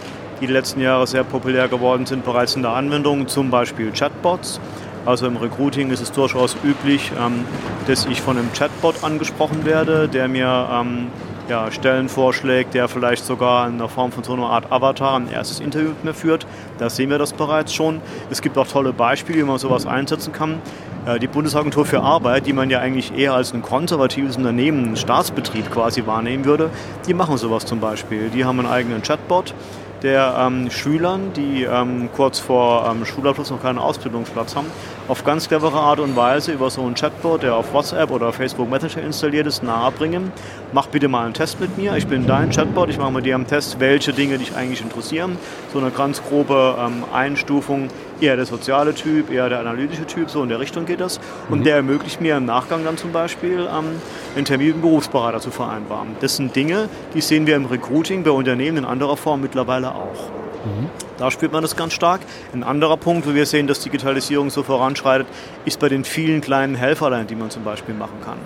[0.42, 4.60] die die letzten Jahre sehr populär geworden sind, bereits in der Anwendung, zum Beispiel Chatbots.
[5.06, 7.46] Also im Recruiting ist es durchaus üblich, ähm,
[7.86, 11.10] dass ich von einem Chatbot angesprochen werde, der mir ähm,
[11.50, 15.30] ja, Stellen vorschlägt, der vielleicht sogar in der Form von so einer Art Avatar ein
[15.30, 16.46] erstes Interview mit mir führt.
[16.78, 18.02] Da sehen wir das bereits schon.
[18.30, 20.62] Es gibt auch tolle Beispiele, wie man sowas einsetzen kann.
[21.06, 24.96] Äh, die Bundesagentur für Arbeit, die man ja eigentlich eher als ein konservatives Unternehmen, einen
[24.96, 26.70] Staatsbetrieb quasi wahrnehmen würde,
[27.08, 28.30] die machen sowas zum Beispiel.
[28.30, 29.54] Die haben einen eigenen Chatbot,
[30.02, 34.68] der ähm, Schülern, die ähm, kurz vor ähm, Schulabschluss noch keinen Ausbildungsplatz haben,
[35.08, 38.70] auf ganz clevere Art und Weise über so einen Chatbot, der auf WhatsApp oder Facebook
[38.70, 40.32] Messenger installiert ist, nahebringen.
[40.72, 41.96] Mach bitte mal einen Test mit mir.
[41.98, 42.90] Ich bin dein Chatbot.
[42.90, 45.38] Ich mache mit dir einen Test, welche Dinge dich eigentlich interessieren.
[45.74, 47.90] So eine ganz grobe ähm, Einstufung,
[48.22, 51.20] eher der soziale Typ, eher der analytische Typ, so in der Richtung geht das.
[51.50, 51.64] Und mhm.
[51.64, 54.02] der ermöglicht mir im Nachgang dann zum Beispiel ähm,
[54.36, 56.16] einen Termin mit einem Berufsberater zu vereinbaren.
[56.20, 60.30] Das sind Dinge, die sehen wir im Recruiting bei Unternehmen in anderer Form mittlerweile auch.
[60.66, 60.90] Mhm.
[61.18, 62.22] Da spürt man das ganz stark.
[62.54, 65.28] Ein anderer Punkt, wo wir sehen, dass Digitalisierung so voranschreitet,
[65.66, 68.38] ist bei den vielen kleinen Helferlein, die man zum Beispiel machen kann.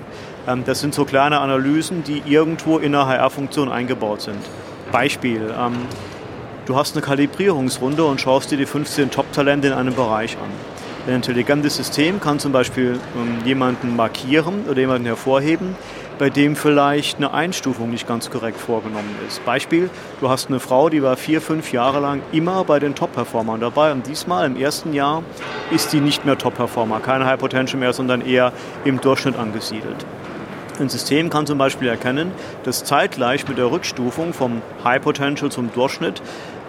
[0.48, 4.40] Ähm, das sind so kleine Analysen, die irgendwo in einer HR-Funktion eingebaut sind.
[4.92, 5.74] Beispiel, ähm,
[6.66, 10.50] du hast eine Kalibrierungsrunde und schaust dir die 15 Top-Talente in einem Bereich an.
[11.06, 15.76] Ein intelligentes System kann zum Beispiel ähm, jemanden markieren oder jemanden hervorheben,
[16.18, 19.44] bei dem vielleicht eine Einstufung nicht ganz korrekt vorgenommen ist.
[19.44, 19.90] Beispiel,
[20.22, 23.92] du hast eine Frau, die war vier, fünf Jahre lang immer bei den Top-Performern dabei
[23.92, 25.24] und diesmal im ersten Jahr
[25.72, 28.54] ist die nicht mehr Top-Performer, keine High Potential mehr, sondern eher
[28.86, 30.06] im Durchschnitt angesiedelt.
[30.80, 32.32] Ein System kann zum Beispiel erkennen,
[32.64, 36.22] dass zeitgleich mit der Rückstufung vom High Potential zum Durchschnitt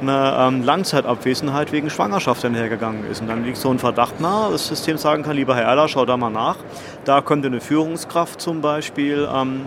[0.09, 3.21] eine ähm, Langzeitabwesenheit wegen Schwangerschaft einhergegangen ist.
[3.21, 6.05] Und dann liegt so ein Verdacht nahe, das System sagen kann, lieber Herr Erler, schau
[6.05, 6.57] da mal nach.
[7.05, 9.67] Da könnte eine Führungskraft zum Beispiel ähm,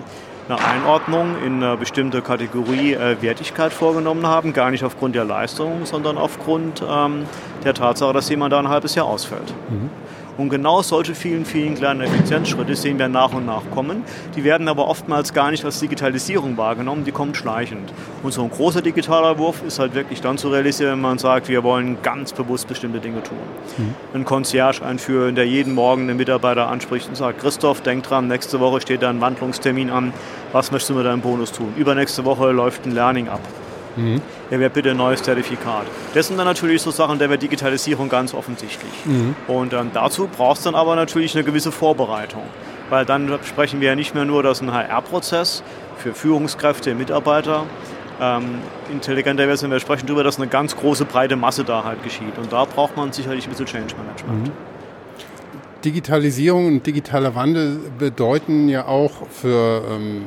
[0.50, 5.86] eine Einordnung in eine bestimmte Kategorie äh, Wertigkeit vorgenommen haben, gar nicht aufgrund der Leistung,
[5.86, 7.26] sondern aufgrund ähm,
[7.64, 9.54] der Tatsache, dass jemand da ein halbes Jahr ausfällt.
[9.70, 9.90] Mhm.
[10.38, 14.04] Und genau solche vielen, vielen kleinen Effizienzschritte sehen wir nach und nach kommen.
[14.36, 17.92] Die werden aber oftmals gar nicht als Digitalisierung wahrgenommen, die kommen schleichend.
[18.22, 21.50] Und so ein großer digitaler Wurf ist halt wirklich dann zu realisieren, wenn man sagt,
[21.50, 23.38] wir wollen ganz bewusst bestimmte Dinge tun.
[23.78, 23.96] Mhm.
[24.14, 28.60] Ein Concierge einführen, der jeden Morgen einen Mitarbeiter anspricht und sagt, Christoph, denk dran, nächste
[28.60, 30.14] Woche steht da ein Wandlungstermin an,
[30.52, 31.74] was möchtest du mit deinem Bonus tun?
[31.78, 33.42] Übernächste Woche läuft ein Learning ab.
[33.96, 34.22] Mhm.
[34.50, 35.86] Er wäre bitte ein neues Zertifikat.
[36.14, 38.94] Das sind dann natürlich so Sachen der Digitalisierung ganz offensichtlich.
[39.06, 39.36] Mhm.
[39.48, 42.44] Und ähm, dazu braucht es dann aber natürlich eine gewisse Vorbereitung.
[42.90, 45.64] Weil dann sprechen wir ja nicht mehr nur, dass ein HR-Prozess
[45.98, 47.66] für Führungskräfte, Mitarbeiter
[48.22, 48.60] ähm,
[48.92, 52.38] intelligenter wird, sondern wir sprechen darüber, dass eine ganz große, breite Masse da halt geschieht.
[52.38, 54.48] Und da braucht man sicherlich ein bisschen Change Management.
[54.48, 54.52] Mhm.
[55.84, 60.24] Digitalisierung und digitaler Wandel bedeuten ja auch für ähm,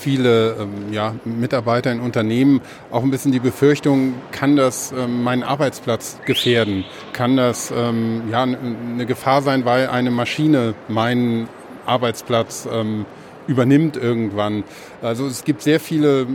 [0.00, 2.60] viele ähm, ja, Mitarbeiter in Unternehmen
[2.90, 6.84] auch ein bisschen die Befürchtung, kann das ähm, meinen Arbeitsplatz gefährden?
[7.12, 11.48] Kann das ähm, ja, eine Gefahr sein, weil eine Maschine meinen
[11.86, 13.04] Arbeitsplatz ähm,
[13.46, 14.64] übernimmt irgendwann?
[15.02, 16.26] Also es gibt sehr viele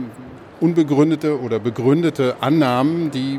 [0.60, 3.38] unbegründete oder begründete Annahmen, die,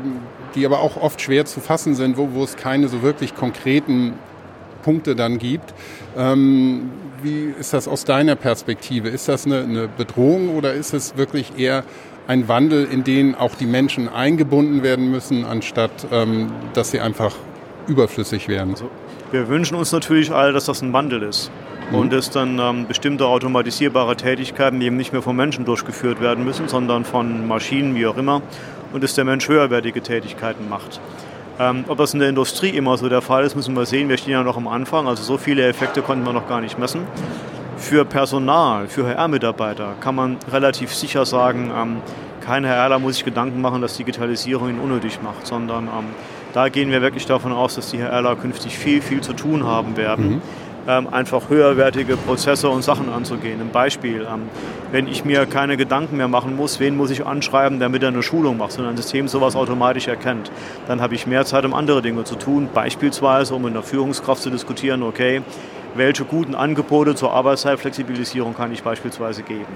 [0.54, 4.14] die aber auch oft schwer zu fassen sind, wo, wo es keine so wirklich konkreten
[4.82, 5.74] Punkte dann gibt.
[6.18, 6.90] Ähm,
[7.22, 9.08] wie ist das aus deiner Perspektive?
[9.08, 11.84] Ist das eine, eine Bedrohung oder ist es wirklich eher
[12.26, 17.34] ein Wandel, in den auch die Menschen eingebunden werden müssen, anstatt ähm, dass sie einfach
[17.86, 18.70] überflüssig werden?
[18.72, 18.90] Also,
[19.30, 21.50] wir wünschen uns natürlich alle, dass das ein Wandel ist.
[21.90, 21.96] Mhm.
[21.96, 26.68] Und dass dann ähm, bestimmte automatisierbare Tätigkeiten eben nicht mehr von Menschen durchgeführt werden müssen,
[26.68, 28.42] sondern von Maschinen, wie auch immer.
[28.92, 31.00] Und dass der Mensch höherwertige Tätigkeiten macht.
[31.60, 34.08] Ähm, ob das in der Industrie immer so der Fall ist, müssen wir sehen.
[34.08, 36.78] Wir stehen ja noch am Anfang, also so viele Effekte konnten wir noch gar nicht
[36.78, 37.02] messen.
[37.76, 41.96] Für Personal, für HR-Mitarbeiter kann man relativ sicher sagen, ähm,
[42.44, 46.06] kein Herr Erler muss sich Gedanken machen, dass Digitalisierung ihn unnötig macht, sondern ähm,
[46.54, 49.64] da gehen wir wirklich davon aus, dass die Herr Erler künftig viel, viel zu tun
[49.64, 50.28] haben werden.
[50.28, 50.42] Mhm
[50.88, 53.60] einfach höherwertige Prozesse und Sachen anzugehen.
[53.60, 54.48] Ein Beispiel, ähm,
[54.90, 58.22] wenn ich mir keine Gedanken mehr machen muss, wen muss ich anschreiben, damit er eine
[58.22, 60.50] Schulung macht, sondern ein System sowas automatisch erkennt,
[60.86, 64.42] dann habe ich mehr Zeit, um andere Dinge zu tun, beispielsweise um mit einer Führungskraft
[64.42, 65.42] zu diskutieren, okay,
[65.94, 69.66] welche guten Angebote zur Arbeitszeitflexibilisierung kann ich beispielsweise geben?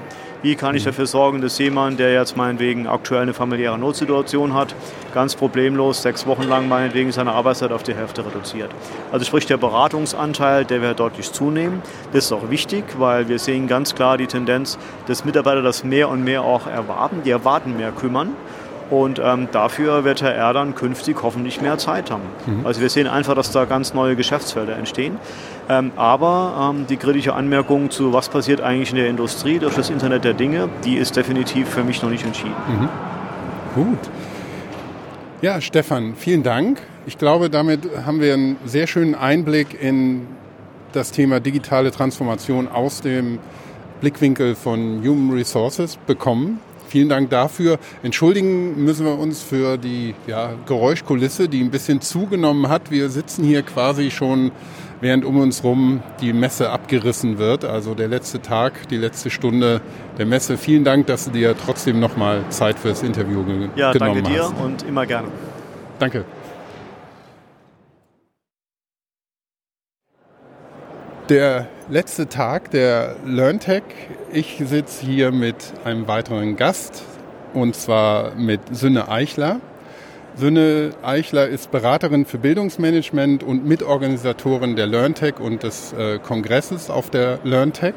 [0.42, 0.86] Wie kann ich mhm.
[0.86, 4.74] dafür sorgen, dass jemand, der jetzt meinetwegen aktuell eine familiäre Notsituation hat,
[5.14, 8.70] ganz problemlos sechs Wochen lang meinetwegen seine Arbeitszeit auf die Hälfte reduziert?
[9.10, 11.82] Also sprich der Beratungsanteil, der wird deutlich zunehmen.
[12.12, 16.08] Das ist auch wichtig, weil wir sehen ganz klar die Tendenz, dass Mitarbeiter das mehr
[16.08, 17.22] und mehr auch erwarten.
[17.24, 18.30] Die erwarten mehr kümmern.
[18.92, 22.24] Und ähm, dafür wird Herr Erdern künftig hoffentlich mehr Zeit haben.
[22.44, 22.66] Mhm.
[22.66, 25.16] Also wir sehen einfach, dass da ganz neue Geschäftsfelder entstehen.
[25.70, 29.88] Ähm, aber ähm, die kritische Anmerkung zu, was passiert eigentlich in der Industrie durch das
[29.88, 32.54] Internet der Dinge, die ist definitiv für mich noch nicht entschieden.
[32.68, 32.88] Mhm.
[33.74, 33.98] Gut.
[35.40, 36.78] Ja, Stefan, vielen Dank.
[37.06, 40.26] Ich glaube, damit haben wir einen sehr schönen Einblick in
[40.92, 43.38] das Thema digitale Transformation aus dem
[44.02, 46.60] Blickwinkel von Human Resources bekommen.
[46.92, 47.78] Vielen Dank dafür.
[48.02, 52.90] Entschuldigen müssen wir uns für die ja, Geräuschkulisse, die ein bisschen zugenommen hat.
[52.90, 54.52] Wir sitzen hier quasi schon,
[55.00, 57.64] während um uns rum die Messe abgerissen wird.
[57.64, 59.80] Also der letzte Tag, die letzte Stunde
[60.18, 60.58] der Messe.
[60.58, 64.30] Vielen Dank, dass du dir trotzdem nochmal Zeit für das Interview ge ja, genommen hast.
[64.30, 65.28] Ja, danke dir und immer gerne.
[65.98, 66.26] Danke.
[71.28, 73.84] Der letzte Tag der LearnTech.
[74.32, 75.54] Ich sitze hier mit
[75.84, 77.04] einem weiteren Gast
[77.54, 79.60] und zwar mit Sünne Eichler.
[80.34, 87.08] Sünne Eichler ist Beraterin für Bildungsmanagement und Mitorganisatorin der LearnTech und des äh, Kongresses auf
[87.08, 87.94] der LearnTech.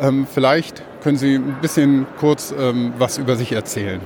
[0.00, 4.00] Ähm, vielleicht können Sie ein bisschen kurz ähm, was über sich erzählen.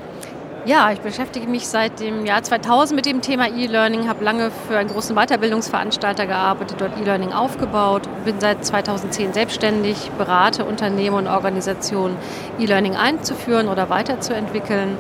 [0.64, 4.78] Ja, ich beschäftige mich seit dem Jahr 2000 mit dem Thema E-Learning, habe lange für
[4.78, 12.16] einen großen Weiterbildungsveranstalter gearbeitet, dort E-Learning aufgebaut, bin seit 2010 selbstständig, berate Unternehmen und Organisationen,
[12.60, 14.97] E-Learning einzuführen oder weiterzuentwickeln.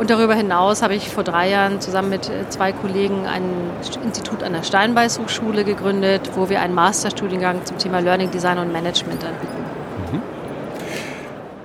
[0.00, 3.44] Und darüber hinaus habe ich vor drei Jahren zusammen mit zwei Kollegen ein
[4.02, 8.72] Institut an der Steinbeiß Hochschule gegründet, wo wir einen Masterstudiengang zum Thema Learning Design und
[8.72, 9.64] Management anbieten.
[10.12, 10.22] Mhm.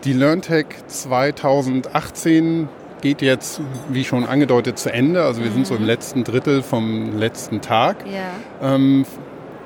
[0.03, 2.69] Die LearnTech 2018
[3.03, 5.23] geht jetzt, wie schon angedeutet, zu Ende.
[5.23, 5.55] Also wir mhm.
[5.55, 5.88] sind so im mhm.
[5.88, 7.97] letzten Drittel vom letzten Tag.
[8.07, 8.75] Ja.
[8.75, 9.05] Ähm,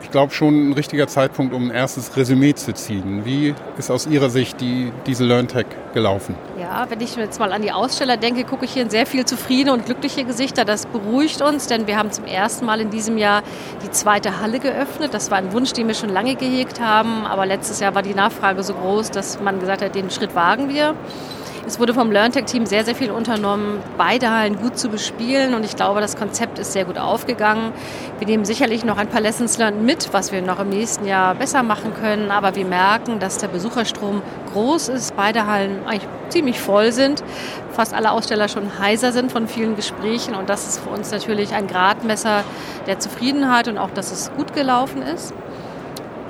[0.02, 3.26] ich glaube schon ein richtiger Zeitpunkt, um ein erstes Resümee zu ziehen.
[3.26, 6.36] Wie ist aus Ihrer Sicht die, diese LearnTech gelaufen?
[6.60, 9.26] Ja, wenn ich jetzt mal an die Aussteller denke, gucke ich hier in sehr viel
[9.26, 10.66] zufriedene und glückliche Gesichter.
[10.66, 13.44] Das beruhigt uns, denn wir haben zum ersten Mal in diesem Jahr
[13.84, 15.14] die zweite Halle geöffnet.
[15.14, 18.16] Das war ein Wunsch, den wir schon lange gehegt haben, aber letztes Jahr war die
[18.16, 20.96] Nachfrage so groß, dass man gesagt hat, den Schritt wagen wir.
[21.68, 25.76] Es wurde vom LearnTech-Team sehr, sehr viel unternommen, beide Hallen gut zu bespielen und ich
[25.76, 27.74] glaube, das Konzept ist sehr gut aufgegangen.
[28.20, 31.36] Wir nehmen sicherlich noch ein paar Lessons learned mit, was wir noch im nächsten Jahr
[31.36, 34.22] besser machen können, aber wir merken, dass der Besucherstrom
[34.54, 37.22] groß ist, beide Hallen eigentlich ziemlich voll sind,
[37.74, 41.54] fast alle Aussteller schon heiser sind von vielen Gesprächen und das ist für uns natürlich
[41.54, 42.46] ein Gradmesser
[42.86, 45.34] der Zufriedenheit und auch, dass es gut gelaufen ist.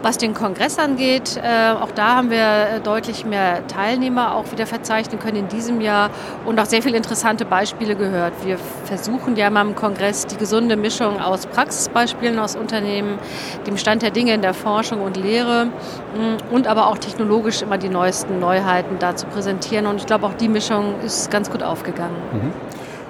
[0.04, 4.68] Was den Kongress angeht, äh, auch da haben wir äh, deutlich mehr Teilnehmer auch wieder
[4.68, 6.12] verzeichnen können in diesem Jahr
[6.46, 8.34] und auch sehr viele interessante Beispiele gehört.
[8.46, 13.18] Wir versuchen ja mal im Kongress die gesunde Mischung aus Praxisbeispielen aus Unternehmen,
[13.66, 17.80] dem Stand der Dinge in der Forschung und Lehre mm, und aber auch technologisch immer
[17.80, 19.88] die neuesten Neuheiten da zu präsentieren.
[19.88, 22.16] Und ich glaube, auch die Mischung ist ganz gut aufgegangen.
[22.34, 22.54] Mhm.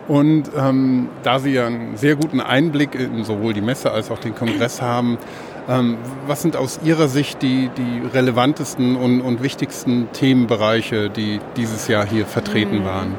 [0.08, 4.20] Und ähm, da Sie ja einen sehr guten Einblick in sowohl die Messe als auch
[4.20, 5.18] den Kongress haben,
[5.68, 12.06] was sind aus Ihrer Sicht die, die relevantesten und, und wichtigsten Themenbereiche, die dieses Jahr
[12.06, 12.86] hier vertreten mhm.
[12.86, 13.16] waren?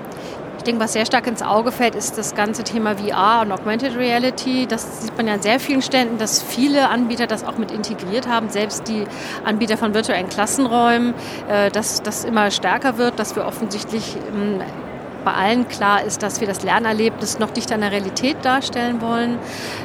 [0.59, 3.97] Ich denke, was sehr stark ins Auge fällt, ist das ganze Thema VR und Augmented
[3.97, 4.67] Reality.
[4.67, 8.27] Das sieht man ja an sehr vielen Ständen, dass viele Anbieter das auch mit integriert
[8.27, 9.05] haben, selbst die
[9.45, 11.15] Anbieter von virtuellen Klassenräumen,
[11.49, 14.61] äh, dass das immer stärker wird, dass wir offensichtlich ähm,
[15.29, 19.39] bei allen klar ist, dass wir das Lernerlebnis noch dichter an der Realität darstellen wollen.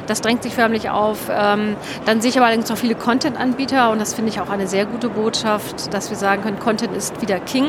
[0.06, 1.28] Das drängt sich förmlich auf.
[1.30, 1.76] Ähm,
[2.06, 4.86] dann sehe ich aber allerdings auch viele Content-Anbieter und das finde ich auch eine sehr
[4.86, 7.66] gute Botschaft, dass wir sagen können, Content ist wieder King,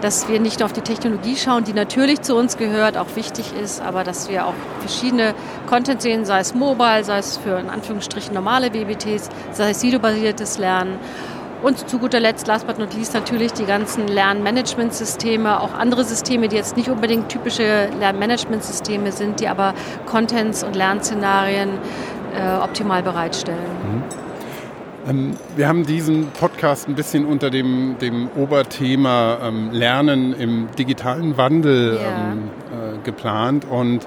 [0.00, 3.52] dass wir nicht nur auf die Technologie schauen, die natürlich zu uns gehört, auch wichtig
[3.62, 5.34] ist, aber dass wir auch verschiedene
[5.66, 10.56] Content sehen, sei es mobile, sei es für in Anführungsstrichen normale BBTs, sei es videobasiertes
[10.56, 10.98] Lernen.
[11.62, 16.48] Und zu guter Letzt, last but not least, natürlich die ganzen Lernmanagementsysteme, auch andere Systeme,
[16.48, 19.74] die jetzt nicht unbedingt typische Lernmanagementsysteme sind, die aber
[20.06, 21.70] Contents und Lernszenarien
[22.36, 23.58] äh, optimal bereitstellen.
[23.58, 24.02] Mhm.
[25.08, 31.36] Ähm, wir haben diesen Podcast ein bisschen unter dem, dem Oberthema ähm, Lernen im digitalen
[31.36, 32.32] Wandel Ja.
[32.32, 34.06] ähm, äh, geplant und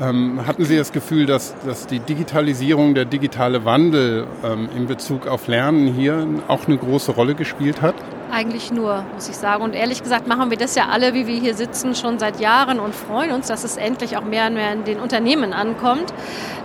[0.00, 5.26] ähm, hatten Sie das Gefühl, dass, dass die Digitalisierung, der digitale Wandel ähm, in Bezug
[5.26, 7.94] auf Lernen hier auch eine große Rolle gespielt hat?
[8.30, 9.62] Eigentlich nur, muss ich sagen.
[9.62, 12.78] Und ehrlich gesagt machen wir das ja alle, wie wir hier sitzen, schon seit Jahren
[12.78, 16.12] und freuen uns, dass es endlich auch mehr und mehr in den Unternehmen ankommt.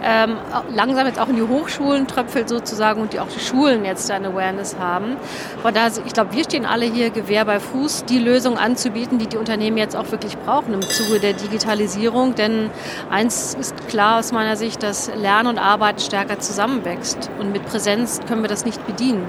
[0.03, 0.35] Ähm,
[0.75, 4.27] langsam jetzt auch in die Hochschulen tröpfelt sozusagen und die, auch die Schulen jetzt eine
[4.27, 5.15] Awareness haben.
[5.61, 9.27] Von daher, ich glaube, wir stehen alle hier Gewehr bei Fuß, die Lösung anzubieten, die
[9.27, 12.35] die Unternehmen jetzt auch wirklich brauchen im Zuge der Digitalisierung.
[12.35, 12.71] Denn
[13.09, 17.29] eins ist klar aus meiner Sicht, dass Lernen und Arbeiten stärker zusammenwächst.
[17.39, 19.25] Und mit Präsenz können wir das nicht bedienen.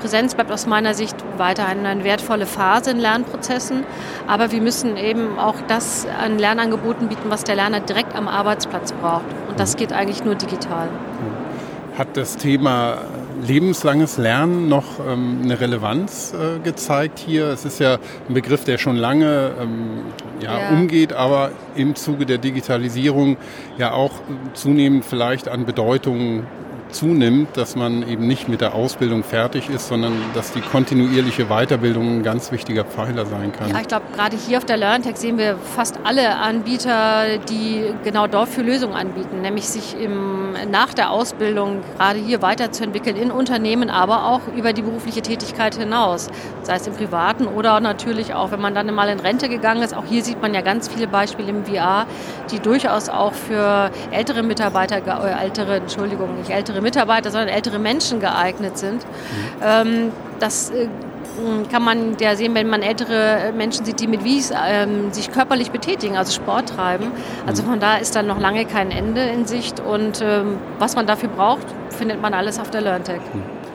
[0.00, 3.84] Präsenz bleibt aus meiner Sicht weiterhin eine wertvolle Phase in Lernprozessen,
[4.26, 8.92] aber wir müssen eben auch das an Lernangeboten bieten, was der Lerner direkt am Arbeitsplatz
[8.92, 9.24] braucht.
[9.48, 10.88] Und das geht eigentlich nur digital.
[11.96, 12.98] Hat das Thema
[13.42, 17.46] lebenslanges Lernen noch ähm, eine Relevanz äh, gezeigt hier?
[17.46, 17.94] Es ist ja
[18.28, 20.02] ein Begriff, der schon lange ähm,
[20.40, 20.68] ja, Ja.
[20.70, 23.38] umgeht, aber im Zuge der Digitalisierung
[23.78, 24.12] ja auch
[24.52, 26.44] zunehmend vielleicht an Bedeutung
[26.90, 32.18] zunimmt, dass man eben nicht mit der Ausbildung fertig ist, sondern dass die kontinuierliche Weiterbildung
[32.18, 33.70] ein ganz wichtiger Pfeiler sein kann.
[33.70, 38.26] Ja, ich glaube, gerade hier auf der LearnTech sehen wir fast alle Anbieter, die genau
[38.26, 44.26] dafür Lösungen anbieten, nämlich sich im, nach der Ausbildung gerade hier weiterzuentwickeln in Unternehmen, aber
[44.26, 46.28] auch über die berufliche Tätigkeit hinaus,
[46.62, 49.94] sei es im Privaten oder natürlich auch, wenn man dann mal in Rente gegangen ist.
[49.96, 52.06] Auch hier sieht man ja ganz viele Beispiele im VR,
[52.50, 54.96] die durchaus auch für ältere Mitarbeiter,
[55.40, 59.04] ältere, Entschuldigung, nicht ältere Mitarbeiter, sondern ältere Menschen geeignet sind.
[59.62, 60.88] Ähm, das äh,
[61.70, 65.70] kann man ja sehen, wenn man ältere Menschen sieht, die mit Wies ähm, sich körperlich
[65.70, 67.10] betätigen, also Sport treiben.
[67.46, 69.80] Also von da ist dann noch lange kein Ende in Sicht.
[69.80, 73.20] Und ähm, was man dafür braucht, findet man alles auf der LearnTech.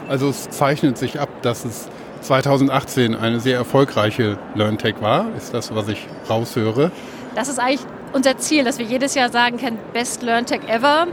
[0.07, 1.87] Also es zeichnet sich ab, dass es
[2.21, 6.91] 2018 eine sehr erfolgreiche LearnTech war, ist das, was ich raushöre.
[7.35, 11.07] Das ist eigentlich unser Ziel, dass wir jedes Jahr sagen können, Best LearnTech ever.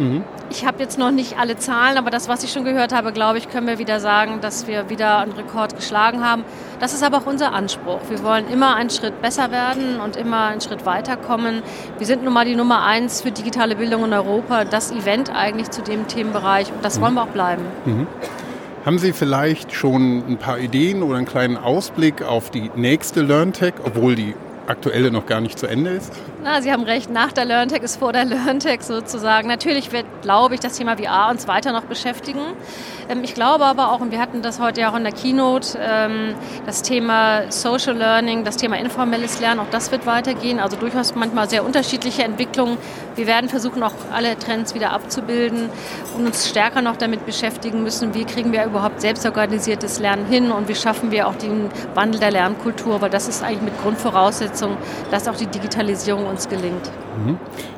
[0.51, 3.37] Ich habe jetzt noch nicht alle Zahlen, aber das, was ich schon gehört habe, glaube
[3.39, 6.45] ich, können wir wieder sagen, dass wir wieder einen Rekord geschlagen haben.
[6.81, 8.01] Das ist aber auch unser Anspruch.
[8.09, 11.63] Wir wollen immer einen Schritt besser werden und immer einen Schritt weiterkommen.
[11.99, 15.71] Wir sind nun mal die Nummer eins für digitale Bildung in Europa, das Event eigentlich
[15.71, 17.63] zu dem Themenbereich und das wollen wir auch bleiben.
[18.87, 23.75] Haben Sie vielleicht schon ein paar Ideen oder einen kleinen Ausblick auf die nächste LearnTech,
[23.85, 24.35] obwohl die
[24.67, 26.13] aktuelle noch gar nicht zu Ende ist?
[26.41, 29.49] Na, Sie haben recht, nach der LearnTech ist vor der LearnTech sozusagen.
[29.49, 32.41] Natürlich wird, glaube ich, das Thema VR uns weiter noch beschäftigen.
[33.09, 35.77] Ähm, ich glaube aber auch, und wir hatten das heute ja auch in der Keynote,
[35.81, 36.35] ähm,
[36.65, 40.61] das Thema Social Learning, das Thema informelles Lernen, auch das wird weitergehen.
[40.61, 42.79] Also durchaus manchmal sehr unterschiedliche Entwicklungen.
[43.17, 45.71] Wir werden versuchen, auch alle Trends wieder abzubilden
[46.17, 50.69] und uns stärker noch damit beschäftigen müssen, wie kriegen wir überhaupt selbstorganisiertes Lernen hin und
[50.69, 54.77] wie schaffen wir auch den Wandel der Lernkultur, weil das ist eigentlich mit Grundvoraussetzung,
[55.11, 56.91] dass auch die Digitalisierung uns gelingt.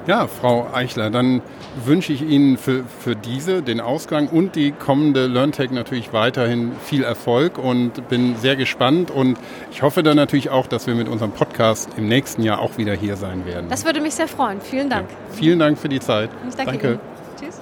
[0.07, 1.41] Ja, Frau Eichler, dann
[1.85, 7.05] wünsche ich Ihnen für, für diese, den Ausgang und die kommende LearnTech natürlich weiterhin viel
[7.05, 9.39] Erfolg und bin sehr gespannt und
[9.71, 12.95] ich hoffe dann natürlich auch, dass wir mit unserem Podcast im nächsten Jahr auch wieder
[12.95, 13.69] hier sein werden.
[13.71, 14.61] Das würde mich sehr freuen.
[14.61, 15.09] Vielen Dank.
[15.33, 16.31] Vielen Dank für die Zeit.
[16.49, 17.01] Ich danke, Ihnen.
[17.41, 17.61] Tschüss.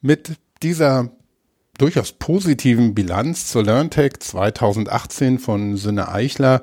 [0.00, 1.10] Mit dieser
[1.78, 6.62] durchaus positiven Bilanz zur LearnTech 2018 von Sünne Eichler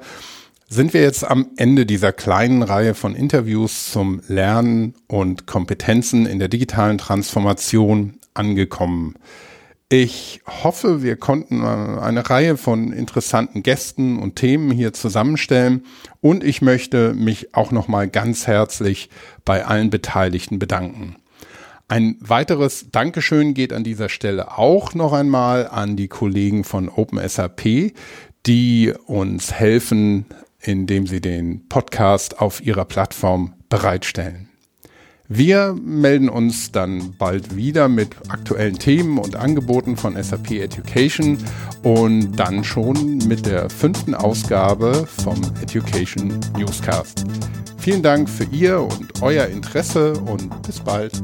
[0.69, 6.39] sind wir jetzt am Ende dieser kleinen Reihe von Interviews zum Lernen und Kompetenzen in
[6.39, 9.15] der digitalen Transformation angekommen.
[9.89, 15.83] Ich hoffe, wir konnten äh, eine Reihe von interessanten Gästen und Themen hier zusammenstellen
[16.21, 19.09] und ich möchte mich auch noch mal ganz herzlich
[19.43, 21.17] bei allen Beteiligten bedanken.
[21.91, 27.91] Ein weiteres Dankeschön geht an dieser Stelle auch noch einmal an die Kollegen von OpenSAP,
[28.45, 30.23] die uns helfen,
[30.61, 34.47] indem sie den Podcast auf ihrer Plattform bereitstellen.
[35.27, 41.39] Wir melden uns dann bald wieder mit aktuellen Themen und Angeboten von SAP Education
[41.83, 47.25] und dann schon mit der fünften Ausgabe vom Education Newscast.
[47.79, 51.21] Vielen Dank für Ihr und euer Interesse und bis bald.